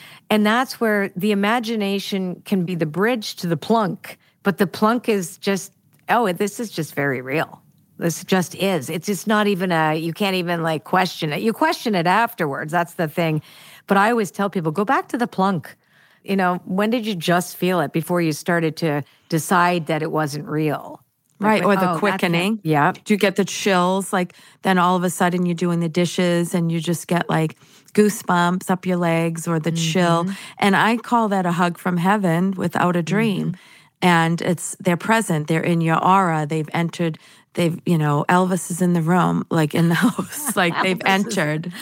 and 0.30 0.46
that's 0.46 0.80
where 0.80 1.10
the 1.16 1.32
imagination 1.32 2.42
can 2.44 2.64
be 2.64 2.74
the 2.74 2.86
bridge 2.86 3.36
to 3.36 3.46
the 3.46 3.56
plunk, 3.56 4.18
but 4.42 4.58
the 4.58 4.66
plunk 4.66 5.08
is 5.08 5.38
just 5.38 5.72
oh, 6.08 6.32
this 6.32 6.60
is 6.60 6.70
just 6.70 6.94
very 6.94 7.20
real. 7.20 7.62
This 7.98 8.24
just 8.24 8.54
is. 8.54 8.88
It's 8.88 9.06
just 9.06 9.26
not 9.26 9.46
even 9.46 9.70
a, 9.72 9.94
you 9.94 10.12
can't 10.12 10.34
even 10.34 10.62
like 10.62 10.84
question 10.84 11.32
it. 11.32 11.42
You 11.42 11.52
question 11.52 11.94
it 11.94 12.06
afterwards. 12.06 12.72
That's 12.72 12.94
the 12.94 13.08
thing. 13.08 13.42
But 13.90 13.96
I 13.96 14.08
always 14.12 14.30
tell 14.30 14.48
people 14.48 14.70
go 14.70 14.84
back 14.84 15.08
to 15.08 15.18
the 15.18 15.26
plunk. 15.26 15.74
You 16.22 16.36
know, 16.36 16.60
when 16.64 16.90
did 16.90 17.04
you 17.04 17.16
just 17.16 17.56
feel 17.56 17.80
it 17.80 17.92
before 17.92 18.22
you 18.22 18.30
started 18.30 18.76
to 18.76 19.02
decide 19.28 19.86
that 19.86 20.00
it 20.00 20.12
wasn't 20.12 20.46
real? 20.46 21.02
Like, 21.40 21.48
right. 21.48 21.64
Or 21.64 21.74
the 21.74 21.94
oh, 21.94 21.98
quickening. 21.98 22.60
Yeah. 22.62 22.92
Do 22.92 23.12
you 23.12 23.18
get 23.18 23.34
the 23.34 23.44
chills? 23.44 24.12
Like 24.12 24.36
then 24.62 24.78
all 24.78 24.94
of 24.94 25.02
a 25.02 25.10
sudden 25.10 25.44
you're 25.44 25.56
doing 25.56 25.80
the 25.80 25.88
dishes 25.88 26.54
and 26.54 26.70
you 26.70 26.78
just 26.78 27.08
get 27.08 27.28
like 27.28 27.56
goosebumps 27.94 28.70
up 28.70 28.86
your 28.86 28.96
legs 28.96 29.48
or 29.48 29.58
the 29.58 29.72
mm-hmm. 29.72 29.92
chill. 29.92 30.26
And 30.58 30.76
I 30.76 30.96
call 30.96 31.28
that 31.30 31.44
a 31.44 31.50
hug 31.50 31.76
from 31.76 31.96
heaven 31.96 32.52
without 32.52 32.94
a 32.94 33.02
dream. 33.02 33.48
Mm-hmm 33.48 33.60
and 34.02 34.40
it's 34.42 34.76
they're 34.80 34.96
present 34.96 35.46
they're 35.46 35.62
in 35.62 35.80
your 35.80 36.02
aura 36.02 36.46
they've 36.46 36.68
entered 36.72 37.18
they've 37.54 37.80
you 37.84 37.98
know 37.98 38.24
elvis 38.28 38.70
is 38.70 38.80
in 38.80 38.92
the 38.92 39.02
room 39.02 39.44
like 39.50 39.74
in 39.74 39.88
the 39.88 39.94
house 40.06 40.56
like 40.56 40.74
they've 40.82 41.00
entered. 41.04 41.66
Is, 41.66 41.72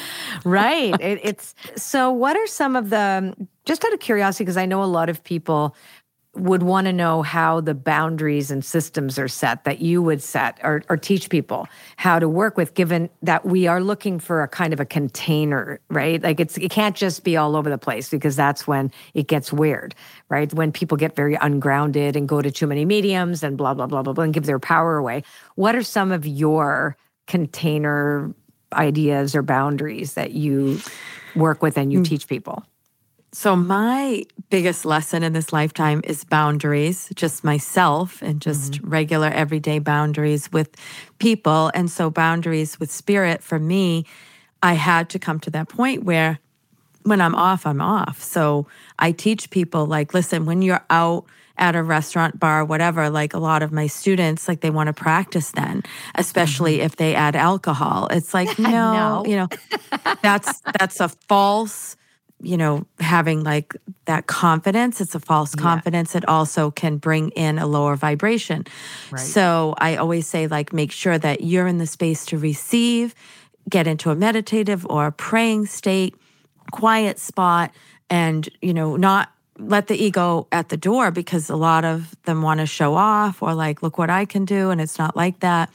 right 0.45 0.95
it, 1.01 1.21
it's 1.23 1.55
so 1.77 2.11
what 2.11 2.37
are 2.37 2.47
some 2.47 2.77
of 2.77 2.91
the 2.91 3.35
just 3.65 3.85
out 3.85 3.93
of 3.93 4.01
curiosity 4.01 4.45
because 4.45 4.57
i 4.57 4.67
know 4.67 4.83
a 4.83 4.87
lot 4.87 5.09
of 5.09 5.23
people 5.25 5.75
would 6.39 6.63
want 6.63 6.87
to 6.87 6.93
know 6.93 7.23
how 7.23 7.61
the 7.61 7.75
boundaries 7.75 8.51
and 8.51 8.65
systems 8.65 9.19
are 9.19 9.29
set 9.29 9.65
that 9.65 9.81
you 9.81 10.03
would 10.03 10.23
set 10.23 10.59
or, 10.63 10.83
or, 10.89 10.97
teach 10.97 11.31
people 11.31 11.67
how 11.97 12.19
to 12.19 12.29
work 12.29 12.57
with 12.57 12.75
given 12.75 13.09
that 13.23 13.45
we 13.45 13.67
are 13.67 13.81
looking 13.81 14.19
for 14.19 14.43
a 14.43 14.49
kind 14.49 14.73
of 14.73 14.81
a 14.81 14.85
container 14.85 15.81
right? 15.91 16.23
Like 16.23 16.41
it's 16.41 16.57
it 16.59 16.71
can't 16.71 16.97
just 16.97 17.25
be 17.25 17.37
all 17.37 17.57
over 17.57 17.71
the 17.71 17.79
place 17.79 18.09
because 18.09 18.37
that's 18.37 18.67
when 18.67 18.91
it 19.15 19.27
gets 19.27 19.53
weird 19.53 19.95
right? 20.29 20.53
When 20.53 20.73
people 20.73 20.97
get 20.97 21.17
very 21.17 21.37
ungrounded 21.41 22.17
and 22.17 22.29
go 22.29 22.43
to 22.43 22.51
too 22.51 22.67
many 22.67 22.85
mediums 22.85 23.43
and 23.43 23.57
blah 23.57 23.75
blah 23.75 23.87
blah 23.87 24.03
blah 24.03 24.13
blah 24.13 24.25
and 24.25 24.35
give 24.35 24.47
their 24.47 24.59
power 24.59 24.97
away. 24.97 25.23
What 25.55 25.75
are 25.75 25.83
some 25.83 26.13
of 26.13 26.27
your 26.27 26.97
container 27.27 28.35
ideas 28.73 29.35
or 29.35 29.43
boundaries 29.43 30.15
that 30.15 30.33
you 30.33 30.81
work 31.37 31.63
with 31.63 31.79
and 31.79 31.93
you 31.93 32.01
mm. 32.01 32.07
teach 32.07 32.29
people 32.29 32.65
so, 33.33 33.55
my 33.55 34.25
biggest 34.49 34.87
lesson 34.87 35.23
in 35.23 35.35
this 35.35 35.53
lifetime 35.53 36.01
is 36.05 36.25
boundaries, 36.25 37.11
just 37.15 37.45
myself 37.45 38.23
and 38.23 38.41
just 38.41 38.73
mm-hmm. 38.73 38.89
regular 38.89 39.29
everyday 39.29 39.81
boundaries 39.81 40.51
with 40.51 40.75
people. 41.19 41.71
And 41.75 41.91
so, 41.91 42.09
boundaries 42.09 42.81
with 42.81 42.91
spirit 42.91 43.43
for 43.43 43.59
me, 43.59 44.07
I 44.63 44.75
had 44.75 45.11
to 45.11 45.19
come 45.19 45.41
to 45.41 45.51
that 45.51 45.69
point 45.69 46.05
where 46.05 46.39
when 47.03 47.21
I'm 47.21 47.35
off, 47.35 47.67
I'm 47.67 47.83
off. 47.83 48.23
So, 48.23 48.67
I 48.99 49.13
teach 49.13 49.51
people 49.51 49.85
like, 49.85 50.15
listen, 50.15 50.47
when 50.47 50.63
you're 50.63 50.85
out, 50.89 51.27
at 51.61 51.75
a 51.75 51.83
restaurant 51.83 52.39
bar 52.39 52.65
whatever 52.65 53.11
like 53.11 53.35
a 53.35 53.39
lot 53.39 53.65
of 53.65 53.73
my 53.73 53.89
students 53.89 54.47
like 54.47 54.61
they 54.61 54.71
want 54.71 54.87
to 54.87 54.93
practice 54.93 55.51
then 55.51 55.83
especially 56.15 56.77
mm-hmm. 56.77 56.87
if 56.87 56.95
they 56.95 57.17
add 57.17 57.35
alcohol 57.35 58.07
it's 58.13 58.33
like 58.33 58.59
no, 58.61 58.71
no. 58.71 59.25
you 59.27 59.35
know 59.35 59.49
that's 60.23 60.61
that's 60.79 61.01
a 61.01 61.09
false 61.09 61.97
you 62.41 62.57
know, 62.57 62.87
having 63.01 63.43
like 63.43 63.75
that 64.05 64.27
confidence. 64.27 65.01
It's 65.01 65.15
a 65.15 65.21
false 65.21 65.55
yeah. 65.57 65.63
confidence. 65.63 66.15
It 66.15 66.27
also 66.29 66.71
can 66.71 66.97
bring 66.97 67.31
in 67.31 67.59
a 67.59 67.67
lower 67.67 67.97
vibration. 67.97 68.65
Right. 69.11 69.21
So 69.21 69.75
I 69.79 69.97
always 69.97 70.27
say, 70.27 70.47
like, 70.47 70.73
make 70.73 70.93
sure 70.93 71.19
that 71.19 71.43
you're 71.43 71.67
in 71.67 71.79
the 71.79 71.87
space 71.87 72.25
to 72.27 72.39
receive, 72.39 73.15
get 73.69 73.87
into 73.87 74.11
a 74.11 74.15
meditative 74.15 74.87
or 74.87 75.07
a 75.07 75.13
praying 75.13 75.67
state, 75.67 76.15
quiet 76.71 77.19
spot, 77.19 77.73
and, 78.09 78.49
you 78.63 78.73
know, 78.73 78.97
not 78.97 79.31
let 79.59 79.89
the 79.89 79.97
ego 79.97 80.47
at 80.53 80.69
the 80.69 80.77
door 80.77 81.11
because 81.11 81.51
a 81.51 81.57
lot 81.57 81.85
of 81.85 82.17
them 82.23 82.43
want 82.43 82.61
to 82.61 82.67
show 82.67 82.95
off 82.95 83.43
or 83.43 83.55
like, 83.55 83.83
look 83.83 83.99
what 83.99 84.09
I 84.09 84.25
can 84.25 84.45
do. 84.45 84.71
And 84.71 84.81
it's 84.81 84.99
not 84.99 85.17
like 85.17 85.41
that. 85.41 85.71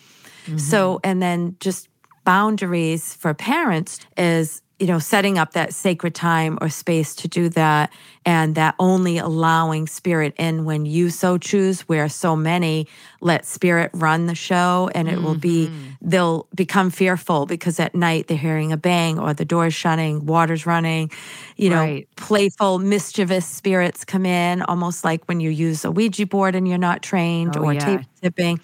Mm-hmm. 0.46 0.58
So, 0.58 1.02
and 1.04 1.22
then 1.22 1.58
just 1.60 1.90
boundaries 2.24 3.14
for 3.14 3.34
parents 3.34 4.00
is 4.18 4.62
you 4.84 4.88
know, 4.88 5.00
setting 5.00 5.38
up 5.38 5.54
that 5.54 5.74
sacred 5.74 6.14
time 6.14 6.58
or 6.60 6.68
space 6.68 7.16
to 7.16 7.30
do 7.30 7.48
that, 7.48 7.90
and 8.26 8.56
that 8.56 8.76
only 8.80 9.18
allowing 9.18 9.88
spirit 9.88 10.34
in 10.38 10.66
when 10.66 10.86
you 10.86 11.10
so 11.10 11.38
choose, 11.38 11.80
where 11.84 12.10
so 12.10 12.36
many 12.36 12.86
let 13.22 13.46
spirit 13.46 13.92
run 13.94 14.26
the 14.26 14.36
show, 14.36 14.90
and 14.94 15.08
it 15.08 15.14
mm-hmm. 15.16 15.24
will 15.24 15.36
be, 15.36 15.68
mm-hmm. 15.68 15.92
they'll 16.02 16.50
become 16.54 16.90
fearful 16.90 17.46
because 17.46 17.80
at 17.80 17.96
night 17.96 18.28
they're 18.28 18.36
hearing 18.36 18.74
a 18.74 18.78
bang 18.78 19.18
or 19.18 19.34
the 19.34 19.46
door's 19.46 19.74
shutting, 19.74 20.26
water's 20.26 20.66
running, 20.66 21.10
you 21.56 21.70
know, 21.70 21.78
right. 21.78 22.08
playful, 22.18 22.78
mischievous 22.78 23.46
spirits 23.46 24.04
come 24.04 24.26
in, 24.26 24.64
almost 24.64 25.06
like 25.06 25.24
when 25.30 25.40
you 25.40 25.50
use 25.50 25.86
a 25.86 25.92
Ouija 25.92 26.26
board 26.26 26.56
and 26.56 26.68
you're 26.68 26.78
not 26.78 27.02
trained 27.02 27.56
oh, 27.56 27.64
or 27.64 27.74
yeah. 27.74 27.80
table 27.86 28.04
tipping. 28.22 28.60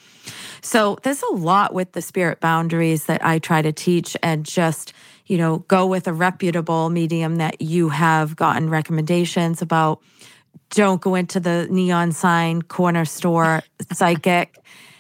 So 0.62 0.98
there's 1.04 1.24
a 1.24 1.34
lot 1.34 1.74
with 1.74 1.94
the 1.94 2.02
spirit 2.02 2.42
boundaries 2.42 3.06
that 3.06 3.26
I 3.26 3.40
try 3.40 3.62
to 3.62 3.72
teach 3.72 4.18
and 4.22 4.46
just 4.46 4.92
you 5.30 5.38
know, 5.38 5.60
go 5.70 5.86
with 5.86 6.08
a 6.08 6.14
reputable 6.14 6.90
medium 6.90 7.38
that 7.38 7.62
you 7.62 7.90
have 7.90 8.36
gotten 8.36 8.70
recommendations 8.70 9.62
about. 9.62 10.02
Don't 10.72 11.00
go 11.00 11.16
into 11.16 11.40
the 11.40 11.68
neon 11.70 12.12
sign 12.12 12.64
corner 12.64 13.06
store 13.06 13.62
psychic. 13.94 14.58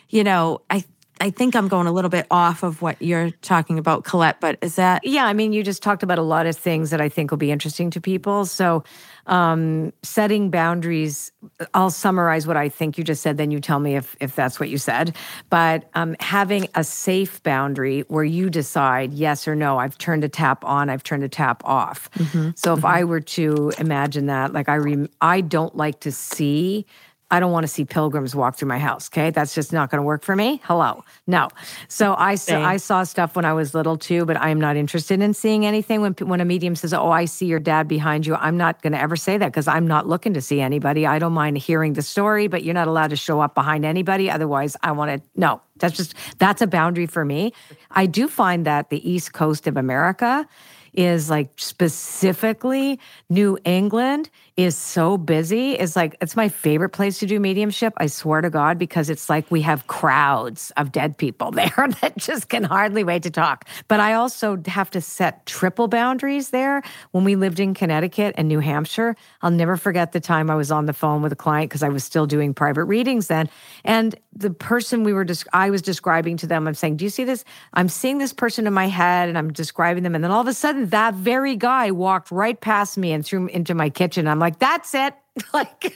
You 0.07 0.23
know, 0.23 0.61
I 0.69 0.85
I 1.21 1.31
think 1.31 1.55
I'm 1.55 1.67
going 1.67 1.87
a 1.87 1.91
little 1.91 2.09
bit 2.09 2.27
off 2.31 2.63
of 2.63 2.81
what 2.81 3.01
you're 3.01 3.31
talking 3.41 3.77
about, 3.77 4.05
Colette, 4.05 4.39
but 4.39 4.57
is 4.61 4.75
that? 4.75 5.01
Yeah, 5.03 5.25
I 5.25 5.33
mean, 5.33 5.51
you 5.51 5.63
just 5.63 5.83
talked 5.83 6.01
about 6.01 6.17
a 6.17 6.23
lot 6.23 6.45
of 6.45 6.55
things 6.55 6.91
that 6.91 7.01
I 7.01 7.09
think 7.09 7.31
will 7.31 7.37
be 7.37 7.51
interesting 7.51 7.89
to 7.91 7.99
people. 7.99 8.45
So, 8.45 8.85
um, 9.29 9.93
setting 10.01 10.49
boundaries, 10.49 11.31
I'll 11.73 11.91
summarize 11.91 12.47
what 12.47 12.57
I 12.57 12.67
think 12.67 12.97
you 12.97 13.03
just 13.03 13.21
said, 13.21 13.37
then 13.37 13.51
you 13.51 13.59
tell 13.59 13.79
me 13.79 13.95
if, 13.95 14.15
if 14.19 14.35
that's 14.35 14.59
what 14.59 14.69
you 14.69 14.77
said. 14.77 15.15
But 15.49 15.89
um, 15.93 16.15
having 16.19 16.67
a 16.75 16.83
safe 16.83 17.41
boundary 17.43 18.01
where 18.07 18.23
you 18.23 18.49
decide 18.49 19.13
yes 19.13 19.47
or 19.47 19.55
no, 19.55 19.77
I've 19.77 19.97
turned 19.97 20.23
a 20.23 20.29
tap 20.29 20.65
on, 20.65 20.89
I've 20.89 21.03
turned 21.03 21.23
a 21.23 21.29
tap 21.29 21.61
off. 21.63 22.09
Mm-hmm. 22.13 22.49
So, 22.55 22.73
if 22.73 22.79
mm-hmm. 22.79 22.87
I 22.87 23.03
were 23.03 23.21
to 23.21 23.71
imagine 23.77 24.25
that, 24.25 24.51
like 24.51 24.67
I, 24.67 24.75
re- 24.75 25.09
I 25.21 25.41
don't 25.41 25.75
like 25.77 25.99
to 26.01 26.11
see 26.11 26.85
I 27.31 27.39
don't 27.39 27.51
want 27.51 27.63
to 27.63 27.67
see 27.67 27.85
pilgrims 27.85 28.35
walk 28.35 28.57
through 28.57 28.69
my 28.69 28.79
house. 28.79 29.09
Okay. 29.09 29.29
That's 29.29 29.53
just 29.53 29.71
not 29.71 29.91
going 29.91 29.99
to 29.99 30.03
work 30.03 30.23
for 30.23 30.35
me. 30.35 30.61
Hello. 30.63 31.03
No. 31.27 31.49
So 31.87 32.15
I, 32.17 32.35
saw, 32.35 32.63
I 32.63 32.77
saw 32.77 33.03
stuff 33.03 33.35
when 33.35 33.45
I 33.45 33.53
was 33.53 33.75
little 33.75 33.97
too, 33.97 34.25
but 34.25 34.37
I'm 34.37 34.59
not 34.59 34.75
interested 34.75 35.21
in 35.21 35.33
seeing 35.33 35.65
anything. 35.65 36.01
When, 36.01 36.13
when 36.13 36.41
a 36.41 36.45
medium 36.45 36.75
says, 36.75 36.93
Oh, 36.93 37.11
I 37.11 37.25
see 37.25 37.45
your 37.45 37.59
dad 37.59 37.87
behind 37.87 38.25
you, 38.25 38.35
I'm 38.35 38.57
not 38.57 38.81
going 38.81 38.93
to 38.93 38.99
ever 38.99 39.15
say 39.15 39.37
that 39.37 39.47
because 39.47 39.67
I'm 39.67 39.85
not 39.85 40.07
looking 40.07 40.33
to 40.33 40.41
see 40.41 40.59
anybody. 40.59 41.05
I 41.05 41.19
don't 41.19 41.33
mind 41.33 41.57
hearing 41.59 41.93
the 41.93 42.01
story, 42.01 42.47
but 42.47 42.63
you're 42.63 42.73
not 42.73 42.87
allowed 42.87 43.11
to 43.11 43.15
show 43.15 43.41
up 43.41 43.53
behind 43.53 43.85
anybody. 43.85 44.29
Otherwise, 44.29 44.75
I 44.81 44.91
want 44.91 45.11
to, 45.11 45.29
no, 45.35 45.61
that's 45.77 45.97
just, 45.97 46.15
that's 46.39 46.61
a 46.61 46.67
boundary 46.67 47.05
for 47.05 47.23
me. 47.23 47.53
I 47.91 48.07
do 48.07 48.27
find 48.27 48.65
that 48.65 48.89
the 48.89 49.09
East 49.09 49.33
Coast 49.33 49.67
of 49.67 49.77
America, 49.77 50.47
is 50.93 51.29
like 51.29 51.49
specifically 51.57 52.99
New 53.29 53.57
England 53.63 54.29
is 54.59 54.75
so 54.75 55.17
busy. 55.17 55.71
It's 55.71 55.95
like 55.95 56.17
it's 56.19 56.35
my 56.35 56.49
favorite 56.49 56.89
place 56.89 57.19
to 57.19 57.25
do 57.25 57.39
mediumship. 57.39 57.93
I 57.95 58.07
swear 58.07 58.41
to 58.41 58.49
God, 58.49 58.77
because 58.77 59.09
it's 59.09 59.29
like 59.29 59.49
we 59.49 59.61
have 59.61 59.87
crowds 59.87 60.71
of 60.75 60.91
dead 60.91 61.17
people 61.17 61.51
there 61.59 61.87
that 62.01 62.17
just 62.17 62.49
can 62.49 62.65
hardly 62.65 63.03
wait 63.05 63.23
to 63.23 63.31
talk. 63.31 63.67
But 63.87 64.01
I 64.01 64.13
also 64.13 64.61
have 64.67 64.89
to 64.91 65.01
set 65.01 65.45
triple 65.45 65.87
boundaries 65.87 66.49
there. 66.49 66.81
When 67.11 67.23
we 67.23 67.37
lived 67.37 67.61
in 67.61 67.73
Connecticut 67.73 68.35
and 68.37 68.49
New 68.49 68.59
Hampshire, 68.59 69.15
I'll 69.41 69.51
never 69.51 69.77
forget 69.77 70.11
the 70.11 70.19
time 70.19 70.49
I 70.49 70.55
was 70.55 70.71
on 70.71 70.87
the 70.87 70.93
phone 70.93 71.21
with 71.21 71.31
a 71.31 71.37
client 71.37 71.69
because 71.69 71.83
I 71.83 71.89
was 71.89 72.03
still 72.03 72.25
doing 72.25 72.53
private 72.53 72.83
readings 72.83 73.27
then, 73.27 73.49
and 73.85 74.13
the 74.33 74.49
person 74.49 75.03
we 75.03 75.13
were 75.13 75.25
just 75.25 75.47
I 75.53 75.69
was 75.69 75.81
describing 75.81 76.35
to 76.37 76.47
them, 76.47 76.67
I'm 76.67 76.73
saying, 76.73 76.97
"Do 76.97 77.05
you 77.05 77.09
see 77.09 77.23
this? 77.23 77.45
I'm 77.73 77.87
seeing 77.87 78.17
this 78.17 78.33
person 78.33 78.67
in 78.67 78.73
my 78.73 78.87
head, 78.87 79.29
and 79.29 79.37
I'm 79.37 79.53
describing 79.53 80.03
them, 80.03 80.15
and 80.15 80.23
then 80.23 80.31
all 80.31 80.41
of 80.41 80.47
a 80.47 80.53
sudden, 80.53 80.89
that 80.89 81.13
very 81.13 81.55
guy 81.55 81.91
walked 81.91 82.29
right 82.29 82.59
past 82.59 82.97
me 82.97 83.13
and 83.13 83.25
through 83.25 83.47
into 83.47 83.73
my 83.73 83.89
kitchen. 83.89 84.27
I'm 84.27 84.39
like, 84.39 84.48
that's 84.57 84.93
it. 84.95 85.13
like, 85.53 85.95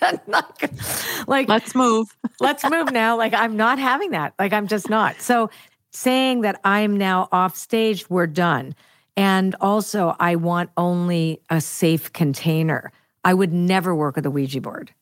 like, 1.28 1.50
let's 1.50 1.74
move. 1.74 2.16
let's 2.40 2.64
move 2.70 2.92
now. 2.92 3.18
Like, 3.18 3.34
I'm 3.34 3.58
not 3.58 3.80
having 3.80 4.12
that. 4.12 4.34
Like, 4.38 4.54
I'm 4.54 4.68
just 4.68 4.90
not. 4.90 5.22
So, 5.22 5.50
saying 5.92 6.42
that 6.42 6.60
I'm 6.64 6.98
now 6.98 7.30
off 7.32 7.56
stage, 7.56 8.10
we're 8.10 8.28
done. 8.28 8.76
And 9.16 9.56
also, 9.62 10.16
I 10.20 10.36
want 10.36 10.72
only 10.76 11.42
a 11.50 11.62
safe 11.62 12.12
container. 12.14 12.92
I 13.24 13.34
would 13.34 13.54
never 13.54 13.96
work 13.96 14.16
with 14.16 14.26
a 14.26 14.32
Ouija 14.32 14.60
board. 14.60 14.94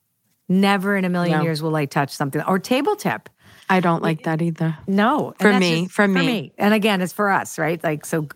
Never 0.49 0.97
in 0.97 1.05
a 1.05 1.09
million 1.09 1.39
no. 1.39 1.43
years 1.43 1.61
will 1.61 1.75
I 1.75 1.85
touch 1.85 2.09
something 2.09 2.41
or 2.41 2.59
table 2.59 2.95
tip. 2.95 3.29
I 3.69 3.79
don't 3.79 4.03
like 4.03 4.23
that 4.23 4.41
either. 4.41 4.77
No, 4.85 5.33
for 5.39 5.57
me, 5.57 5.83
just, 5.83 5.93
for, 5.93 6.07
me. 6.07 6.19
for 6.19 6.25
me. 6.25 6.53
And 6.57 6.73
again, 6.73 6.99
it's 6.99 7.13
for 7.13 7.29
us, 7.29 7.57
right? 7.57 7.81
Like, 7.81 8.05
so 8.05 8.27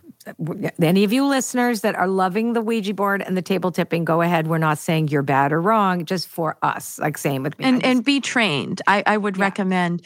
any 0.80 1.04
of 1.04 1.12
you 1.12 1.26
listeners 1.26 1.80
that 1.82 1.94
are 1.94 2.08
loving 2.08 2.52
the 2.52 2.60
Ouija 2.60 2.94
board 2.94 3.22
and 3.22 3.36
the 3.36 3.42
table 3.42 3.70
tipping, 3.70 4.04
go 4.04 4.22
ahead. 4.22 4.46
We're 4.46 4.58
not 4.58 4.78
saying 4.78 5.08
you're 5.08 5.22
bad 5.22 5.52
or 5.52 5.60
wrong, 5.60 6.04
just 6.04 6.28
for 6.28 6.56
us. 6.62 6.98
Like 6.98 7.18
same 7.18 7.42
with 7.42 7.58
me. 7.58 7.64
And 7.64 7.84
and 7.84 8.04
be 8.04 8.20
trained. 8.20 8.82
I, 8.86 9.02
I 9.06 9.16
would 9.16 9.36
yeah. 9.36 9.44
recommend 9.44 10.02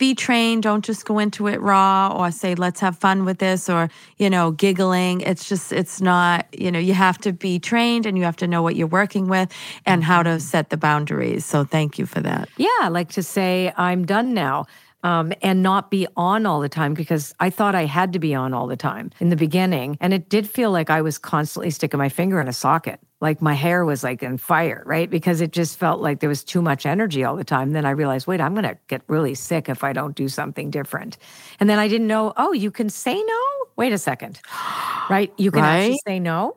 be 0.00 0.14
trained. 0.14 0.64
Don't 0.64 0.84
just 0.84 1.04
go 1.04 1.20
into 1.20 1.46
it 1.46 1.60
raw 1.60 2.12
or 2.16 2.32
say, 2.32 2.56
let's 2.56 2.80
have 2.80 2.98
fun 2.98 3.26
with 3.26 3.38
this 3.38 3.68
or, 3.68 3.90
you 4.16 4.30
know, 4.30 4.50
giggling. 4.50 5.20
It's 5.20 5.46
just, 5.46 5.72
it's 5.72 6.00
not, 6.00 6.46
you 6.58 6.72
know, 6.72 6.78
you 6.78 6.94
have 6.94 7.18
to 7.18 7.32
be 7.32 7.58
trained 7.58 8.06
and 8.06 8.16
you 8.16 8.24
have 8.24 8.36
to 8.36 8.48
know 8.48 8.62
what 8.62 8.74
you're 8.76 8.88
working 8.88 9.28
with 9.28 9.52
and 9.84 10.02
how 10.02 10.22
to 10.22 10.30
mm-hmm. 10.30 10.38
set 10.38 10.70
the 10.70 10.78
boundaries. 10.78 11.44
So 11.44 11.64
thank 11.64 11.98
you 11.98 12.06
for 12.06 12.20
that. 12.20 12.48
Yeah. 12.56 12.88
Like 12.88 13.10
to 13.10 13.22
say, 13.22 13.72
I'm 13.76 14.06
done 14.06 14.32
now 14.32 14.64
um, 15.02 15.32
and 15.42 15.62
not 15.62 15.90
be 15.90 16.06
on 16.16 16.46
all 16.46 16.60
the 16.60 16.68
time 16.68 16.94
because 16.94 17.34
I 17.40 17.50
thought 17.50 17.74
I 17.74 17.86
had 17.86 18.12
to 18.12 18.18
be 18.18 18.34
on 18.34 18.52
all 18.52 18.66
the 18.66 18.76
time 18.76 19.10
in 19.18 19.30
the 19.30 19.36
beginning. 19.36 19.96
And 20.00 20.12
it 20.12 20.28
did 20.28 20.48
feel 20.48 20.70
like 20.70 20.90
I 20.90 21.02
was 21.02 21.18
constantly 21.18 21.70
sticking 21.70 21.98
my 21.98 22.08
finger 22.08 22.40
in 22.40 22.48
a 22.48 22.52
socket. 22.52 23.00
Like 23.20 23.42
my 23.42 23.54
hair 23.54 23.84
was 23.84 24.02
like 24.02 24.22
in 24.22 24.38
fire, 24.38 24.82
right? 24.86 25.08
Because 25.10 25.40
it 25.40 25.52
just 25.52 25.78
felt 25.78 26.00
like 26.00 26.20
there 26.20 26.28
was 26.28 26.42
too 26.42 26.62
much 26.62 26.86
energy 26.86 27.22
all 27.24 27.36
the 27.36 27.44
time. 27.44 27.72
Then 27.72 27.84
I 27.84 27.90
realized, 27.90 28.26
wait, 28.26 28.40
I'm 28.40 28.54
going 28.54 28.64
to 28.64 28.78
get 28.88 29.02
really 29.08 29.34
sick 29.34 29.68
if 29.68 29.84
I 29.84 29.92
don't 29.92 30.14
do 30.16 30.28
something 30.28 30.70
different. 30.70 31.18
And 31.60 31.68
then 31.68 31.78
I 31.78 31.88
didn't 31.88 32.06
know, 32.06 32.32
oh, 32.36 32.52
you 32.52 32.70
can 32.70 32.88
say 32.88 33.14
no? 33.22 33.40
Wait 33.76 33.92
a 33.92 33.98
second, 33.98 34.40
right? 35.10 35.32
You 35.36 35.50
can 35.50 35.62
right? 35.62 35.78
actually 35.78 36.00
say 36.06 36.18
no. 36.20 36.56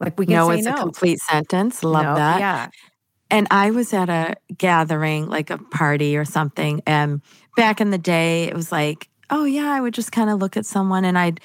Like 0.00 0.18
we 0.18 0.26
can 0.26 0.36
no, 0.36 0.48
say 0.48 0.58
it's 0.58 0.66
no. 0.66 0.74
a 0.74 0.78
complete 0.78 1.20
sentence. 1.20 1.84
Love 1.84 2.04
no, 2.04 2.14
that. 2.14 2.40
Yeah. 2.40 2.68
And 3.30 3.46
I 3.50 3.70
was 3.70 3.92
at 3.94 4.08
a 4.08 4.34
gathering, 4.56 5.28
like 5.28 5.50
a 5.50 5.58
party 5.58 6.16
or 6.16 6.24
something, 6.24 6.82
and 6.84 7.22
back 7.60 7.80
in 7.80 7.90
the 7.90 7.98
day, 7.98 8.44
it 8.44 8.54
was 8.54 8.72
like, 8.72 9.08
oh 9.28 9.44
yeah, 9.44 9.70
I 9.70 9.82
would 9.82 9.92
just 9.92 10.12
kind 10.12 10.30
of 10.30 10.38
look 10.38 10.56
at 10.56 10.64
someone 10.64 11.04
and 11.04 11.18
I'd 11.18 11.40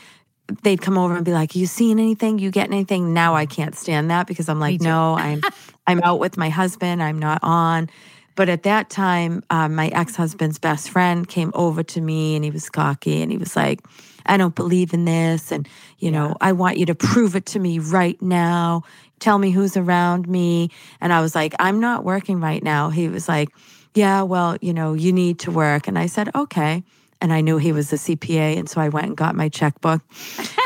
they'd 0.64 0.82
come 0.82 0.98
over 0.98 1.16
and 1.16 1.26
be 1.26 1.34
like, 1.34 1.56
"You 1.56 1.66
seen 1.66 2.00
anything? 2.00 2.40
You 2.40 2.52
get 2.52 2.72
anything?" 2.72 3.14
Now 3.14 3.36
I 3.36 3.46
can't 3.46 3.76
stand 3.76 4.10
that 4.12 4.26
because 4.26 4.48
I'm 4.48 4.60
like, 4.60 4.80
"No, 4.80 5.16
I'm 5.16 5.42
I'm 5.88 6.02
out 6.04 6.20
with 6.20 6.38
my 6.38 6.50
husband. 6.50 7.04
I'm 7.04 7.20
not 7.20 7.40
on." 7.44 7.90
But 8.36 8.48
at 8.48 8.64
that 8.64 8.90
time, 8.90 9.44
um, 9.50 9.76
my 9.76 9.90
ex 9.90 10.16
husband's 10.16 10.58
best 10.58 10.90
friend 10.90 11.28
came 11.28 11.52
over 11.54 11.84
to 11.84 12.02
me 12.02 12.36
and 12.36 12.46
he 12.46 12.52
was 12.52 12.70
cocky 12.70 13.22
and 13.22 13.32
he 13.32 13.38
was 13.38 13.56
like, 13.56 13.82
I 14.26 14.38
don't 14.38 14.56
believe 14.56 14.94
in 14.94 15.06
this. 15.06 15.52
And, 15.52 15.68
you 16.00 16.12
know, 16.12 16.36
I 16.42 16.52
want 16.52 16.78
you 16.78 16.86
to 16.88 16.96
prove 16.96 17.36
it 17.36 17.46
to 17.48 17.60
me 17.60 17.80
right 17.80 18.22
now. 18.22 18.84
Tell 19.20 19.38
me 19.38 19.52
who's 19.52 19.78
around 19.78 20.28
me. 20.28 20.70
And 21.00 21.14
I 21.14 21.22
was 21.22 21.34
like, 21.34 21.56
I'm 21.60 21.80
not 21.80 22.04
working 22.04 22.42
right 22.42 22.62
now. 22.62 22.90
He 22.90 23.08
was 23.08 23.30
like, 23.30 23.50
yeah, 23.96 24.22
well, 24.22 24.58
you 24.62 24.74
know, 24.74 24.94
you 24.94 25.12
need 25.12 25.40
to 25.40 25.52
work. 25.52 25.88
And 25.88 25.98
I 25.98 26.06
said, 26.06 26.30
okay. 26.36 26.84
And 27.22 27.32
I 27.34 27.42
knew 27.42 27.58
he 27.58 27.72
was 27.72 27.92
a 27.94 27.96
CPA. 27.96 28.58
And 28.58 28.70
so 28.70 28.82
I 28.82 28.90
went 28.90 29.08
and 29.08 29.18
got 29.18 29.36
my 29.36 29.50
checkbook. 29.50 30.02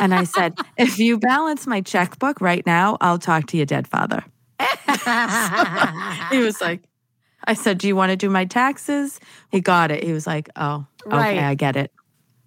and 0.01 0.13
I 0.13 0.23
said, 0.23 0.57
if 0.77 0.99
you 0.99 1.17
balance 1.19 1.67
my 1.67 1.81
checkbook 1.81 2.41
right 2.41 2.65
now, 2.65 2.97
I'll 2.99 3.19
talk 3.19 3.45
to 3.47 3.57
your 3.57 3.67
dead 3.67 3.87
father. 3.87 4.25
he 6.31 6.39
was 6.39 6.59
like, 6.59 6.81
I 7.45 7.53
said, 7.53 7.77
do 7.77 7.87
you 7.87 7.95
want 7.95 8.09
to 8.09 8.17
do 8.17 8.29
my 8.29 8.45
taxes? 8.45 9.19
He 9.51 9.61
got 9.61 9.91
it. 9.91 10.03
He 10.03 10.11
was 10.11 10.27
like, 10.27 10.49
oh, 10.55 10.85
okay, 11.05 11.15
right. 11.15 11.39
I 11.39 11.55
get 11.55 11.75
it. 11.75 11.91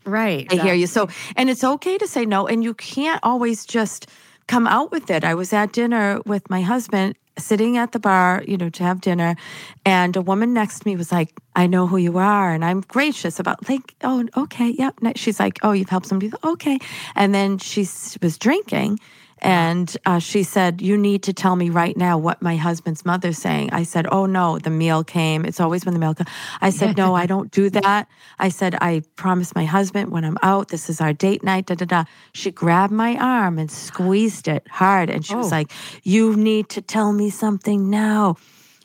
Right. 0.04 0.46
I 0.52 0.56
hear 0.56 0.74
you. 0.74 0.88
So, 0.88 1.08
and 1.36 1.48
it's 1.48 1.62
okay 1.64 1.96
to 1.96 2.06
say 2.08 2.26
no. 2.26 2.46
And 2.46 2.62
you 2.62 2.74
can't 2.74 3.20
always 3.22 3.64
just 3.64 4.08
come 4.48 4.66
out 4.66 4.90
with 4.90 5.10
it. 5.10 5.24
I 5.24 5.34
was 5.34 5.52
at 5.52 5.72
dinner 5.72 6.20
with 6.26 6.50
my 6.50 6.60
husband 6.60 7.16
sitting 7.38 7.76
at 7.76 7.92
the 7.92 7.98
bar, 7.98 8.44
you 8.46 8.56
know, 8.56 8.68
to 8.70 8.82
have 8.82 9.00
dinner. 9.00 9.36
And 9.84 10.16
a 10.16 10.22
woman 10.22 10.52
next 10.52 10.80
to 10.80 10.88
me 10.88 10.96
was 10.96 11.10
like, 11.10 11.32
I 11.56 11.66
know 11.66 11.86
who 11.86 11.96
you 11.96 12.18
are. 12.18 12.52
And 12.52 12.64
I'm 12.64 12.82
gracious 12.82 13.38
about, 13.40 13.68
like, 13.68 13.94
oh, 14.02 14.28
okay, 14.36 14.70
yep. 14.70 14.94
She's 15.16 15.40
like, 15.40 15.58
oh, 15.62 15.72
you've 15.72 15.88
helped 15.88 16.06
somebody. 16.06 16.32
Okay. 16.44 16.78
And 17.14 17.34
then 17.34 17.58
she 17.58 17.86
was 18.20 18.38
drinking. 18.38 18.98
And 19.42 19.94
uh, 20.06 20.20
she 20.20 20.44
said, 20.44 20.80
You 20.80 20.96
need 20.96 21.24
to 21.24 21.32
tell 21.32 21.56
me 21.56 21.68
right 21.68 21.96
now 21.96 22.16
what 22.16 22.40
my 22.40 22.56
husband's 22.56 23.04
mother's 23.04 23.38
saying. 23.38 23.70
I 23.72 23.82
said, 23.82 24.06
Oh, 24.10 24.24
no, 24.24 24.60
the 24.60 24.70
meal 24.70 25.02
came. 25.02 25.44
It's 25.44 25.58
always 25.58 25.84
when 25.84 25.94
the 25.94 26.00
meal 26.00 26.14
comes. 26.14 26.30
I 26.60 26.70
said, 26.70 26.96
No, 26.96 27.16
I 27.16 27.26
don't 27.26 27.50
do 27.50 27.68
that. 27.70 28.06
I 28.38 28.48
said, 28.48 28.76
I 28.80 29.02
promised 29.16 29.56
my 29.56 29.64
husband 29.64 30.12
when 30.12 30.24
I'm 30.24 30.38
out, 30.44 30.68
this 30.68 30.88
is 30.88 31.00
our 31.00 31.12
date 31.12 31.42
night, 31.42 31.66
da 31.66 31.74
da 31.74 31.84
da. 31.84 32.04
She 32.32 32.52
grabbed 32.52 32.92
my 32.92 33.16
arm 33.16 33.58
and 33.58 33.68
squeezed 33.68 34.46
it 34.46 34.64
hard. 34.70 35.10
And 35.10 35.26
she 35.26 35.34
oh. 35.34 35.38
was 35.38 35.50
like, 35.50 35.72
You 36.04 36.36
need 36.36 36.68
to 36.70 36.80
tell 36.80 37.12
me 37.12 37.28
something 37.28 37.90
now. 37.90 38.36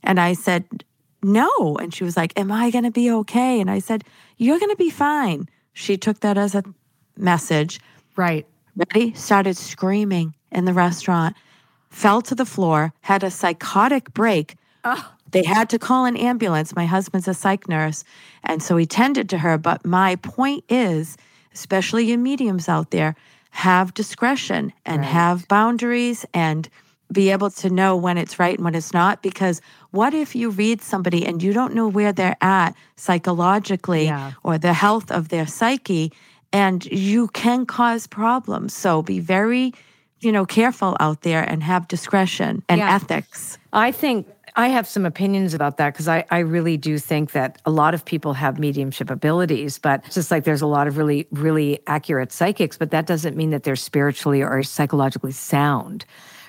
And 0.03 0.19
I 0.19 0.33
said, 0.33 0.65
No. 1.21 1.75
And 1.75 1.93
she 1.93 2.03
was 2.03 2.17
like, 2.17 2.33
Am 2.35 2.51
I 2.51 2.71
going 2.71 2.83
to 2.83 2.91
be 2.91 3.11
okay? 3.11 3.61
And 3.61 3.69
I 3.69 3.77
said, 3.77 4.03
You're 4.37 4.57
going 4.57 4.71
to 4.71 4.75
be 4.75 4.89
fine. 4.89 5.49
She 5.73 5.97
took 5.97 6.21
that 6.21 6.35
as 6.35 6.55
a 6.55 6.63
message. 7.15 7.79
Right. 8.15 8.47
Ready? 8.75 9.13
Started 9.13 9.55
screaming 9.55 10.33
in 10.51 10.65
the 10.65 10.73
restaurant, 10.73 11.35
fell 11.89 12.21
to 12.21 12.35
the 12.35 12.45
floor, 12.45 12.93
had 13.01 13.23
a 13.23 13.31
psychotic 13.31 14.13
break. 14.13 14.55
Oh. 14.83 15.13
They 15.31 15.43
had 15.43 15.69
to 15.71 15.79
call 15.79 16.05
an 16.05 16.15
ambulance. 16.15 16.75
My 16.75 16.85
husband's 16.85 17.27
a 17.27 17.33
psych 17.33 17.67
nurse. 17.67 18.03
And 18.43 18.63
so 18.63 18.77
he 18.77 18.85
tended 18.85 19.29
to 19.29 19.39
her. 19.39 19.57
But 19.57 19.85
my 19.85 20.15
point 20.17 20.63
is, 20.69 21.17
especially 21.53 22.05
you 22.05 22.17
mediums 22.17 22.69
out 22.69 22.91
there, 22.91 23.15
have 23.51 23.93
discretion 23.93 24.71
and 24.85 25.01
right. 25.01 25.09
have 25.09 25.47
boundaries 25.47 26.25
and 26.33 26.69
be 27.11 27.31
able 27.31 27.49
to 27.49 27.69
know 27.69 27.95
when 27.95 28.17
it's 28.17 28.39
right 28.39 28.57
and 28.57 28.65
when 28.65 28.75
it's 28.75 28.93
not. 28.93 29.21
Because 29.21 29.61
what 29.91 30.13
if 30.13 30.35
you 30.35 30.49
read 30.49 30.81
somebody 30.81 31.25
and 31.25 31.41
you 31.41 31.53
don't 31.53 31.73
know 31.73 31.87
where 31.87 32.13
they're 32.13 32.37
at 32.41 32.75
psychologically 32.95 34.05
yeah. 34.05 34.33
or 34.43 34.57
the 34.57 34.73
health 34.73 35.11
of 35.11 35.29
their 35.29 35.47
psyche, 35.47 36.11
and 36.53 36.85
you 36.85 37.27
can 37.29 37.65
cause 37.65 38.07
problems? 38.07 38.73
So 38.73 39.01
be 39.01 39.19
very 39.19 39.73
you 40.19 40.31
know, 40.31 40.45
careful 40.45 40.97
out 40.99 41.21
there 41.21 41.43
and 41.43 41.63
have 41.63 41.87
discretion 41.87 42.63
and 42.69 42.79
yeah. 42.79 42.95
ethics. 42.95 43.57
I 43.73 43.91
think 43.91 44.27
I 44.55 44.69
have 44.69 44.87
some 44.87 45.05
opinions 45.05 45.53
about 45.53 45.77
that 45.77 45.93
because 45.93 46.07
I, 46.07 46.25
I 46.31 46.39
really 46.39 46.77
do 46.77 46.97
think 46.97 47.31
that 47.33 47.61
a 47.65 47.69
lot 47.69 47.93
of 47.93 48.03
people 48.03 48.33
have 48.33 48.57
mediumship 48.57 49.11
abilities, 49.11 49.77
but 49.77 50.03
just 50.09 50.31
like 50.31 50.45
there's 50.45 50.63
a 50.63 50.67
lot 50.67 50.87
of 50.87 50.97
really, 50.97 51.27
really 51.31 51.79
accurate 51.85 52.31
psychics, 52.31 52.75
but 52.75 52.89
that 52.89 53.05
doesn't 53.05 53.37
mean 53.37 53.51
that 53.51 53.61
they're 53.63 53.75
spiritually 53.75 54.41
or 54.41 54.63
psychologically 54.63 55.31
sound. 55.31 56.05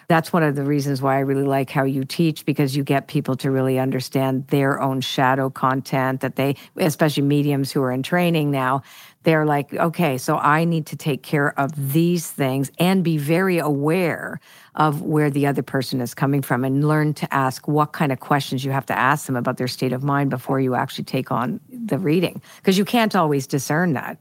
That's 0.08 0.32
one 0.32 0.42
of 0.42 0.56
the 0.56 0.64
reasons 0.64 1.02
why 1.02 1.16
I 1.16 1.20
really 1.20 1.42
like 1.42 1.68
how 1.68 1.84
you 1.84 2.02
teach 2.02 2.46
because 2.46 2.74
you 2.74 2.82
get 2.82 3.08
people 3.08 3.36
to 3.36 3.50
really 3.50 3.78
understand 3.78 4.46
their 4.46 4.80
own 4.80 5.02
shadow 5.02 5.50
content 5.50 6.22
that 6.22 6.36
they, 6.36 6.56
especially 6.78 7.24
mediums 7.24 7.70
who 7.70 7.82
are 7.82 7.92
in 7.92 8.02
training 8.02 8.50
now, 8.50 8.80
they're 9.24 9.44
like, 9.44 9.74
okay, 9.74 10.16
so 10.16 10.36
I 10.36 10.64
need 10.64 10.86
to 10.86 10.96
take 10.96 11.22
care 11.22 11.58
of 11.58 11.92
these 11.92 12.30
things 12.30 12.70
and 12.78 13.02
be 13.02 13.18
very 13.18 13.58
aware 13.58 14.40
of 14.74 15.02
where 15.02 15.28
the 15.28 15.46
other 15.46 15.62
person 15.62 16.00
is 16.00 16.14
coming 16.14 16.40
from 16.40 16.64
and 16.64 16.86
learn 16.86 17.14
to 17.14 17.34
ask 17.34 17.66
what 17.66 17.92
kind 17.92 18.12
of 18.12 18.20
questions 18.20 18.64
you 18.64 18.70
have 18.70 18.86
to 18.86 18.98
ask 18.98 19.26
them 19.26 19.36
about 19.36 19.56
their 19.56 19.68
state 19.68 19.92
of 19.92 20.04
mind 20.04 20.30
before 20.30 20.60
you 20.60 20.74
actually 20.74 21.04
take 21.04 21.32
on 21.32 21.60
the 21.68 21.98
reading 21.98 22.40
because 22.56 22.78
you 22.78 22.84
can't 22.84 23.16
always 23.16 23.46
discern 23.46 23.92
that. 23.94 24.18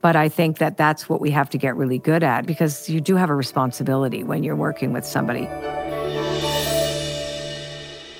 But 0.00 0.14
I 0.14 0.28
think 0.28 0.58
that 0.58 0.76
that's 0.76 1.08
what 1.08 1.20
we 1.20 1.30
have 1.32 1.50
to 1.50 1.58
get 1.58 1.74
really 1.74 1.98
good 1.98 2.22
at 2.22 2.46
because 2.46 2.88
you 2.88 3.00
do 3.00 3.16
have 3.16 3.30
a 3.30 3.34
responsibility 3.34 4.22
when 4.22 4.44
you're 4.44 4.56
working 4.56 4.92
with 4.92 5.04
somebody. 5.04 5.48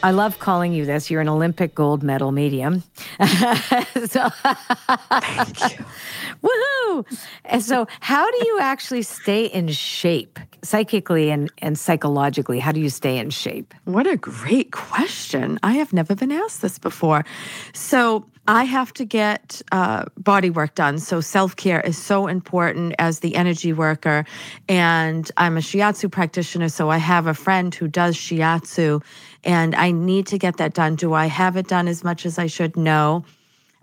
I 0.03 0.11
love 0.11 0.38
calling 0.38 0.72
you 0.72 0.84
this. 0.84 1.11
You're 1.11 1.20
an 1.20 1.28
Olympic 1.28 1.74
gold 1.74 2.03
medal 2.03 2.32
medium. 2.32 2.82
so, 4.07 4.28
Thank 5.20 5.61
you. 5.72 5.84
Woohoo! 6.42 7.18
And 7.47 7.62
so, 7.62 7.86
how 8.01 8.30
do 8.30 8.36
you 8.47 8.59
actually 8.61 9.03
stay 9.03 9.47
in 9.47 9.68
shape 9.68 10.38
psychically 10.62 11.30
and, 11.30 11.51
and 11.59 11.78
psychologically? 11.78 12.59
How 12.59 12.72
do 12.72 12.80
you 12.80 12.90
stay 12.90 13.18
in 13.18 13.30
shape? 13.30 13.74
What 13.84 14.07
a 14.07 14.16
great 14.16 14.72
question. 14.72 15.59
I 15.62 15.72
have 15.72 15.92
never 15.92 16.14
been 16.14 16.32
asked 16.32 16.62
this 16.62 16.78
before. 16.78 17.24
So, 17.72 18.26
I 18.49 18.64
have 18.64 18.92
to 18.94 19.05
get 19.05 19.61
uh, 19.72 20.05
body 20.16 20.51
work 20.51 20.74
done. 20.76 20.99
So 20.99 21.20
self 21.20 21.57
care 21.57 21.80
is 21.80 21.99
so 21.99 22.28
important 22.28 22.94
as 22.99 23.20
the 23.20 23.34
energy 23.34 23.72
worker. 23.72 24.24
And 24.68 25.30
I'm 25.36 25.57
a 25.57 25.61
shiatsu 25.61 26.11
practitioner. 26.11 26.68
So 26.68 26.88
I 26.88 26.99
have 26.99 27.26
a 27.26 27.34
friend 27.34 27.74
who 27.74 27.88
does 27.88 28.16
shiatsu 28.16 29.03
and 29.47 29.74
I 29.74 29.92
need 29.92 30.26
to 30.28 30.38
get 30.38 30.57
that 30.59 30.74
done. 30.74 30.97
Do 30.97 31.14
I 31.14 31.26
have 31.26 31.57
it 31.57 31.68
done 31.68 31.88
as 31.88 32.05
much 32.05 32.26
as 32.26 32.38
I 32.38 32.49
should? 32.49 32.76
No. 32.76 33.24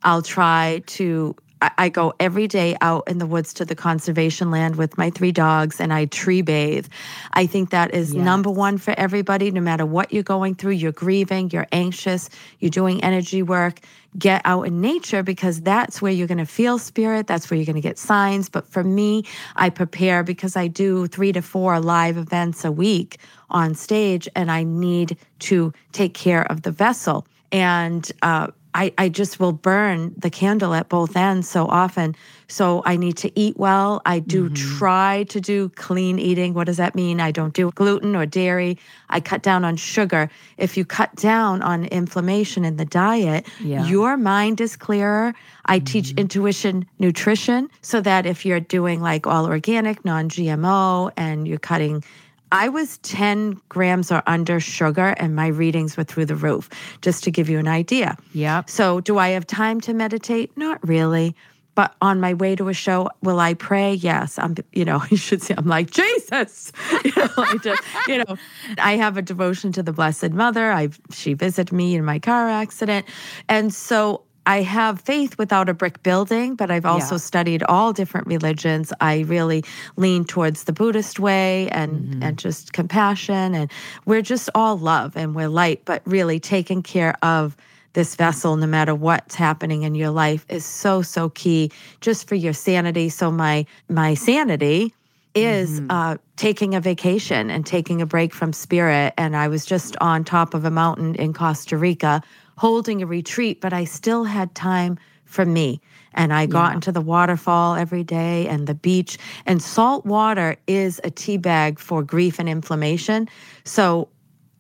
I'll 0.03 0.22
try 0.22 0.84
to 0.86 1.36
I 1.78 1.89
go 1.89 2.14
every 2.20 2.47
day 2.47 2.76
out 2.82 3.03
in 3.07 3.18
the 3.18 3.26
woods 3.26 3.53
to 3.55 3.66
the 3.66 3.76
conservation 3.76 4.51
land 4.51 4.76
with 4.76 4.97
my 4.97 5.09
three 5.09 5.32
dogs 5.32 5.80
and 5.80 5.93
I 5.93 6.05
tree 6.05 6.41
bathe. 6.41 6.88
I 7.34 7.45
think 7.45 7.70
that 7.70 7.93
is 7.93 8.14
yes. 8.14 8.24
number 8.24 8.49
one 8.49 8.78
for 8.78 8.93
everybody, 8.97 9.51
no 9.51 9.61
matter 9.61 9.86
what 9.86 10.11
you're 10.11 10.24
going 10.24 10.55
through. 10.55 10.72
You're 10.72 10.91
grieving, 10.91 11.51
you're 11.51 11.68
anxious, 11.72 12.30
you're 12.59 12.70
doing 12.70 13.03
energy 13.03 13.43
work. 13.43 13.80
Get 14.18 14.41
out 14.45 14.68
in 14.68 14.80
nature 14.80 15.24
because 15.24 15.61
that's 15.61 16.01
where 16.01 16.11
you're 16.11 16.28
going 16.28 16.38
to 16.38 16.45
feel 16.45 16.78
spirit. 16.78 17.26
That's 17.26 17.49
where 17.49 17.57
you're 17.57 17.66
going 17.66 17.76
to 17.76 17.82
get 17.82 17.97
signs. 17.97 18.47
But 18.47 18.68
for 18.68 18.84
me, 18.84 19.26
I 19.55 19.70
prepare 19.70 20.24
because 20.24 20.55
I 20.55 20.68
do 20.68 21.07
three 21.07 21.32
to 21.32 21.41
four 21.41 21.80
live 21.80 22.18
events 22.18 22.64
a 22.64 22.72
week 22.72 23.18
on 23.49 23.74
stage 23.74 24.28
and 24.36 24.51
I 24.51 24.64
need 24.64 25.18
to 25.39 25.74
take 25.93 26.14
care 26.14 26.43
of 26.51 26.61
the 26.61 26.72
vessel. 26.72 27.26
And 27.51 28.11
uh, 28.22 28.47
I, 28.76 28.93
I 28.97 29.09
just 29.09 29.39
will 29.39 29.51
burn 29.51 30.13
the 30.17 30.30
candle 30.30 30.74
at 30.74 30.89
both 30.89 31.15
ends 31.15 31.49
so 31.49 31.67
often. 31.67 32.15
So 32.47 32.82
I 32.86 32.97
need 32.97 33.17
to 33.17 33.32
eat 33.39 33.57
well. 33.57 34.01
I 34.05 34.19
do 34.19 34.45
mm-hmm. 34.45 34.78
try 34.78 35.24
to 35.30 35.39
do 35.39 35.69
clean 35.69 36.19
eating. 36.19 36.53
What 36.53 36.65
does 36.65 36.78
that 36.78 36.95
mean? 36.95 37.19
I 37.19 37.32
don't 37.32 37.53
do 37.53 37.71
gluten 37.71 38.15
or 38.15 38.26
dairy. 38.26 38.78
I 39.09 39.19
cut 39.19 39.43
down 39.43 39.63
on 39.65 39.76
sugar. 39.76 40.30
If 40.57 40.78
you 40.78 40.86
cut 40.86 41.15
down 41.15 41.61
on 41.61 41.86
inflammation 41.86 42.65
in 42.65 42.78
the 42.78 42.86
diet, 42.86 43.47
yeah. 43.59 43.86
your 43.88 44.17
mind 44.17 44.61
is 44.61 44.76
clearer. 44.76 45.34
I 45.65 45.78
mm-hmm. 45.78 45.86
teach 45.86 46.11
intuition 46.11 46.86
nutrition 46.99 47.69
so 47.82 48.01
that 48.01 48.26
if 48.26 48.45
you're 48.45 48.59
doing 48.59 49.01
like 49.01 49.26
all 49.26 49.45
organic, 49.45 50.03
non 50.03 50.30
GMO, 50.30 51.11
and 51.17 51.47
you're 51.47 51.59
cutting 51.59 52.03
I 52.54 52.70
was 52.70 52.99
10 52.99 53.60
grams 53.68 54.12
or 54.12 54.22
under 54.28 54.60
sugar 54.60 55.16
and 55.18 55.36
my 55.36 55.47
readings 55.47 55.97
were 55.97 56.04
through 56.04 56.28
the 56.28 56.36
roof, 56.36 56.70
just 57.01 57.24
to 57.24 57.32
give 57.32 57.49
you 57.49 57.58
an 57.58 57.68
idea. 57.68 58.16
Yeah. 58.32 58.62
So, 58.68 59.01
do 59.01 59.18
I 59.18 59.30
have 59.30 59.47
time 59.47 59.82
to 59.82 59.93
meditate? 59.93 60.56
Not 60.56 60.88
really. 60.88 61.36
But 61.74 61.95
on 61.99 62.20
my 62.20 62.36
way 62.36 62.56
to 62.56 62.70
a 62.70 62.74
show, 62.74 63.10
will 63.24 63.39
I 63.39 63.56
pray? 63.56 63.95
Yes. 63.95 64.38
I'm, 64.38 64.54
you 64.72 64.86
know, 64.86 65.01
you 65.10 65.18
should 65.18 65.41
say, 65.41 65.56
I'm 65.58 65.66
like, 65.66 65.89
Jesus. 65.89 66.72
You 67.04 67.12
know, 67.18 67.30
I 67.38 67.58
just, 67.58 67.82
you 68.08 68.18
know, 68.20 68.38
I 68.78 68.97
have 68.97 69.18
a 69.18 69.24
devotion 69.24 69.72
to 69.74 69.84
the 69.84 69.91
Blessed 69.91 70.30
Mother. 70.32 70.72
I 70.72 70.89
she 71.12 71.34
visited 71.34 71.74
me 71.74 71.95
in 71.95 72.06
my 72.06 72.20
car 72.20 72.47
accident. 72.47 73.08
And 73.49 73.74
so 73.74 74.24
I 74.45 74.61
have 74.61 74.99
faith 75.01 75.37
without 75.37 75.69
a 75.69 75.73
brick 75.73 76.03
building, 76.03 76.55
but 76.55 76.69
I've 76.69 76.85
also 76.85 77.15
yeah. 77.15 77.19
studied 77.19 77.63
all 77.63 77.93
different 77.93 78.27
religions. 78.27 78.91
I 78.99 79.21
really 79.21 79.63
lean 79.95 80.25
towards 80.25 80.65
the 80.65 80.73
Buddhist 80.73 81.19
way 81.19 81.69
and 81.69 81.91
mm-hmm. 81.91 82.23
and 82.23 82.37
just 82.37 82.73
compassion 82.73 83.55
and 83.55 83.71
we're 84.05 84.21
just 84.21 84.49
all 84.53 84.77
love 84.77 85.15
and 85.15 85.33
we're 85.33 85.47
light, 85.47 85.81
but 85.85 86.01
really 86.05 86.39
taking 86.39 86.83
care 86.83 87.15
of 87.23 87.55
this 87.93 88.15
vessel 88.15 88.57
no 88.57 88.65
matter 88.65 88.95
what's 88.95 89.35
happening 89.35 89.83
in 89.83 89.95
your 89.95 90.09
life 90.09 90.45
is 90.49 90.65
so 90.65 91.01
so 91.01 91.29
key 91.29 91.71
just 92.01 92.27
for 92.27 92.35
your 92.35 92.53
sanity. 92.53 93.09
So 93.09 93.31
my 93.31 93.65
my 93.87 94.13
sanity 94.15 94.93
is 95.35 95.79
mm-hmm. 95.79 95.91
uh, 95.91 96.17
taking 96.35 96.75
a 96.75 96.81
vacation 96.81 97.49
and 97.49 97.65
taking 97.65 98.01
a 98.01 98.05
break 98.05 98.33
from 98.33 98.53
spirit. 98.53 99.13
And 99.17 99.35
I 99.35 99.47
was 99.47 99.65
just 99.65 99.95
on 99.99 100.23
top 100.23 100.53
of 100.53 100.65
a 100.65 100.71
mountain 100.71 101.15
in 101.15 101.33
Costa 101.33 101.77
Rica 101.77 102.21
holding 102.58 103.01
a 103.01 103.06
retreat, 103.06 103.62
but 103.62 103.74
I 103.74 103.86
still 103.86 104.24
had 104.24 104.54
time 104.56 104.97
for 105.26 105.45
me. 105.45 105.82
And 106.14 106.32
I 106.32 106.45
got 106.45 106.70
yeah. 106.70 106.76
into 106.76 106.91
the 106.91 107.01
waterfall 107.01 107.76
every 107.76 108.04
day 108.04 108.47
and 108.47 108.68
the 108.68 108.76
beach. 108.76 109.18
And 109.47 109.62
salt 109.62 110.06
water 110.06 110.58
is 110.68 111.01
a 111.04 111.10
tea 111.10 111.38
bag 111.38 111.80
for 111.80 112.04
grief 112.04 112.38
and 112.38 112.47
inflammation. 112.47 113.28
So 113.64 114.10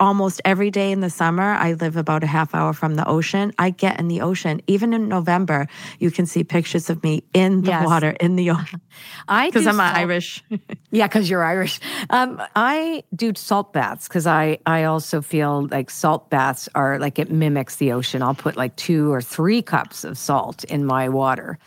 almost 0.03 0.41
every 0.43 0.69
day 0.69 0.91
in 0.91 0.99
the 0.99 1.09
summer. 1.09 1.53
I 1.53 1.73
live 1.73 1.95
about 1.95 2.25
a 2.25 2.27
half 2.27 2.53
hour 2.53 2.73
from 2.73 2.95
the 2.95 3.07
ocean. 3.07 3.53
I 3.57 3.69
get 3.69 4.01
in 4.01 4.09
the 4.09 4.19
ocean. 4.19 4.61
Even 4.67 4.93
in 4.93 5.07
November, 5.07 5.69
you 5.97 6.11
can 6.11 6.25
see 6.25 6.43
pictures 6.43 6.89
of 6.89 7.01
me 7.03 7.23
in 7.33 7.61
the 7.61 7.69
yes. 7.69 7.85
water, 7.85 8.09
in 8.09 8.35
the 8.35 8.51
ocean. 8.51 8.81
I 9.29 9.47
because 9.47 9.65
I'm 9.71 9.77
salt- 9.77 9.95
Irish. 9.95 10.43
yeah, 10.91 11.07
because 11.07 11.29
you're 11.29 11.43
Irish. 11.43 11.79
Um, 12.09 12.41
I 12.53 13.05
do 13.15 13.31
salt 13.35 13.71
baths 13.71 14.09
because 14.09 14.27
I 14.27 14.57
I 14.65 14.83
also 14.83 15.21
feel 15.21 15.67
like 15.67 15.89
salt 15.89 16.29
baths 16.29 16.67
are 16.75 16.99
like 16.99 17.17
it 17.17 17.31
mimics 17.31 17.77
the 17.77 17.93
ocean. 17.93 18.21
I'll 18.21 18.35
put 18.35 18.57
like 18.57 18.75
two 18.75 19.09
or 19.13 19.21
three 19.21 19.61
cups 19.61 20.03
of 20.03 20.17
salt 20.17 20.65
in 20.65 20.85
my 20.85 21.07
water, 21.07 21.57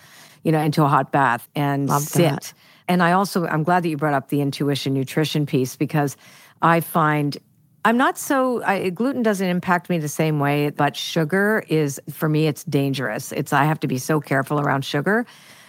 you 0.43 0.53
know, 0.53 0.61
into 0.61 0.85
a 0.85 0.89
hot 0.89 1.11
bath 1.11 1.49
and 1.55 1.89
Love 1.89 2.03
sit. 2.03 2.29
That. 2.29 2.53
And 2.87 3.03
I 3.03 3.13
also 3.13 3.47
I'm 3.47 3.63
glad 3.63 3.83
that 3.83 3.89
you 3.89 3.97
brought 3.97 4.15
up 4.15 4.29
the 4.29 4.43
intuition 4.43 4.93
nutrition 4.93 5.47
piece 5.47 5.75
because 5.75 6.19
I 6.61 6.81
find 6.81 7.37
I'm 7.87 7.97
not 7.97 8.19
so 8.19 8.65
I, 8.65 8.91
gluten 8.91 9.23
doesn't 9.23 9.47
impact 9.47 9.89
me 9.89 9.99
the 9.99 10.09
same 10.09 10.41
way, 10.41 10.71
but 10.71 10.97
sugar 10.97 11.63
is 11.69 12.01
for 12.11 12.29
me 12.29 12.49
it's 12.49 12.65
dangerous. 12.65 13.31
It's 13.31 13.53
I 13.53 13.65
have 13.65 13.79
to 13.79 13.87
be 13.87 13.99
so 13.99 14.21
careful 14.21 14.59
around 14.59 14.85
sugar 14.85 15.25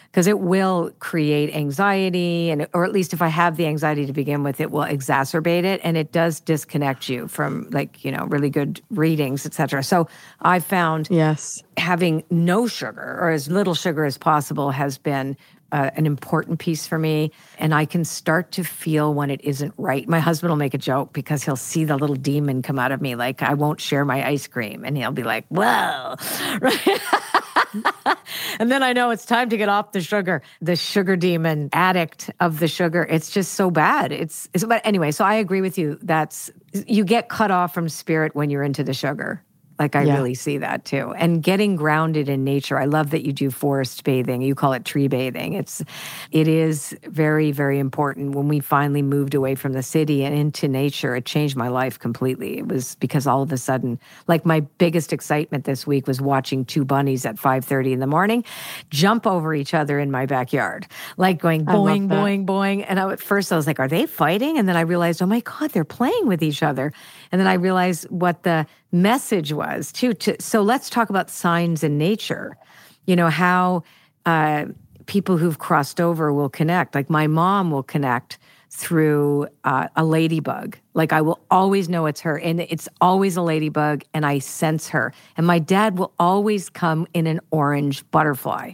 because 0.07 0.26
it 0.26 0.39
will 0.39 0.89
create 0.97 1.53
anxiety 1.55 2.49
and 2.49 2.68
or 2.74 2.86
at 2.86 2.91
least 2.91 3.13
if 3.13 3.22
I 3.22 3.28
have 3.28 3.55
the 3.55 3.68
anxiety 3.68 4.07
to 4.07 4.13
begin 4.13 4.41
with, 4.41 4.59
it 4.59 4.72
will 4.72 4.86
exacerbate 4.86 5.63
it 5.63 5.80
and 5.84 5.95
it 5.95 6.11
does 6.11 6.39
disconnect 6.39 7.07
you 7.07 7.28
from 7.28 7.70
like, 7.70 8.03
you 8.03 8.11
know, 8.11 8.26
really 8.26 8.49
good 8.49 8.82
readings, 8.89 9.45
etc. 9.45 9.84
So 9.84 10.07
I 10.41 10.59
found 10.59 11.09
yes, 11.11 11.61
having 11.78 12.24
no 12.32 12.65
sugar 12.65 13.20
or 13.22 13.30
as 13.30 13.47
little 13.47 13.76
sugar 13.76 14.05
as 14.05 14.18
possible 14.18 14.72
has 14.72 14.97
been 14.97 15.38
uh, 15.72 15.91
an 15.95 16.05
important 16.05 16.59
piece 16.59 16.88
for 16.88 16.97
me. 16.97 17.32
And 17.57 17.74
I 17.74 17.86
can 17.86 18.05
start 18.05 18.51
to 18.53 18.63
feel 18.63 19.13
when 19.13 19.30
it 19.30 19.41
isn't 19.43 19.74
right. 19.78 20.07
My 20.07 20.20
husband 20.20 20.51
will 20.51 20.57
make 20.57 20.74
a 20.74 20.78
joke 20.78 21.13
because 21.13 21.43
he'll 21.43 21.55
see 21.55 21.84
the 21.86 21.97
little 21.97 22.15
demon 22.15 22.61
come 22.61 22.80
out 22.80 22.91
of 22.91 23.01
me. 23.01 23.15
Like, 23.15 23.41
I 23.41 23.53
won't 23.53 23.82
share 23.82 24.05
my 24.05 24.28
ice 24.28 24.47
cream. 24.47 24.84
And 24.86 24.97
he'll 24.97 25.11
be 25.11 25.24
like, 25.24 25.45
whoa. 25.49 26.15
and 28.59 28.72
then 28.72 28.84
I 28.84 28.93
know 28.93 29.11
it's 29.11 29.26
time 29.26 29.49
to 29.49 29.57
get 29.57 29.70
off 29.70 29.91
the 29.91 30.01
sugar. 30.01 30.41
The 30.61 30.76
sugar 30.76 31.15
demon 31.15 31.70
addict 31.74 32.32
of 32.39 32.59
the 32.59 32.68
sugar. 32.68 33.05
It's 33.09 33.30
just 33.30 33.53
so 33.53 33.72
bad. 33.72 34.11
It's, 34.11 34.49
it's 34.53 34.63
but 34.63 34.82
anyway, 34.86 35.11
so 35.11 35.26
I 35.26 35.36
agree 35.36 35.61
with 35.61 35.78
you. 35.78 35.99
That's 36.01 36.51
you 36.86 37.03
get 37.03 37.30
cut 37.30 37.51
off 37.51 37.74
from 37.74 37.89
spirit 37.89 38.36
when 38.36 38.49
you're 38.49 38.63
into 38.63 38.84
the 38.84 38.93
sugar. 38.93 39.43
Like 39.80 39.95
I 39.95 40.03
yeah. 40.03 40.15
really 40.15 40.34
see 40.34 40.57
that 40.57 40.86
too. 40.86 41.13
And 41.17 41.43
getting 41.43 41.75
grounded 41.75 42.30
in 42.30 42.43
nature. 42.43 42.80
I 42.80 42.86
love 42.86 43.11
that 43.11 43.25
you 43.25 43.32
do 43.32 43.51
forest 43.51 44.03
bathing. 44.03 44.41
You 44.41 44.55
call 44.55 44.73
it 44.73 44.86
tree 44.86 45.07
bathing. 45.07 45.53
It's 45.53 45.84
it 46.32 46.47
is 46.47 46.97
very 47.03 47.51
very 47.51 47.78
important 47.78 48.36
when 48.36 48.47
we 48.47 48.59
finally 48.59 49.01
moved 49.01 49.36
away 49.36 49.55
from 49.55 49.73
the 49.73 49.84
city 49.84 50.23
and 50.23 50.36
into 50.36 50.67
nature. 50.67 51.15
It 51.15 51.25
changed 51.25 51.55
my 51.55 51.67
life 51.67 51.99
completely. 51.99 52.57
It 52.57 52.67
was 52.67 52.95
because 52.95 53.28
all 53.28 53.43
of 53.43 53.51
a 53.51 53.57
sudden 53.57 53.99
like 54.28 54.45
my 54.45 54.61
biggest 54.61 55.13
excitement 55.13 55.65
this 55.65 55.86
week 55.86 56.07
was 56.07 56.19
watching 56.19 56.65
two 56.65 56.84
bunnies 56.84 57.25
at 57.25 57.36
5:30 57.36 57.93
in 57.93 57.99
the 57.99 58.07
morning 58.07 58.43
jump 58.89 59.28
over 59.28 59.53
each 59.53 59.73
other 59.73 59.99
in 59.99 60.09
my 60.09 60.25
backyard. 60.25 60.88
Like 61.17 61.39
going 61.39 61.65
boing 61.65 62.07
boing 62.09 62.45
boing 62.45 62.84
and 62.88 62.99
I, 62.99 63.11
at 63.11 63.19
first 63.19 63.51
I 63.51 63.55
was 63.55 63.67
like 63.67 63.80
are 63.80 63.88
they 63.88 64.07
fighting? 64.07 64.57
And 64.57 64.67
then 64.67 64.75
I 64.75 64.82
realized 64.82 65.21
oh 65.21 65.28
my 65.28 65.41
god, 65.41 65.71
they're 65.71 65.86
playing 65.86 66.25
with 66.25 66.41
each 66.41 66.63
other. 66.63 66.91
And 67.32 67.39
then 67.39 67.47
I 67.47 67.53
realized 67.53 68.09
what 68.09 68.43
the 68.43 68.65
message 68.91 69.53
was 69.53 69.91
too. 69.91 70.13
To, 70.13 70.36
so 70.41 70.61
let's 70.61 70.89
talk 70.89 71.09
about 71.09 71.30
signs 71.30 71.84
in 71.84 71.97
nature. 71.97 72.57
You 73.05 73.15
know 73.15 73.30
how 73.30 73.84
uh, 74.25 74.65
people 75.05 75.38
who've 75.38 75.59
crossed 75.59 75.99
over 75.99 76.34
will 76.34 76.49
connect. 76.49 76.95
Like 76.95 77.09
my 77.09 77.28
mom 77.28 77.71
will 77.71 77.84
connect 77.84 78.38
through 78.69 79.47
uh, 79.63 79.88
a 79.95 80.03
ladybug. 80.03 80.78
Like 80.93 81.13
I 81.13 81.21
will 81.21 81.39
always 81.49 81.89
know 81.89 82.05
it's 82.05 82.21
her, 82.21 82.38
and 82.38 82.61
it's 82.61 82.89
always 83.01 83.38
a 83.38 83.41
ladybug, 83.41 84.03
and 84.13 84.25
I 84.25 84.39
sense 84.39 84.89
her. 84.89 85.13
And 85.38 85.47
my 85.47 85.59
dad 85.59 85.97
will 85.97 86.13
always 86.19 86.69
come 86.69 87.07
in 87.13 87.28
an 87.28 87.39
orange 87.51 88.09
butterfly. 88.11 88.73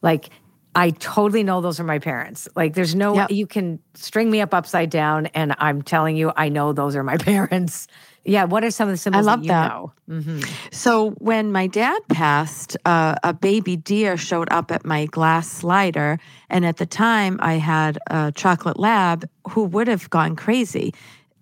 Like 0.00 0.30
I 0.74 0.90
totally 0.90 1.42
know 1.42 1.60
those 1.60 1.78
are 1.80 1.84
my 1.84 1.98
parents. 1.98 2.48
Like 2.54 2.74
there's 2.74 2.94
no 2.94 3.14
yep. 3.14 3.30
you 3.30 3.46
can 3.46 3.78
string 3.94 4.30
me 4.30 4.40
up 4.40 4.54
upside 4.54 4.90
down 4.90 5.26
and 5.26 5.54
I'm 5.58 5.82
telling 5.82 6.16
you 6.16 6.32
I 6.36 6.48
know 6.48 6.72
those 6.72 6.96
are 6.96 7.02
my 7.02 7.16
parents. 7.18 7.88
Yeah, 8.24 8.44
what 8.44 8.62
are 8.62 8.70
some 8.70 8.88
of 8.88 8.94
the 8.94 8.98
symbols 8.98 9.26
I 9.26 9.30
love 9.30 9.44
that, 9.46 9.70
that. 10.08 10.14
Mm-hmm. 10.14 10.40
So 10.70 11.10
when 11.18 11.50
my 11.50 11.66
dad 11.66 12.00
passed, 12.08 12.76
uh, 12.84 13.16
a 13.24 13.34
baby 13.34 13.74
deer 13.74 14.16
showed 14.16 14.48
up 14.52 14.70
at 14.70 14.84
my 14.84 15.06
glass 15.06 15.50
slider, 15.50 16.20
and 16.48 16.64
at 16.64 16.76
the 16.76 16.86
time 16.86 17.40
I 17.42 17.54
had 17.54 17.98
a 18.06 18.30
chocolate 18.30 18.78
lab 18.78 19.28
who 19.50 19.64
would 19.64 19.88
have 19.88 20.08
gone 20.08 20.36
crazy. 20.36 20.94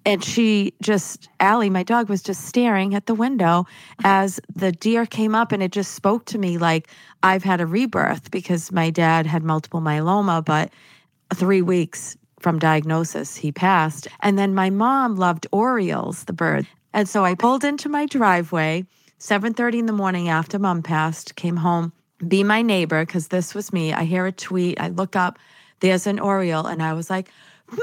And 0.05 0.25
she 0.25 0.73
just 0.83 1.29
Allie, 1.41 1.71
my 1.71 1.83
dog, 1.83 2.09
was 2.09 2.23
just 2.23 2.47
staring 2.47 2.95
at 2.95 3.07
the 3.07 3.15
window 3.15 3.67
as 4.05 4.41
the 4.55 4.73
deer 4.73 5.07
came 5.07 5.35
up, 5.35 5.53
and 5.53 5.63
it 5.63 5.73
just 5.73 5.95
spoke 5.95 6.25
to 6.27 6.39
me 6.39 6.59
like 6.59 6.89
I've 7.23 7.45
had 7.45 7.61
a 7.61 7.67
rebirth 7.67 8.31
because 8.31 8.73
my 8.73 8.91
dad 8.91 9.27
had 9.27 9.43
multiple 9.43 9.81
myeloma, 9.81 10.45
but 10.45 10.71
three 11.35 11.63
weeks 11.63 12.17
from 12.41 12.59
diagnosis, 12.59 13.37
he 13.37 13.53
passed. 13.53 14.09
And 14.21 14.39
then 14.39 14.55
my 14.55 14.71
mom 14.71 15.17
loved 15.17 15.47
orioles, 15.53 16.25
the 16.25 16.33
bird, 16.33 16.67
and 16.93 17.09
so 17.09 17.25
I 17.25 17.35
pulled 17.35 17.65
into 17.65 17.89
my 17.89 18.07
driveway, 18.07 18.87
7:30 19.19 19.81
in 19.81 19.87
the 19.87 19.93
morning 19.93 20.29
after 20.29 20.59
mom 20.59 20.83
passed, 20.83 21.37
came 21.37 21.57
home, 21.57 21.93
be 22.27 22.43
my 22.43 22.63
neighbor 22.63 23.05
because 23.05 23.29
this 23.29 23.55
was 23.55 23.73
me. 23.73 23.93
I 23.93 24.05
hear 24.05 24.27
a 24.27 24.33
tweet, 24.33 24.81
I 24.81 24.89
look 24.89 25.15
up, 25.15 25.39
there's 25.81 26.07
an 26.07 26.19
oriole, 26.19 26.67
and 26.67 26.83
I 26.83 26.95
was 26.95 27.11
like, 27.11 27.31
"Mom, 27.71 27.81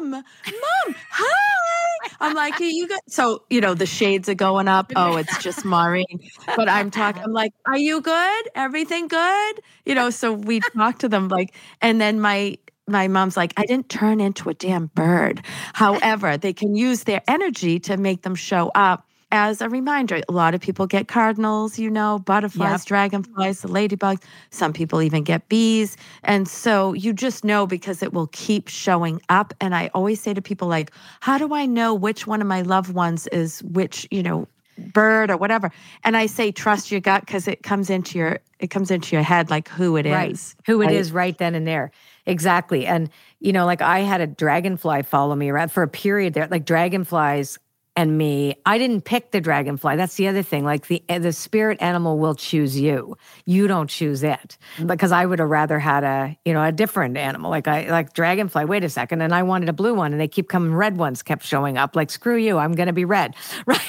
mom, 0.00 0.10
mom, 0.10 0.94
hi!" 1.10 2.08
I'm 2.20 2.34
like, 2.34 2.58
"Hey, 2.58 2.70
you 2.70 2.88
got?" 2.88 3.00
So 3.08 3.44
you 3.50 3.60
know 3.60 3.74
the 3.74 3.86
shades 3.86 4.28
are 4.28 4.34
going 4.34 4.68
up. 4.68 4.92
Oh, 4.96 5.16
it's 5.16 5.42
just 5.42 5.64
Maureen, 5.64 6.30
but 6.56 6.68
I'm 6.68 6.90
talking. 6.90 7.22
I'm 7.22 7.32
like, 7.32 7.52
"Are 7.66 7.78
you 7.78 8.00
good? 8.00 8.48
Everything 8.54 9.08
good?" 9.08 9.60
You 9.84 9.94
know. 9.94 10.10
So 10.10 10.32
we 10.32 10.60
talk 10.60 10.98
to 10.98 11.08
them 11.08 11.28
like, 11.28 11.54
and 11.80 12.00
then 12.00 12.20
my 12.20 12.58
my 12.86 13.08
mom's 13.08 13.36
like, 13.36 13.54
I 13.56 13.64
didn't 13.64 13.88
turn 13.88 14.20
into 14.20 14.50
a 14.50 14.54
damn 14.54 14.86
bird. 14.86 15.42
However, 15.72 16.36
they 16.36 16.52
can 16.52 16.74
use 16.74 17.04
their 17.04 17.22
energy 17.26 17.80
to 17.80 17.96
make 17.96 18.22
them 18.22 18.34
show 18.34 18.70
up 18.74 19.08
as 19.34 19.60
a 19.60 19.68
reminder. 19.68 20.22
A 20.28 20.32
lot 20.32 20.54
of 20.54 20.60
people 20.60 20.86
get 20.86 21.08
cardinals, 21.08 21.78
you 21.78 21.90
know, 21.90 22.20
butterflies, 22.20 22.80
yep. 22.80 22.86
dragonflies, 22.86 23.62
the 23.62 23.68
ladybugs. 23.68 24.22
Some 24.50 24.72
people 24.72 25.02
even 25.02 25.24
get 25.24 25.48
bees. 25.48 25.96
And 26.22 26.46
so 26.46 26.92
you 26.92 27.12
just 27.12 27.44
know 27.44 27.66
because 27.66 28.02
it 28.02 28.12
will 28.12 28.28
keep 28.28 28.68
showing 28.68 29.20
up. 29.28 29.52
And 29.60 29.74
I 29.74 29.90
always 29.92 30.20
say 30.20 30.32
to 30.34 30.40
people, 30.40 30.68
like, 30.68 30.92
how 31.20 31.36
do 31.36 31.52
I 31.52 31.66
know 31.66 31.92
which 31.94 32.26
one 32.26 32.40
of 32.40 32.46
my 32.46 32.62
loved 32.62 32.94
ones 32.94 33.26
is 33.28 33.60
which, 33.64 34.06
you 34.10 34.22
know, 34.22 34.46
bird 34.76 35.30
or 35.30 35.36
whatever 35.36 35.70
and 36.02 36.16
i 36.16 36.26
say 36.26 36.50
trust 36.50 36.90
your 36.90 37.00
gut 37.00 37.24
because 37.24 37.46
it 37.46 37.62
comes 37.62 37.90
into 37.90 38.18
your 38.18 38.40
it 38.58 38.70
comes 38.70 38.90
into 38.90 39.14
your 39.14 39.22
head 39.22 39.48
like 39.48 39.68
who 39.68 39.96
it 39.96 40.04
right. 40.04 40.32
is. 40.32 40.56
who 40.66 40.82
it 40.82 40.86
right? 40.86 40.96
is 40.96 41.12
right 41.12 41.38
then 41.38 41.54
and 41.54 41.64
there 41.64 41.92
exactly 42.26 42.84
and 42.84 43.08
you 43.38 43.52
know 43.52 43.66
like 43.66 43.80
i 43.80 44.00
had 44.00 44.20
a 44.20 44.26
dragonfly 44.26 45.00
follow 45.04 45.36
me 45.36 45.48
around 45.48 45.70
for 45.70 45.84
a 45.84 45.88
period 45.88 46.34
there 46.34 46.48
like 46.48 46.64
dragonflies 46.64 47.56
and 47.96 48.18
me. 48.18 48.56
I 48.66 48.78
didn't 48.78 49.02
pick 49.02 49.30
the 49.30 49.40
dragonfly. 49.40 49.96
That's 49.96 50.16
the 50.16 50.26
other 50.26 50.42
thing. 50.42 50.64
Like 50.64 50.88
the 50.88 51.02
the 51.06 51.32
spirit 51.32 51.80
animal 51.80 52.18
will 52.18 52.34
choose 52.34 52.78
you. 52.78 53.16
You 53.44 53.68
don't 53.68 53.88
choose 53.88 54.22
it. 54.22 54.58
Because 54.84 55.12
I 55.12 55.24
would 55.26 55.38
have 55.38 55.48
rather 55.48 55.78
had 55.78 56.02
a, 56.02 56.36
you 56.44 56.52
know, 56.52 56.62
a 56.62 56.72
different 56.72 57.16
animal. 57.16 57.50
Like 57.50 57.68
I 57.68 57.88
like 57.90 58.12
dragonfly. 58.12 58.64
Wait 58.64 58.82
a 58.82 58.88
second. 58.88 59.20
And 59.20 59.32
I 59.32 59.44
wanted 59.44 59.68
a 59.68 59.72
blue 59.72 59.94
one 59.94 60.12
and 60.12 60.20
they 60.20 60.28
keep 60.28 60.48
coming 60.48 60.74
red 60.74 60.96
ones 60.96 61.22
kept 61.22 61.44
showing 61.44 61.78
up. 61.78 61.94
Like 61.94 62.10
screw 62.10 62.36
you. 62.36 62.58
I'm 62.58 62.72
going 62.72 62.88
to 62.88 62.92
be 62.92 63.04
red. 63.04 63.34
Right. 63.66 63.80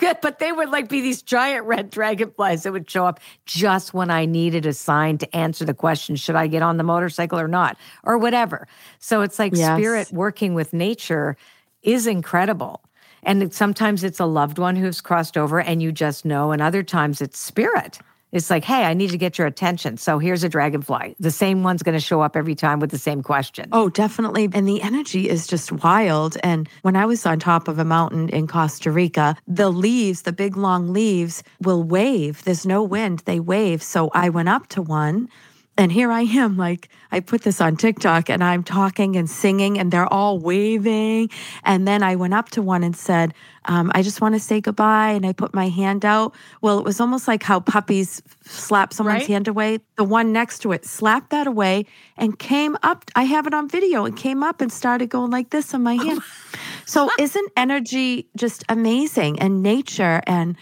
but 0.22 0.38
they 0.38 0.52
would 0.52 0.70
like 0.70 0.88
be 0.88 1.00
these 1.00 1.22
giant 1.22 1.66
red 1.66 1.90
dragonflies 1.90 2.62
that 2.62 2.72
would 2.72 2.88
show 2.90 3.06
up 3.06 3.20
just 3.46 3.92
when 3.92 4.10
I 4.10 4.24
needed 4.24 4.66
a 4.66 4.72
sign 4.72 5.18
to 5.18 5.36
answer 5.36 5.64
the 5.64 5.74
question, 5.74 6.16
should 6.16 6.36
I 6.36 6.46
get 6.46 6.62
on 6.62 6.76
the 6.76 6.84
motorcycle 6.84 7.38
or 7.38 7.48
not? 7.48 7.76
Or 8.04 8.16
whatever. 8.18 8.68
So 8.98 9.22
it's 9.22 9.38
like 9.38 9.54
yes. 9.54 9.76
spirit 9.76 10.12
working 10.12 10.54
with 10.54 10.72
nature 10.72 11.36
is 11.82 12.06
incredible. 12.06 12.82
And 13.22 13.52
sometimes 13.52 14.04
it's 14.04 14.20
a 14.20 14.26
loved 14.26 14.58
one 14.58 14.76
who's 14.76 15.00
crossed 15.00 15.36
over 15.36 15.60
and 15.60 15.82
you 15.82 15.92
just 15.92 16.24
know. 16.24 16.52
And 16.52 16.62
other 16.62 16.82
times 16.82 17.20
it's 17.20 17.38
spirit. 17.38 17.98
It's 18.30 18.50
like, 18.50 18.64
hey, 18.64 18.84
I 18.84 18.92
need 18.92 19.10
to 19.10 19.18
get 19.18 19.38
your 19.38 19.46
attention. 19.46 19.96
So 19.96 20.18
here's 20.18 20.44
a 20.44 20.50
dragonfly. 20.50 21.16
The 21.18 21.30
same 21.30 21.62
one's 21.62 21.82
going 21.82 21.96
to 21.96 22.04
show 22.04 22.20
up 22.20 22.36
every 22.36 22.54
time 22.54 22.78
with 22.78 22.90
the 22.90 22.98
same 22.98 23.22
question. 23.22 23.70
Oh, 23.72 23.88
definitely. 23.88 24.50
And 24.52 24.68
the 24.68 24.82
energy 24.82 25.30
is 25.30 25.46
just 25.46 25.72
wild. 25.72 26.36
And 26.42 26.68
when 26.82 26.94
I 26.94 27.06
was 27.06 27.24
on 27.24 27.38
top 27.38 27.68
of 27.68 27.78
a 27.78 27.86
mountain 27.86 28.28
in 28.28 28.46
Costa 28.46 28.90
Rica, 28.90 29.34
the 29.46 29.70
leaves, 29.70 30.22
the 30.22 30.32
big 30.32 30.58
long 30.58 30.92
leaves, 30.92 31.42
will 31.62 31.82
wave. 31.82 32.44
There's 32.44 32.66
no 32.66 32.82
wind, 32.82 33.20
they 33.20 33.40
wave. 33.40 33.82
So 33.82 34.10
I 34.12 34.28
went 34.28 34.50
up 34.50 34.66
to 34.68 34.82
one 34.82 35.30
and 35.78 35.92
here 35.92 36.10
I 36.10 36.22
am, 36.22 36.56
like 36.56 36.88
I 37.12 37.20
put 37.20 37.42
this 37.42 37.60
on 37.60 37.76
TikTok 37.76 38.28
and 38.28 38.42
I'm 38.42 38.64
talking 38.64 39.14
and 39.14 39.30
singing 39.30 39.78
and 39.78 39.92
they're 39.92 40.12
all 40.12 40.40
waving. 40.40 41.30
And 41.62 41.86
then 41.86 42.02
I 42.02 42.16
went 42.16 42.34
up 42.34 42.48
to 42.50 42.62
one 42.62 42.82
and 42.82 42.96
said, 42.96 43.32
um, 43.66 43.92
I 43.94 44.02
just 44.02 44.20
want 44.20 44.34
to 44.34 44.40
say 44.40 44.60
goodbye. 44.60 45.10
And 45.10 45.24
I 45.24 45.32
put 45.32 45.54
my 45.54 45.68
hand 45.68 46.04
out. 46.04 46.34
Well, 46.62 46.80
it 46.80 46.84
was 46.84 47.00
almost 47.00 47.28
like 47.28 47.44
how 47.44 47.60
puppies 47.60 48.20
slap 48.44 48.92
someone's 48.92 49.20
right? 49.20 49.28
hand 49.28 49.46
away. 49.46 49.78
The 49.94 50.02
one 50.02 50.32
next 50.32 50.58
to 50.60 50.72
it 50.72 50.84
slapped 50.84 51.30
that 51.30 51.46
away 51.46 51.86
and 52.16 52.36
came 52.36 52.76
up. 52.82 53.04
I 53.14 53.22
have 53.22 53.46
it 53.46 53.54
on 53.54 53.68
video 53.68 54.04
and 54.04 54.16
came 54.16 54.42
up 54.42 54.60
and 54.60 54.72
started 54.72 55.10
going 55.10 55.30
like 55.30 55.50
this 55.50 55.74
on 55.74 55.84
my 55.84 55.94
hand. 55.94 56.20
so, 56.86 57.08
isn't 57.20 57.52
energy 57.56 58.26
just 58.36 58.64
amazing 58.68 59.38
and 59.38 59.62
nature? 59.62 60.22
And 60.26 60.56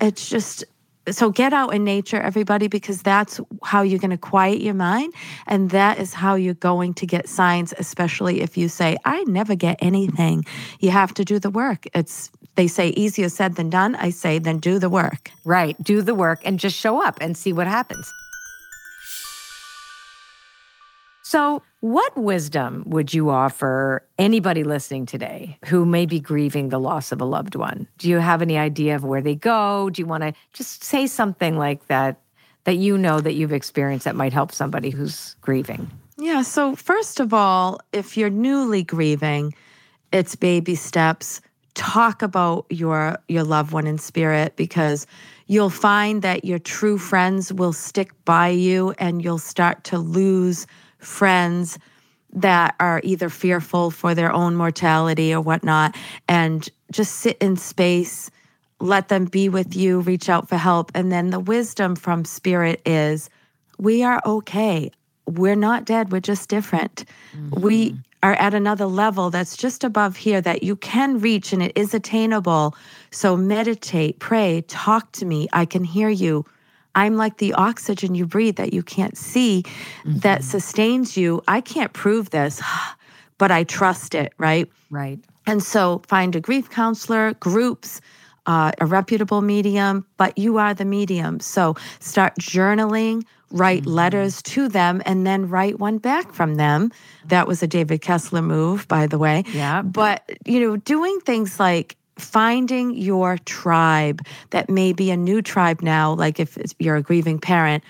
it's 0.00 0.30
just, 0.30 0.64
so 1.10 1.30
get 1.30 1.52
out 1.52 1.74
in 1.74 1.84
nature 1.84 2.20
everybody 2.20 2.68
because 2.68 3.02
that's 3.02 3.40
how 3.64 3.82
you're 3.82 3.98
going 3.98 4.10
to 4.10 4.16
quiet 4.16 4.60
your 4.60 4.74
mind 4.74 5.12
and 5.46 5.70
that 5.70 5.98
is 5.98 6.14
how 6.14 6.34
you're 6.34 6.54
going 6.54 6.94
to 6.94 7.06
get 7.06 7.28
signs 7.28 7.74
especially 7.78 8.40
if 8.40 8.56
you 8.56 8.68
say 8.68 8.96
i 9.04 9.22
never 9.24 9.54
get 9.54 9.78
anything. 9.80 10.44
You 10.80 10.90
have 10.90 11.14
to 11.14 11.24
do 11.24 11.38
the 11.38 11.50
work. 11.50 11.86
It's 11.94 12.30
they 12.54 12.66
say 12.66 12.88
easier 12.88 13.28
said 13.28 13.54
than 13.56 13.70
done. 13.70 13.94
I 13.94 14.10
say 14.10 14.38
then 14.38 14.58
do 14.58 14.78
the 14.78 14.90
work. 14.90 15.30
Right. 15.44 15.76
Do 15.82 16.02
the 16.02 16.14
work 16.14 16.40
and 16.44 16.58
just 16.58 16.76
show 16.76 17.02
up 17.02 17.16
and 17.20 17.36
see 17.36 17.52
what 17.52 17.66
happens 17.66 18.12
so 21.22 21.62
what 21.80 22.16
wisdom 22.16 22.84
would 22.86 23.14
you 23.14 23.30
offer 23.30 24.04
anybody 24.18 24.64
listening 24.64 25.06
today 25.06 25.58
who 25.66 25.84
may 25.84 26.06
be 26.06 26.20
grieving 26.20 26.68
the 26.68 26.78
loss 26.78 27.12
of 27.12 27.20
a 27.20 27.24
loved 27.24 27.54
one? 27.54 27.88
Do 27.98 28.08
you 28.08 28.18
have 28.18 28.42
any 28.42 28.58
idea 28.58 28.96
of 28.96 29.04
where 29.04 29.20
they 29.20 29.34
go? 29.34 29.90
Do 29.90 30.02
you 30.02 30.06
want 30.06 30.22
to 30.22 30.34
just 30.52 30.84
say 30.84 31.06
something 31.06 31.56
like 31.56 31.86
that 31.86 32.20
that 32.64 32.76
you 32.76 32.96
know 32.96 33.20
that 33.20 33.34
you've 33.34 33.52
experienced 33.52 34.04
that 34.04 34.16
might 34.16 34.32
help 34.32 34.52
somebody 34.52 34.90
who's 34.90 35.34
grieving? 35.40 35.90
Yeah, 36.18 36.42
so 36.42 36.76
first 36.76 37.18
of 37.18 37.32
all, 37.32 37.80
if 37.92 38.16
you're 38.16 38.30
newly 38.30 38.82
grieving, 38.82 39.54
it's 40.12 40.36
baby 40.36 40.74
steps. 40.74 41.40
Talk 41.74 42.22
about 42.22 42.66
your 42.68 43.18
your 43.28 43.44
loved 43.44 43.72
one 43.72 43.86
in 43.86 43.96
spirit 43.98 44.56
because 44.56 45.06
you'll 45.46 45.70
find 45.70 46.22
that 46.22 46.44
your 46.44 46.58
true 46.58 46.98
friends 46.98 47.52
will 47.52 47.72
stick 47.72 48.12
by 48.24 48.48
you 48.48 48.94
and 48.98 49.24
you'll 49.24 49.38
start 49.38 49.82
to 49.84 49.98
lose 49.98 50.66
friends 51.02 51.78
that 52.32 52.74
are 52.80 53.00
either 53.04 53.28
fearful 53.28 53.90
for 53.90 54.14
their 54.14 54.32
own 54.32 54.54
mortality 54.54 55.34
or 55.34 55.40
whatnot, 55.40 55.94
and 56.28 56.68
just 56.90 57.16
sit 57.16 57.36
in 57.38 57.56
space, 57.56 58.30
let 58.80 59.08
them 59.08 59.26
be 59.26 59.48
with 59.48 59.76
you, 59.76 60.00
reach 60.00 60.28
out 60.28 60.48
for 60.48 60.56
help. 60.56 60.90
And 60.94 61.12
then 61.12 61.30
the 61.30 61.40
wisdom 61.40 61.94
from 61.94 62.24
spirit 62.24 62.80
is 62.86 63.28
we 63.78 64.02
are 64.02 64.22
okay. 64.24 64.90
We're 65.26 65.56
not 65.56 65.84
dead, 65.84 66.10
we're 66.10 66.20
just 66.20 66.48
different. 66.48 67.04
Mm-hmm. 67.36 67.60
We 67.60 67.96
are 68.22 68.34
at 68.34 68.54
another 68.54 68.86
level 68.86 69.30
that's 69.30 69.56
just 69.56 69.82
above 69.82 70.16
here 70.16 70.40
that 70.40 70.62
you 70.62 70.76
can 70.76 71.18
reach 71.18 71.52
and 71.52 71.62
it 71.62 71.72
is 71.74 71.92
attainable. 71.92 72.74
So 73.10 73.36
meditate, 73.36 74.20
pray, 74.20 74.62
talk 74.68 75.10
to 75.12 75.26
me. 75.26 75.48
I 75.52 75.64
can 75.64 75.84
hear 75.84 76.08
you. 76.08 76.44
I'm 76.94 77.16
like 77.16 77.38
the 77.38 77.54
oxygen 77.54 78.14
you 78.14 78.26
breathe 78.26 78.56
that 78.56 78.72
you 78.72 78.82
can't 78.82 79.16
see 79.16 79.62
mm-hmm. 79.64 80.18
that 80.18 80.44
sustains 80.44 81.16
you. 81.16 81.42
I 81.48 81.60
can't 81.60 81.92
prove 81.92 82.30
this, 82.30 82.60
but 83.38 83.50
I 83.50 83.64
trust 83.64 84.14
it, 84.14 84.32
right? 84.38 84.70
Right. 84.90 85.18
And 85.46 85.62
so 85.62 86.02
find 86.06 86.36
a 86.36 86.40
grief 86.40 86.70
counselor, 86.70 87.34
groups, 87.34 88.00
uh, 88.46 88.72
a 88.80 88.86
reputable 88.86 89.40
medium, 89.40 90.06
but 90.16 90.36
you 90.36 90.58
are 90.58 90.74
the 90.74 90.84
medium. 90.84 91.40
So 91.40 91.76
start 92.00 92.34
journaling, 92.38 93.24
write 93.50 93.82
mm-hmm. 93.82 93.90
letters 93.90 94.42
to 94.42 94.68
them, 94.68 95.02
and 95.06 95.26
then 95.26 95.48
write 95.48 95.78
one 95.78 95.98
back 95.98 96.32
from 96.32 96.56
them. 96.56 96.92
That 97.26 97.46
was 97.46 97.62
a 97.62 97.66
David 97.66 98.00
Kessler 98.00 98.42
move, 98.42 98.88
by 98.88 99.06
the 99.06 99.18
way. 99.18 99.44
Yeah. 99.52 99.82
But, 99.82 100.28
you 100.44 100.60
know, 100.60 100.76
doing 100.76 101.20
things 101.20 101.60
like 101.60 101.96
finding 102.18 102.94
your 102.96 103.38
tribe 103.38 104.20
that 104.50 104.68
may 104.68 104.92
be 104.92 105.10
a 105.10 105.16
new 105.16 105.42
tribe 105.42 105.82
now, 105.82 106.14
like 106.14 106.38
if 106.38 106.56
you're 106.78 106.96
a 106.96 107.02
grieving 107.02 107.38
parent, 107.38 107.82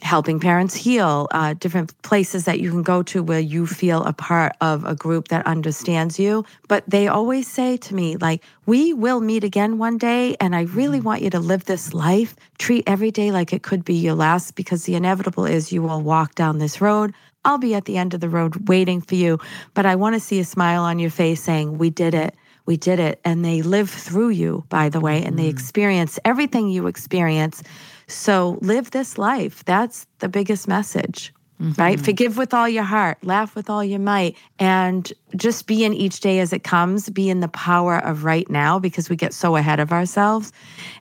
helping 0.00 0.38
parents 0.38 0.74
heal, 0.74 1.26
uh, 1.32 1.54
different 1.54 2.00
places 2.02 2.44
that 2.44 2.60
you 2.60 2.70
can 2.70 2.82
go 2.82 3.02
to 3.02 3.22
where 3.22 3.40
you 3.40 3.66
feel 3.66 4.04
a 4.04 4.12
part 4.12 4.54
of 4.60 4.84
a 4.84 4.94
group 4.94 5.28
that 5.28 5.44
understands 5.46 6.18
you. 6.18 6.44
But 6.68 6.84
they 6.86 7.08
always 7.08 7.48
say 7.48 7.76
to 7.78 7.94
me, 7.94 8.16
like, 8.16 8.44
we 8.66 8.92
will 8.92 9.20
meet 9.20 9.42
again 9.42 9.78
one 9.78 9.98
day, 9.98 10.36
and 10.40 10.54
I 10.54 10.62
really 10.62 10.98
mm-hmm. 10.98 11.06
want 11.06 11.22
you 11.22 11.30
to 11.30 11.40
live 11.40 11.64
this 11.64 11.94
life. 11.94 12.36
Treat 12.58 12.84
every 12.86 13.10
day 13.10 13.32
like 13.32 13.52
it 13.52 13.62
could 13.62 13.84
be 13.84 13.94
your 13.94 14.14
last, 14.14 14.54
because 14.54 14.84
the 14.84 14.94
inevitable 14.94 15.46
is 15.46 15.72
you 15.72 15.82
will 15.82 16.02
walk 16.02 16.34
down 16.34 16.58
this 16.58 16.80
road. 16.80 17.12
I'll 17.44 17.58
be 17.58 17.74
at 17.74 17.86
the 17.86 17.96
end 17.96 18.14
of 18.14 18.20
the 18.20 18.28
road 18.28 18.68
waiting 18.68 19.00
for 19.00 19.14
you, 19.14 19.38
but 19.74 19.86
I 19.86 19.96
want 19.96 20.14
to 20.14 20.20
see 20.20 20.38
a 20.38 20.44
smile 20.44 20.82
on 20.82 20.98
your 20.98 21.10
face 21.10 21.42
saying, 21.42 21.78
We 21.78 21.90
did 21.90 22.14
it 22.14 22.34
we 22.68 22.76
did 22.76 23.00
it. 23.00 23.18
And 23.24 23.42
they 23.42 23.62
live 23.62 23.88
through 23.88 24.28
you, 24.28 24.62
by 24.68 24.90
the 24.90 25.00
way, 25.00 25.24
and 25.24 25.34
mm. 25.34 25.38
they 25.38 25.48
experience 25.48 26.20
everything 26.26 26.68
you 26.68 26.86
experience. 26.86 27.62
So 28.08 28.58
live 28.60 28.90
this 28.90 29.16
life. 29.16 29.64
That's 29.64 30.06
the 30.18 30.28
biggest 30.28 30.68
message. 30.68 31.32
right? 31.78 31.98
Forgive 31.98 32.36
with 32.36 32.52
all 32.52 32.68
your 32.68 32.84
heart, 32.84 33.18
laugh 33.24 33.56
with 33.56 33.70
all 33.70 33.82
your 33.82 33.98
might, 33.98 34.36
and 34.58 35.10
just 35.34 35.66
be 35.66 35.82
in 35.82 35.94
each 35.94 36.20
day 36.20 36.40
as 36.40 36.52
it 36.52 36.62
comes, 36.62 37.08
be 37.08 37.30
in 37.30 37.40
the 37.40 37.48
power 37.48 37.98
of 37.98 38.24
right 38.24 38.48
now 38.50 38.78
because 38.78 39.08
we 39.08 39.16
get 39.16 39.32
so 39.32 39.56
ahead 39.56 39.80
of 39.80 39.90
ourselves. 39.90 40.52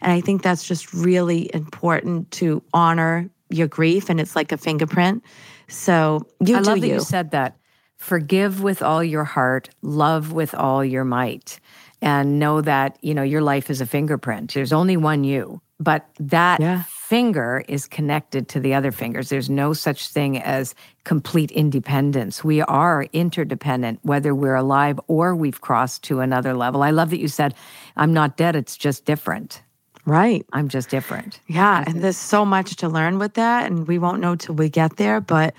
And 0.01 0.11
I 0.11 0.22
think 0.22 0.41
that's 0.41 0.63
just 0.63 0.93
really 0.93 1.51
important 1.53 2.32
to 2.32 2.63
honor 2.74 3.30
your 3.49 3.68
grief, 3.68 4.09
and 4.09 4.20
it's 4.20 4.36
like 4.36 4.51
a 4.53 4.57
fingerprint. 4.57 5.22
So 5.68 6.26
you 6.39 6.55
I 6.55 6.61
love 6.61 6.80
that 6.80 6.88
you. 6.88 6.95
you 6.95 7.01
said 7.01 7.32
that. 7.32 7.57
Forgive 8.07 8.63
with 8.63 8.81
all 8.81 9.03
your 9.03 9.25
heart, 9.25 9.67
love 9.81 10.31
with 10.31 10.55
all 10.55 10.81
your 10.85 11.03
might, 11.03 11.59
and 12.01 12.39
know 12.39 12.61
that, 12.61 12.97
you 13.01 13.13
know, 13.13 13.21
your 13.21 13.41
life 13.41 13.69
is 13.69 13.81
a 13.81 13.85
fingerprint. 13.85 14.53
There's 14.53 14.71
only 14.71 14.95
one 14.95 15.25
you, 15.25 15.59
but 15.77 16.05
that 16.17 16.61
Yeah. 16.61 16.83
finger 16.87 17.65
is 17.67 17.85
connected 17.85 18.47
to 18.47 18.61
the 18.61 18.73
other 18.73 18.93
fingers. 18.93 19.27
There's 19.27 19.49
no 19.49 19.73
such 19.73 20.07
thing 20.07 20.41
as 20.41 20.73
complete 21.03 21.51
independence. 21.51 22.45
We 22.45 22.61
are 22.61 23.07
interdependent, 23.11 23.99
whether 24.03 24.33
we're 24.33 24.55
alive 24.55 25.01
or 25.07 25.35
we've 25.35 25.59
crossed 25.59 26.01
to 26.03 26.21
another 26.21 26.53
level. 26.53 26.83
I 26.83 26.91
love 26.91 27.09
that 27.09 27.19
you 27.19 27.27
said, 27.27 27.55
I'm 27.97 28.13
not 28.13 28.37
dead, 28.37 28.55
it's 28.55 28.77
just 28.77 29.03
different. 29.03 29.61
right. 30.05 30.45
I'm 30.53 30.69
just 30.69 30.87
different. 30.87 31.41
Yeah, 31.47 31.83
and 31.85 32.01
there's 32.01 32.15
so 32.15 32.45
much 32.45 32.77
to 32.77 32.87
learn 32.87 33.19
with 33.19 33.33
that, 33.33 33.69
and 33.69 33.85
we 33.85 33.99
won't 33.99 34.21
know 34.21 34.37
till 34.37 34.55
we 34.55 34.69
get 34.69 34.95
there. 34.95 35.19
But 35.19 35.53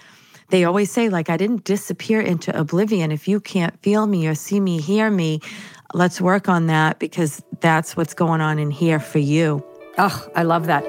they 0.50 0.64
always 0.64 0.90
say, 0.90 1.08
like, 1.08 1.28
I 1.28 1.36
didn't 1.36 1.64
disappear 1.64 2.20
into 2.20 2.58
oblivion. 2.58 3.12
If 3.12 3.28
you 3.28 3.40
can't 3.40 3.78
feel 3.82 4.06
me 4.06 4.26
or 4.26 4.34
see 4.34 4.60
me, 4.60 4.80
hear 4.80 5.10
me, 5.10 5.40
let's 5.94 6.20
work 6.20 6.48
on 6.48 6.66
that 6.66 6.98
because 6.98 7.42
that's 7.60 7.96
what's 7.96 8.14
going 8.14 8.40
on 8.40 8.58
in 8.58 8.70
here 8.70 9.00
for 9.00 9.18
you. 9.18 9.64
Oh, 9.98 10.28
I 10.34 10.44
love 10.44 10.66
that. 10.66 10.84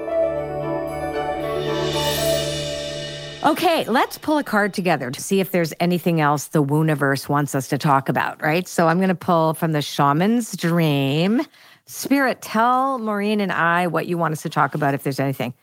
Okay, 3.42 3.86
let's 3.86 4.18
pull 4.18 4.38
a 4.38 4.44
card 4.44 4.74
together 4.74 5.10
to 5.12 5.22
see 5.22 5.40
if 5.40 5.52
there's 5.52 5.74
anything 5.80 6.20
else 6.20 6.48
the 6.48 6.62
Wooniverse 6.62 7.30
wants 7.30 7.56
us 7.56 7.70
to 7.70 7.78
talk 7.78 8.10
about, 8.10 8.42
right? 8.42 8.68
So 8.68 8.90
I'm 8.90 8.98
going 8.98 9.08
to 9.10 9.16
pull 9.16 9.54
from 9.54 9.72
the 9.72 9.82
Shaman's 9.82 10.58
Dream. 10.58 11.42
Spirit, 11.86 12.42
tell 12.42 13.00
Maureen 13.00 13.40
and 13.40 13.52
I 13.52 13.88
what 13.88 14.08
you 14.08 14.18
want 14.18 14.34
us 14.34 14.42
to 14.42 14.50
talk 14.50 14.76
about 14.76 14.94
if 14.94 15.04
there's 15.04 15.22
anything. 15.22 15.54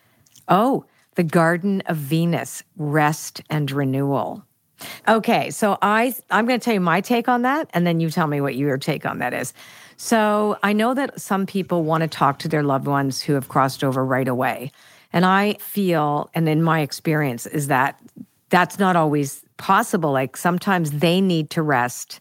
Oh, 0.49 0.87
the 1.17 1.25
Garden 1.25 1.83
of 1.87 1.97
Venus, 1.97 2.63
rest 2.77 3.43
and 3.51 3.71
renewal. 3.71 4.45
Okay, 5.09 5.51
so 5.51 5.79
I 5.83 6.15
I'm 6.31 6.47
going 6.47 6.61
to 6.61 6.65
tell 6.65 6.75
you 6.75 6.81
my 6.81 7.01
take 7.01 7.29
on 7.29 7.43
that 7.43 7.69
and 7.73 7.87
then 7.87 7.99
you 7.99 8.11
tell 8.11 8.27
me 8.27 8.41
what 8.41 8.55
your 8.55 8.79
take 8.79 9.07
on 9.07 9.19
that 9.19 9.33
is. 9.35 9.53
So, 9.99 10.59
I 10.63 10.75
know 10.75 10.93
that 10.93 11.19
some 11.19 11.47
people 11.47 11.83
want 11.83 12.03
to 12.03 12.09
talk 12.09 12.39
to 12.41 12.49
their 12.49 12.63
loved 12.63 12.87
ones 12.87 13.23
who 13.23 13.33
have 13.33 13.49
crossed 13.49 13.83
over 13.83 14.05
right 14.05 14.29
away. 14.29 14.71
And 15.15 15.25
I 15.25 15.55
feel 15.55 16.29
and 16.35 16.49
in 16.49 16.63
my 16.63 16.81
experience 16.81 17.47
is 17.47 17.69
that 17.69 17.99
that's 18.51 18.79
not 18.79 18.97
always 18.97 19.43
possible. 19.57 20.13
Like 20.13 20.37
sometimes 20.37 20.91
they 20.91 21.21
need 21.21 21.51
to 21.51 21.63
rest. 21.63 22.21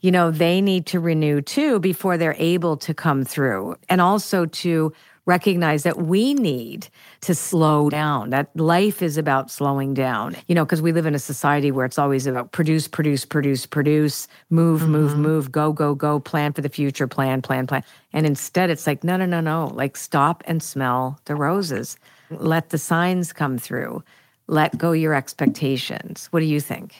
You 0.00 0.12
know, 0.12 0.30
they 0.30 0.60
need 0.60 0.86
to 0.86 1.00
renew 1.00 1.40
too 1.40 1.80
before 1.80 2.16
they're 2.16 2.36
able 2.38 2.76
to 2.78 2.94
come 2.94 3.24
through. 3.24 3.76
And 3.88 4.00
also 4.00 4.46
to 4.46 4.92
recognize 5.26 5.82
that 5.82 5.98
we 5.98 6.34
need 6.34 6.88
to 7.20 7.34
slow 7.34 7.90
down, 7.90 8.30
that 8.30 8.48
life 8.56 9.02
is 9.02 9.18
about 9.18 9.50
slowing 9.50 9.92
down, 9.92 10.36
you 10.46 10.54
know, 10.54 10.64
because 10.64 10.80
we 10.80 10.92
live 10.92 11.04
in 11.04 11.14
a 11.14 11.18
society 11.18 11.72
where 11.72 11.84
it's 11.84 11.98
always 11.98 12.26
about 12.26 12.52
produce, 12.52 12.86
produce, 12.86 13.24
produce, 13.24 13.66
produce, 13.66 14.28
move, 14.50 14.88
move, 14.88 15.12
mm-hmm. 15.12 15.22
move, 15.22 15.52
go, 15.52 15.72
go, 15.72 15.94
go, 15.94 16.20
plan 16.20 16.52
for 16.52 16.60
the 16.60 16.68
future, 16.68 17.08
plan, 17.08 17.42
plan, 17.42 17.66
plan. 17.66 17.82
And 18.12 18.24
instead, 18.24 18.70
it's 18.70 18.86
like, 18.86 19.02
no, 19.02 19.16
no, 19.16 19.26
no, 19.26 19.40
no, 19.40 19.66
like 19.74 19.96
stop 19.96 20.44
and 20.46 20.62
smell 20.62 21.20
the 21.24 21.34
roses. 21.34 21.96
Let 22.30 22.70
the 22.70 22.78
signs 22.78 23.32
come 23.32 23.58
through. 23.58 24.02
Let 24.46 24.78
go 24.78 24.92
your 24.92 25.14
expectations. 25.14 26.28
What 26.30 26.40
do 26.40 26.46
you 26.46 26.60
think? 26.60 26.94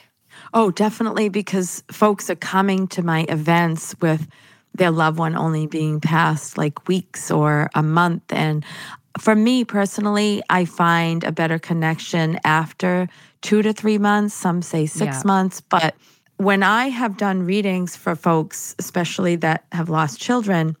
Oh, 0.53 0.69
definitely, 0.69 1.29
because 1.29 1.83
folks 1.91 2.29
are 2.29 2.35
coming 2.35 2.87
to 2.89 3.01
my 3.01 3.25
events 3.29 3.95
with 4.01 4.27
their 4.77 4.91
loved 4.91 5.19
one 5.19 5.35
only 5.35 5.67
being 5.67 5.99
passed 5.99 6.57
like 6.57 6.87
weeks 6.87 7.29
or 7.29 7.69
a 7.75 7.83
month. 7.83 8.23
And 8.29 8.63
for 9.19 9.35
me 9.35 9.65
personally, 9.65 10.41
I 10.49 10.65
find 10.65 11.23
a 11.23 11.31
better 11.31 11.59
connection 11.59 12.39
after 12.43 13.09
two 13.41 13.61
to 13.61 13.73
three 13.73 13.97
months. 13.97 14.33
Some 14.33 14.61
say 14.61 14.85
six 14.85 15.17
Yeah. 15.17 15.21
months. 15.25 15.61
But 15.61 15.95
when 16.37 16.63
I 16.63 16.89
have 16.89 17.17
done 17.17 17.43
readings 17.43 17.95
for 17.95 18.15
folks, 18.15 18.75
especially 18.79 19.35
that 19.37 19.65
have 19.71 19.89
lost 19.89 20.19
children, 20.19 20.75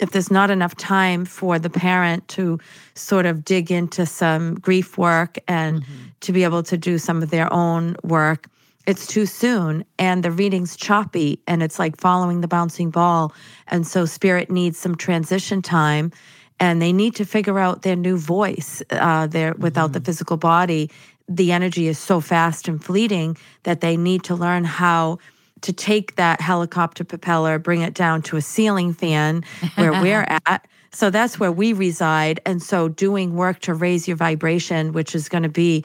if 0.00 0.10
there's 0.10 0.30
not 0.30 0.50
enough 0.50 0.76
time 0.76 1.24
for 1.24 1.58
the 1.58 1.70
parent 1.70 2.26
to 2.28 2.58
sort 2.94 3.24
of 3.24 3.44
dig 3.44 3.70
into 3.70 4.04
some 4.04 4.56
grief 4.56 4.98
work 4.98 5.38
and 5.48 5.82
mm-hmm. 5.82 5.92
to 6.20 6.32
be 6.32 6.44
able 6.44 6.62
to 6.64 6.76
do 6.76 6.98
some 6.98 7.22
of 7.22 7.30
their 7.30 7.50
own 7.52 7.96
work, 8.02 8.48
it's 8.86 9.06
too 9.06 9.26
soon 9.26 9.84
and 9.98 10.22
the 10.22 10.30
reading's 10.30 10.76
choppy 10.76 11.40
and 11.46 11.62
it's 11.62 11.78
like 11.78 12.00
following 12.00 12.40
the 12.40 12.48
bouncing 12.48 12.90
ball. 12.90 13.34
And 13.66 13.86
so 13.86 14.06
spirit 14.06 14.50
needs 14.50 14.78
some 14.78 14.94
transition 14.94 15.60
time 15.60 16.12
and 16.60 16.80
they 16.80 16.92
need 16.92 17.14
to 17.16 17.24
figure 17.24 17.58
out 17.58 17.82
their 17.82 17.96
new 17.96 18.16
voice 18.16 18.82
uh, 18.90 19.26
there 19.26 19.54
without 19.58 19.92
the 19.92 20.00
physical 20.00 20.36
body. 20.36 20.90
The 21.28 21.52
energy 21.52 21.88
is 21.88 21.98
so 21.98 22.20
fast 22.20 22.68
and 22.68 22.82
fleeting 22.82 23.36
that 23.64 23.80
they 23.80 23.96
need 23.96 24.22
to 24.24 24.34
learn 24.34 24.64
how 24.64 25.18
to 25.62 25.72
take 25.72 26.14
that 26.16 26.40
helicopter 26.40 27.02
propeller, 27.02 27.58
bring 27.58 27.82
it 27.82 27.94
down 27.94 28.22
to 28.22 28.36
a 28.36 28.42
ceiling 28.42 28.92
fan 28.92 29.42
where 29.74 29.92
we're 29.92 30.26
at. 30.46 30.66
So 30.92 31.10
that's 31.10 31.40
where 31.40 31.52
we 31.52 31.72
reside. 31.72 32.40
And 32.46 32.62
so 32.62 32.88
doing 32.88 33.34
work 33.34 33.60
to 33.60 33.74
raise 33.74 34.06
your 34.06 34.16
vibration, 34.16 34.92
which 34.92 35.14
is 35.14 35.28
going 35.28 35.42
to 35.42 35.48
be 35.48 35.84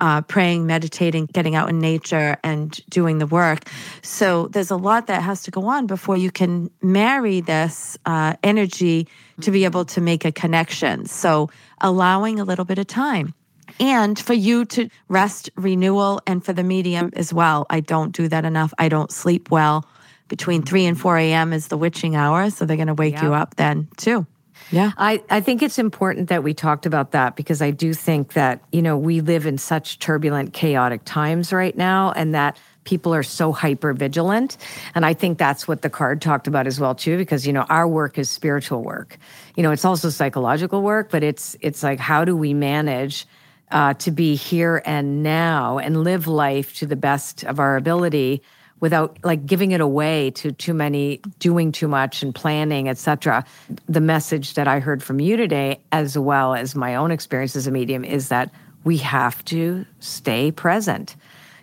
uh, 0.00 0.22
praying, 0.22 0.66
meditating, 0.66 1.26
getting 1.26 1.54
out 1.54 1.68
in 1.68 1.78
nature, 1.78 2.36
and 2.42 2.80
doing 2.88 3.18
the 3.18 3.26
work. 3.26 3.64
So 4.02 4.48
there's 4.48 4.70
a 4.70 4.76
lot 4.76 5.06
that 5.06 5.22
has 5.22 5.42
to 5.44 5.50
go 5.50 5.66
on 5.66 5.86
before 5.86 6.16
you 6.16 6.30
can 6.30 6.70
marry 6.82 7.40
this 7.40 7.98
uh, 8.06 8.34
energy 8.42 9.06
to 9.42 9.50
be 9.50 9.64
able 9.64 9.84
to 9.86 10.00
make 10.00 10.24
a 10.24 10.32
connection. 10.32 11.06
So 11.06 11.50
allowing 11.80 12.40
a 12.40 12.44
little 12.44 12.64
bit 12.64 12.78
of 12.78 12.86
time. 12.86 13.34
And 13.78 14.18
for 14.18 14.34
you 14.34 14.64
to 14.66 14.88
rest, 15.08 15.48
renewal, 15.56 16.20
and 16.26 16.44
for 16.44 16.52
the 16.52 16.64
medium 16.64 17.10
as 17.14 17.32
well. 17.32 17.66
I 17.70 17.80
don't 17.80 18.12
do 18.12 18.28
that 18.28 18.44
enough. 18.44 18.74
I 18.78 18.88
don't 18.88 19.12
sleep 19.12 19.50
well. 19.50 19.86
Between 20.28 20.62
3 20.62 20.86
and 20.86 21.00
4 21.00 21.18
a.m. 21.18 21.52
is 21.52 21.68
the 21.68 21.76
witching 21.76 22.14
hour. 22.14 22.50
So 22.50 22.64
they're 22.64 22.76
going 22.76 22.88
to 22.88 22.94
wake 22.94 23.20
you 23.20 23.34
up 23.34 23.56
then 23.56 23.88
too. 23.96 24.26
Yeah. 24.70 24.92
I, 24.96 25.22
I 25.30 25.40
think 25.40 25.62
it's 25.62 25.78
important 25.78 26.28
that 26.28 26.42
we 26.42 26.54
talked 26.54 26.86
about 26.86 27.12
that 27.12 27.36
because 27.36 27.60
I 27.60 27.70
do 27.70 27.92
think 27.94 28.34
that, 28.34 28.60
you 28.72 28.82
know, 28.82 28.96
we 28.96 29.20
live 29.20 29.46
in 29.46 29.58
such 29.58 29.98
turbulent, 29.98 30.52
chaotic 30.52 31.02
times 31.04 31.52
right 31.52 31.76
now 31.76 32.12
and 32.12 32.34
that 32.34 32.58
people 32.84 33.14
are 33.14 33.22
so 33.22 33.52
hyper 33.52 33.92
vigilant. 33.92 34.56
And 34.94 35.04
I 35.04 35.14
think 35.14 35.38
that's 35.38 35.68
what 35.68 35.82
the 35.82 35.90
card 35.90 36.22
talked 36.22 36.46
about 36.46 36.66
as 36.66 36.80
well, 36.80 36.94
too, 36.94 37.16
because, 37.16 37.46
you 37.46 37.52
know, 37.52 37.62
our 37.68 37.86
work 37.86 38.18
is 38.18 38.30
spiritual 38.30 38.82
work. 38.82 39.18
You 39.56 39.62
know, 39.62 39.70
it's 39.70 39.84
also 39.84 40.08
psychological 40.08 40.82
work, 40.82 41.10
but 41.10 41.22
it's 41.22 41.56
it's 41.60 41.82
like 41.82 41.98
how 41.98 42.24
do 42.24 42.36
we 42.36 42.54
manage 42.54 43.26
uh, 43.70 43.94
to 43.94 44.10
be 44.10 44.34
here 44.34 44.82
and 44.84 45.22
now 45.22 45.78
and 45.78 46.02
live 46.02 46.26
life 46.26 46.74
to 46.76 46.86
the 46.86 46.96
best 46.96 47.44
of 47.44 47.60
our 47.60 47.76
ability 47.76 48.42
without 48.80 49.16
like 49.22 49.46
giving 49.46 49.72
it 49.72 49.80
away 49.80 50.30
to 50.32 50.52
too 50.52 50.74
many 50.74 51.20
doing 51.38 51.70
too 51.72 51.88
much 51.88 52.22
and 52.22 52.34
planning 52.34 52.88
etc 52.88 53.44
the 53.86 54.00
message 54.00 54.54
that 54.54 54.66
i 54.68 54.80
heard 54.80 55.02
from 55.02 55.20
you 55.20 55.36
today 55.36 55.78
as 55.92 56.16
well 56.18 56.54
as 56.54 56.74
my 56.74 56.94
own 56.94 57.10
experience 57.10 57.54
as 57.56 57.66
a 57.66 57.70
medium 57.70 58.04
is 58.04 58.28
that 58.28 58.50
we 58.84 58.96
have 58.96 59.44
to 59.44 59.84
stay 60.00 60.50
present 60.50 61.16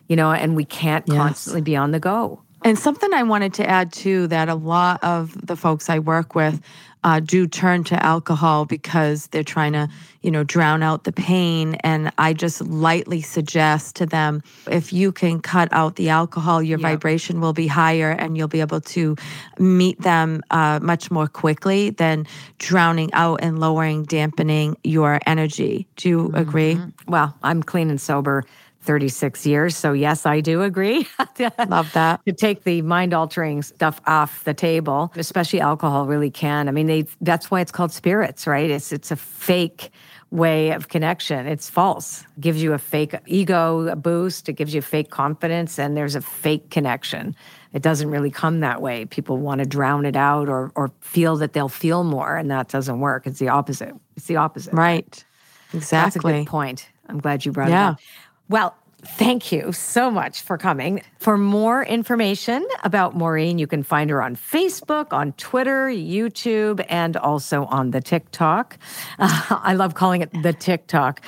you 0.07 0.15
know 0.15 0.31
and 0.31 0.55
we 0.55 0.63
can't 0.65 1.05
Yes. 1.07 1.17
constantly 1.17 1.61
be 1.61 1.75
on 1.75 1.91
the 1.91 1.99
go 1.99 2.39
And 2.63 2.77
something 2.77 3.13
I 3.13 3.23
wanted 3.23 3.53
to 3.55 3.69
add 3.69 3.93
too 3.93 4.27
that 4.27 4.49
a 4.49 4.55
lot 4.55 5.03
of 5.03 5.45
the 5.45 5.55
folks 5.55 5.89
I 5.89 5.99
work 5.99 6.33
with 6.35 6.59
uh, 7.03 7.19
do 7.19 7.45
turn 7.47 7.83
to 7.85 7.95
alcohol 8.03 8.65
because 8.65 9.27
they're 9.27 9.43
trying 9.43 9.73
to, 9.73 9.87
you 10.27 10.31
know, 10.31 10.43
drown 10.43 10.83
out 10.83 11.05
the 11.05 11.13
pain. 11.13 11.75
And 11.75 12.11
I 12.17 12.33
just 12.33 12.61
lightly 12.61 13.21
suggest 13.21 13.95
to 13.95 14.05
them 14.05 14.43
if 14.69 14.91
you 14.91 15.13
can 15.13 15.39
cut 15.39 15.69
out 15.71 15.95
the 15.95 16.09
alcohol, 16.09 16.61
your 16.61 16.77
vibration 16.77 17.39
will 17.39 17.53
be 17.53 17.65
higher 17.67 18.11
and 18.11 18.37
you'll 18.37 18.49
be 18.49 18.59
able 18.59 18.81
to 18.81 19.15
meet 19.57 20.01
them 20.01 20.43
uh, 20.51 20.79
much 20.83 21.09
more 21.09 21.27
quickly 21.27 21.91
than 21.91 22.27
drowning 22.59 23.09
out 23.13 23.39
and 23.41 23.57
lowering, 23.59 24.03
dampening 24.03 24.75
your 24.83 25.21
energy. 25.25 25.87
Do 25.95 26.09
you 26.09 26.31
agree? 26.35 26.77
well 27.07 27.33
i'm 27.41 27.63
clean 27.63 27.89
and 27.89 28.01
sober 28.01 28.43
36 28.81 29.45
years 29.45 29.75
so 29.77 29.93
yes 29.93 30.25
i 30.25 30.41
do 30.41 30.61
agree 30.61 31.07
Love 31.67 31.91
that. 31.93 32.19
to 32.25 32.33
take 32.33 32.63
the 32.63 32.81
mind 32.81 33.13
altering 33.13 33.61
stuff 33.61 34.01
off 34.07 34.43
the 34.43 34.53
table, 34.53 35.11
especially 35.15 35.61
alcohol 35.61 36.07
really 36.07 36.31
can. 36.31 36.67
I 36.67 36.71
mean, 36.71 36.87
they 36.87 37.05
that's 37.21 37.51
why 37.51 37.61
it's 37.61 37.71
called 37.71 37.91
spirits, 37.91 38.47
right? 38.47 38.69
It's 38.69 38.91
it's 38.91 39.11
a 39.11 39.15
fake 39.15 39.91
way 40.31 40.71
of 40.71 40.89
connection. 40.89 41.47
It's 41.47 41.69
false. 41.69 42.21
It 42.37 42.41
gives 42.41 42.61
you 42.61 42.73
a 42.73 42.77
fake 42.77 43.15
ego 43.25 43.95
boost, 43.95 44.49
it 44.49 44.53
gives 44.53 44.73
you 44.73 44.81
fake 44.81 45.09
confidence 45.09 45.79
and 45.79 45.95
there's 45.95 46.15
a 46.15 46.21
fake 46.21 46.69
connection. 46.69 47.35
It 47.73 47.81
doesn't 47.81 48.09
really 48.09 48.31
come 48.31 48.59
that 48.59 48.81
way. 48.81 49.05
People 49.05 49.37
want 49.37 49.59
to 49.59 49.65
drown 49.65 50.05
it 50.05 50.15
out 50.15 50.49
or 50.49 50.71
or 50.75 50.91
feel 50.99 51.37
that 51.37 51.53
they'll 51.53 51.69
feel 51.69 52.03
more 52.03 52.35
and 52.35 52.51
that 52.51 52.67
doesn't 52.67 52.99
work. 52.99 53.25
It's 53.25 53.39
the 53.39 53.49
opposite. 53.49 53.93
It's 54.17 54.25
the 54.25 54.35
opposite. 54.37 54.73
Right. 54.73 55.05
That's 55.71 55.93
a 55.93 55.97
Exactly. 55.97 56.33
good 56.33 56.47
point. 56.47 56.89
I'm 57.07 57.19
glad 57.19 57.45
you 57.45 57.51
brought 57.51 57.69
Yeah. 57.69 57.89
it 57.89 57.91
up. 57.93 57.99
Well, 58.49 58.75
thank 59.11 59.51
you 59.51 59.71
so 59.71 60.09
much 60.11 60.41
for 60.41 60.57
coming. 60.57 61.01
For 61.19 61.37
more 61.37 61.83
information 61.83 62.65
about 62.83 63.15
Maureen, 63.15 63.57
you 63.57 63.67
can 63.67 63.83
find 63.83 64.09
her 64.09 64.21
on 64.21 64.35
Facebook, 64.35 65.11
on 65.11 65.33
Twitter, 65.33 65.87
YouTube, 65.87 66.85
and 66.89 67.17
also 67.17 67.65
on 67.65 67.91
the 67.91 68.01
TikTok. 68.01 68.77
Uh, 69.19 69.41
I 69.63 69.73
love 69.73 69.95
calling 69.95 70.21
it 70.21 70.31
the 70.43 70.53
TikTok. 70.53 71.21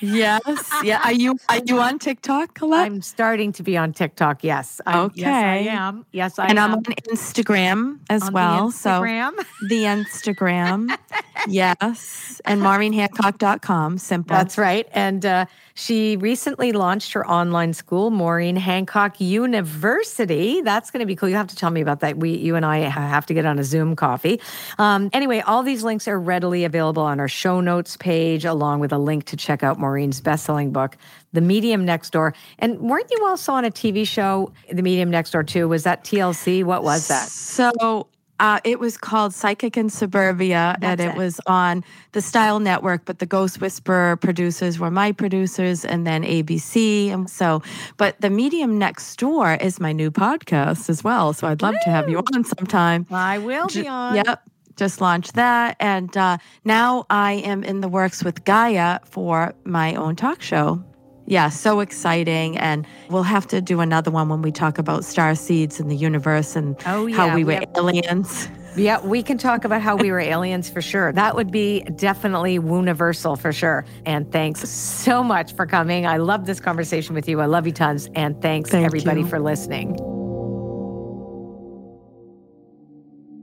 Yes. 0.00 0.70
Yeah. 0.82 1.00
Are 1.04 1.12
you 1.12 1.38
are 1.48 1.60
you 1.64 1.80
on 1.80 1.98
TikTok, 1.98 2.54
Colette? 2.54 2.86
I'm 2.86 3.02
starting 3.02 3.52
to 3.52 3.62
be 3.62 3.76
on 3.76 3.92
TikTok. 3.92 4.44
Yes. 4.44 4.80
I, 4.86 5.00
Okay. 5.00 5.20
Yes, 5.22 5.28
I 5.34 5.56
am. 5.72 6.06
Yes, 6.12 6.38
I 6.38 6.46
and 6.46 6.58
am. 6.58 6.72
I'm 6.72 6.76
on 6.78 6.82
Instagram 6.84 7.98
as 8.10 8.22
On 8.22 8.32
the. 8.32 8.38
Instagram. 8.38 9.36
So 9.36 9.66
the 9.68 9.82
Instagram. 9.84 10.96
yes. 11.48 12.40
And 12.44 12.60
MaureenHancock.com. 12.60 13.98
Simple. 13.98 14.36
That's 14.36 14.58
right. 14.58 14.86
And 14.92 15.24
uh, 15.24 15.46
she 15.80 16.16
recently 16.18 16.72
launched 16.72 17.14
her 17.14 17.26
online 17.26 17.72
school, 17.72 18.10
Maureen 18.10 18.54
Hancock 18.54 19.18
University. 19.18 20.60
That's 20.60 20.90
going 20.90 21.00
to 21.00 21.06
be 21.06 21.16
cool. 21.16 21.30
You 21.30 21.36
have 21.36 21.46
to 21.48 21.56
tell 21.56 21.70
me 21.70 21.80
about 21.80 22.00
that. 22.00 22.18
We, 22.18 22.36
you 22.36 22.54
and 22.54 22.66
I 22.66 22.80
have 22.80 23.24
to 23.26 23.34
get 23.34 23.46
on 23.46 23.58
a 23.58 23.64
Zoom 23.64 23.96
coffee. 23.96 24.40
Um, 24.78 25.08
anyway, 25.14 25.40
all 25.40 25.62
these 25.62 25.82
links 25.82 26.06
are 26.06 26.20
readily 26.20 26.64
available 26.64 27.02
on 27.02 27.18
our 27.18 27.28
show 27.28 27.62
notes 27.62 27.96
page, 27.96 28.44
along 28.44 28.80
with 28.80 28.92
a 28.92 28.98
link 28.98 29.24
to 29.26 29.36
check 29.36 29.62
out 29.62 29.78
Maureen's 29.78 30.20
best-selling 30.20 30.70
book, 30.70 30.98
The 31.32 31.40
Medium 31.40 31.86
Next 31.86 32.10
Door. 32.10 32.34
And 32.58 32.78
weren't 32.80 33.10
you 33.10 33.24
also 33.26 33.52
on 33.52 33.64
a 33.64 33.70
TV 33.70 34.06
show, 34.06 34.52
The 34.70 34.82
Medium 34.82 35.08
Next 35.08 35.30
Door 35.30 35.44
too? 35.44 35.66
Was 35.66 35.84
that 35.84 36.04
TLC? 36.04 36.62
What 36.62 36.84
was 36.84 37.08
that? 37.08 37.26
So 37.28 38.06
uh, 38.40 38.58
it 38.64 38.80
was 38.80 38.96
called 38.96 39.34
Psychic 39.34 39.76
in 39.76 39.90
Suburbia, 39.90 40.76
and 40.80 40.98
it, 40.98 41.10
it. 41.10 41.16
was 41.16 41.40
on 41.46 41.84
the 42.12 42.22
Style 42.22 42.58
Network. 42.58 43.04
But 43.04 43.18
the 43.18 43.26
Ghost 43.26 43.60
Whisperer 43.60 44.16
producers 44.16 44.78
were 44.78 44.90
my 44.90 45.12
producers, 45.12 45.84
and 45.84 46.06
then 46.06 46.24
ABC. 46.24 47.10
And 47.10 47.28
so, 47.30 47.62
but 47.98 48.20
the 48.20 48.30
Medium 48.30 48.78
Next 48.78 49.16
Door 49.16 49.54
is 49.56 49.78
my 49.78 49.92
new 49.92 50.10
podcast 50.10 50.88
as 50.88 51.04
well. 51.04 51.32
So 51.34 51.46
I'd 51.46 51.62
love 51.62 51.76
to 51.84 51.90
have 51.90 52.08
you 52.08 52.18
on 52.34 52.44
sometime. 52.44 53.06
I 53.10 53.38
will 53.38 53.68
be 53.68 53.86
on. 53.86 54.16
Yep. 54.16 54.42
Just 54.76 55.02
launched 55.02 55.34
that. 55.34 55.76
And 55.78 56.16
uh, 56.16 56.38
now 56.64 57.04
I 57.10 57.32
am 57.32 57.62
in 57.62 57.82
the 57.82 57.88
works 57.88 58.24
with 58.24 58.44
Gaia 58.46 59.00
for 59.04 59.54
my 59.64 59.94
own 59.94 60.16
talk 60.16 60.40
show. 60.40 60.82
Yeah, 61.30 61.48
so 61.48 61.78
exciting. 61.78 62.58
And 62.58 62.84
we'll 63.08 63.22
have 63.22 63.46
to 63.48 63.60
do 63.60 63.78
another 63.78 64.10
one 64.10 64.28
when 64.28 64.42
we 64.42 64.50
talk 64.50 64.78
about 64.78 65.04
star 65.04 65.36
seeds 65.36 65.78
and 65.78 65.88
the 65.88 65.94
universe 65.94 66.56
and 66.56 66.76
Oh, 66.86 67.06
yeah, 67.06 67.16
how 67.16 67.34
we 67.36 67.44
we 67.44 67.54
were 67.54 67.62
aliens. 67.76 68.48
Yeah, 68.76 69.00
we 69.00 69.22
can 69.22 69.38
talk 69.38 69.64
about 69.64 69.80
how 69.80 69.94
we 69.94 70.10
were 70.10 70.18
aliens 70.34 70.68
for 70.68 70.82
sure. 70.82 71.12
That 71.12 71.36
would 71.36 71.52
be 71.52 71.82
definitely 71.82 72.54
universal 72.54 73.36
for 73.36 73.52
sure. 73.52 73.84
And 74.04 74.30
thanks 74.32 74.68
so 74.68 75.22
much 75.22 75.54
for 75.54 75.66
coming. 75.66 76.04
I 76.04 76.16
love 76.16 76.46
this 76.46 76.58
conversation 76.58 77.14
with 77.14 77.28
you. 77.28 77.40
I 77.40 77.46
love 77.46 77.64
you 77.64 77.72
tons. 77.72 78.08
And 78.16 78.42
thanks 78.42 78.70
Thank 78.70 78.84
everybody 78.84 79.20
you. 79.20 79.28
for 79.28 79.38
listening. 79.38 79.96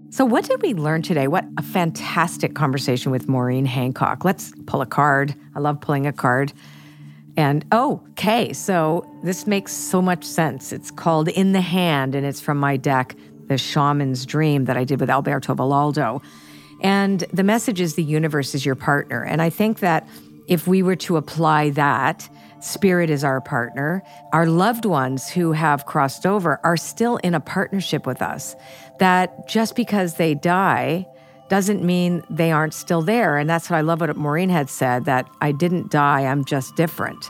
So, 0.09 0.25
what 0.25 0.43
did 0.43 0.61
we 0.61 0.73
learn 0.73 1.03
today? 1.03 1.27
What 1.29 1.45
a 1.57 1.61
fantastic 1.61 2.53
conversation 2.53 3.13
with 3.13 3.29
Maureen 3.29 3.65
Hancock. 3.65 4.25
Let's 4.25 4.51
pull 4.65 4.81
a 4.81 4.85
card. 4.85 5.35
I 5.55 5.59
love 5.59 5.79
pulling 5.79 6.05
a 6.05 6.11
card. 6.11 6.51
And 7.37 7.63
oh, 7.71 8.01
okay, 8.11 8.51
so 8.51 9.07
this 9.23 9.45
makes 9.45 9.71
so 9.71 10.01
much 10.01 10.23
sense. 10.23 10.73
It's 10.73 10.89
called 10.89 11.27
In 11.29 11.53
the 11.53 11.61
Hand, 11.61 12.15
and 12.15 12.25
it's 12.25 12.41
from 12.41 12.57
my 12.57 12.77
deck, 12.77 13.15
The 13.45 13.59
Shaman's 13.59 14.25
Dream, 14.25 14.65
that 14.65 14.75
I 14.75 14.83
did 14.83 14.99
with 14.99 15.09
Alberto 15.11 15.53
Villoldo. 15.53 16.23
And 16.81 17.21
the 17.31 17.43
message 17.43 17.79
is 17.79 17.93
the 17.93 18.03
universe 18.03 18.55
is 18.55 18.65
your 18.65 18.75
partner. 18.75 19.23
And 19.23 19.41
I 19.41 19.51
think 19.51 19.79
that 19.79 20.07
if 20.47 20.67
we 20.67 20.81
were 20.81 20.95
to 20.95 21.17
apply 21.17 21.69
that, 21.71 22.27
spirit 22.59 23.11
is 23.11 23.23
our 23.23 23.39
partner, 23.39 24.01
our 24.33 24.47
loved 24.47 24.85
ones 24.85 25.29
who 25.29 25.51
have 25.51 25.85
crossed 25.85 26.25
over 26.25 26.59
are 26.63 26.77
still 26.77 27.17
in 27.17 27.35
a 27.35 27.39
partnership 27.39 28.07
with 28.07 28.21
us. 28.21 28.55
That 28.99 29.47
just 29.47 29.75
because 29.75 30.15
they 30.15 30.33
die, 30.33 31.05
doesn't 31.49 31.83
mean 31.83 32.23
they 32.29 32.51
aren't 32.51 32.73
still 32.73 33.01
there. 33.01 33.37
And 33.37 33.49
that's 33.49 33.69
what 33.69 33.77
I 33.77 33.81
love 33.81 34.01
what 34.01 34.15
Maureen 34.17 34.49
had 34.49 34.69
said 34.69 35.05
that 35.05 35.29
I 35.41 35.51
didn't 35.51 35.89
die, 35.89 36.25
I'm 36.25 36.45
just 36.45 36.75
different. 36.75 37.29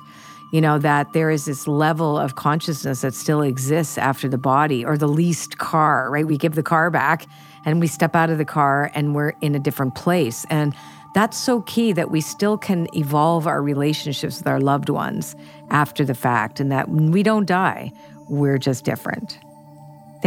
You 0.52 0.62
know, 0.62 0.80
that 0.80 1.12
there 1.14 1.30
is 1.30 1.46
this 1.46 1.68
level 1.68 2.18
of 2.18 2.36
consciousness 2.36 3.02
that 3.02 3.14
still 3.14 3.42
exists 3.42 3.98
after 3.98 4.30
the 4.30 4.38
body 4.38 4.86
or 4.86 4.98
the 4.98 5.08
leased 5.08 5.58
car, 5.58 6.10
right? 6.10 6.26
We 6.26 6.38
give 6.38 6.56
the 6.56 6.64
car 6.64 6.90
back 6.90 7.28
and 7.66 7.82
we 7.82 7.88
step 7.88 8.16
out 8.16 8.30
of 8.30 8.38
the 8.38 8.46
car 8.46 8.90
and 8.96 9.14
we're 9.14 9.34
in 9.42 9.56
a 9.56 9.60
different 9.60 9.96
place. 9.96 10.46
And 10.50 10.74
that's 11.14 11.38
so 11.38 11.62
key 11.62 11.92
that 11.94 12.12
we 12.12 12.22
still 12.22 12.58
can 12.58 12.88
evolve 12.96 13.46
our 13.46 13.62
relationships 13.62 14.38
with 14.38 14.48
our 14.48 14.62
loved 14.62 14.90
ones 14.90 15.36
after 15.70 16.06
the 16.06 16.16
fact 16.16 16.60
and 16.60 16.72
that 16.72 16.90
when 16.90 17.12
we 17.12 17.24
don't 17.24 17.46
die, 17.46 17.92
we're 18.30 18.58
just 18.58 18.86
different. 18.86 19.38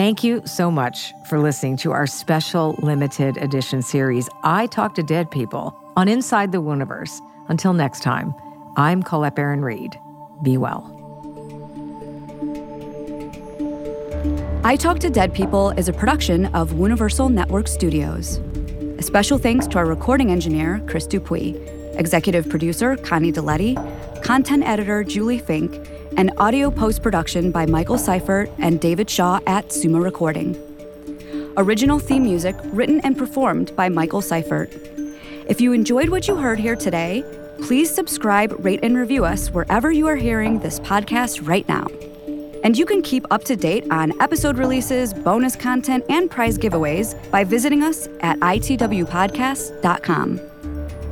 Thank 0.01 0.25
you 0.25 0.41
so 0.47 0.71
much 0.71 1.13
for 1.27 1.39
listening 1.39 1.77
to 1.77 1.93
our 1.93 2.07
special 2.07 2.75
limited 2.79 3.37
edition 3.37 3.83
series, 3.83 4.31
I 4.43 4.67
Talk 4.69 4.95
to 4.95 5.03
Dead 5.03 5.31
People, 5.31 5.79
on 5.95 6.09
Inside 6.09 6.53
the 6.53 6.63
Wooniverse. 6.63 7.21
Until 7.51 7.75
next 7.75 8.03
time, 8.03 8.35
I'm 8.79 9.03
Colette 9.03 9.37
Baron 9.37 9.61
Reid. 9.61 10.01
Be 10.43 10.57
well. 10.57 10.87
I 14.65 14.75
Talk 14.77 15.01
to 15.01 15.11
Dead 15.11 15.35
People 15.35 15.69
is 15.73 15.91
a 15.91 15.93
production 15.93 16.47
of 16.55 16.73
Universal 16.73 17.29
Network 17.29 17.69
Studios. 17.69 18.39
A 18.97 19.03
special 19.03 19.37
thanks 19.37 19.67
to 19.67 19.77
our 19.77 19.85
recording 19.85 20.31
engineer, 20.31 20.83
Chris 20.87 21.07
Dupuis, 21.07 21.57
executive 21.99 22.49
producer, 22.49 22.97
Connie 22.97 23.33
Deletti, 23.33 23.77
content 24.23 24.63
editor, 24.65 25.05
Julie 25.05 25.41
Fink, 25.41 25.75
and 26.21 26.31
audio 26.37 26.71
post 26.71 27.03
production 27.03 27.51
by 27.51 27.65
Michael 27.65 27.97
Seifert 27.97 28.51
and 28.59 28.79
David 28.79 29.09
Shaw 29.09 29.41
at 29.47 29.73
Suma 29.73 29.99
Recording. 29.99 30.55
Original 31.57 31.99
theme 31.99 32.25
music 32.25 32.55
written 32.65 33.01
and 33.01 33.17
performed 33.17 33.75
by 33.75 33.89
Michael 33.89 34.21
Seifert. 34.21 34.71
If 35.49 35.63
you 35.63 35.73
enjoyed 35.73 36.11
what 36.11 36.29
you 36.29 36.37
heard 36.37 36.59
here 36.59 36.77
today, 36.77 37.25
please 37.63 37.91
subscribe, 37.91 38.55
rate, 38.63 38.81
and 38.83 38.99
review 38.99 39.25
us 39.25 39.51
wherever 39.51 39.91
you 39.91 40.07
are 40.09 40.17
hearing 40.17 40.59
this 40.59 40.79
podcast 40.81 41.49
right 41.49 41.67
now. 41.67 41.87
And 42.65 42.77
you 42.77 42.85
can 42.85 43.01
keep 43.01 43.25
up 43.31 43.45
to 43.45 43.57
date 43.57 43.91
on 43.91 44.13
episode 44.21 44.59
releases, 44.59 45.15
bonus 45.15 45.57
content, 45.57 46.05
and 46.11 46.31
prize 46.31 46.59
giveaways 46.59 47.17
by 47.31 47.45
visiting 47.45 47.83
us 47.83 48.09
at 48.21 48.39
itwpodcast.com. 48.41 50.50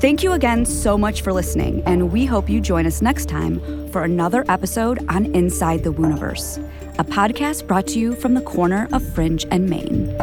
Thank 0.01 0.23
you 0.23 0.33
again 0.35 0.65
so 0.65 0.97
much 0.97 1.23
for 1.23 1.33
listening, 1.33 1.83
and 1.85 2.13
we 2.13 2.25
hope 2.25 2.49
you 2.49 2.61
join 2.61 2.87
us 2.87 3.03
next 3.03 3.29
time 3.29 3.91
for 3.91 4.05
another 4.05 4.45
episode 4.49 5.05
on 5.09 5.27
Inside 5.35 5.83
the 5.83 5.93
Wooniverse, 5.93 6.65
a 7.01 7.05
podcast 7.05 7.67
brought 7.67 7.89
to 7.89 7.99
you 7.99 8.15
from 8.15 8.35
the 8.35 8.41
corner 8.41 8.87
of 8.93 9.03
Fringe 9.13 9.45
and 9.51 9.69
Main. 9.69 10.17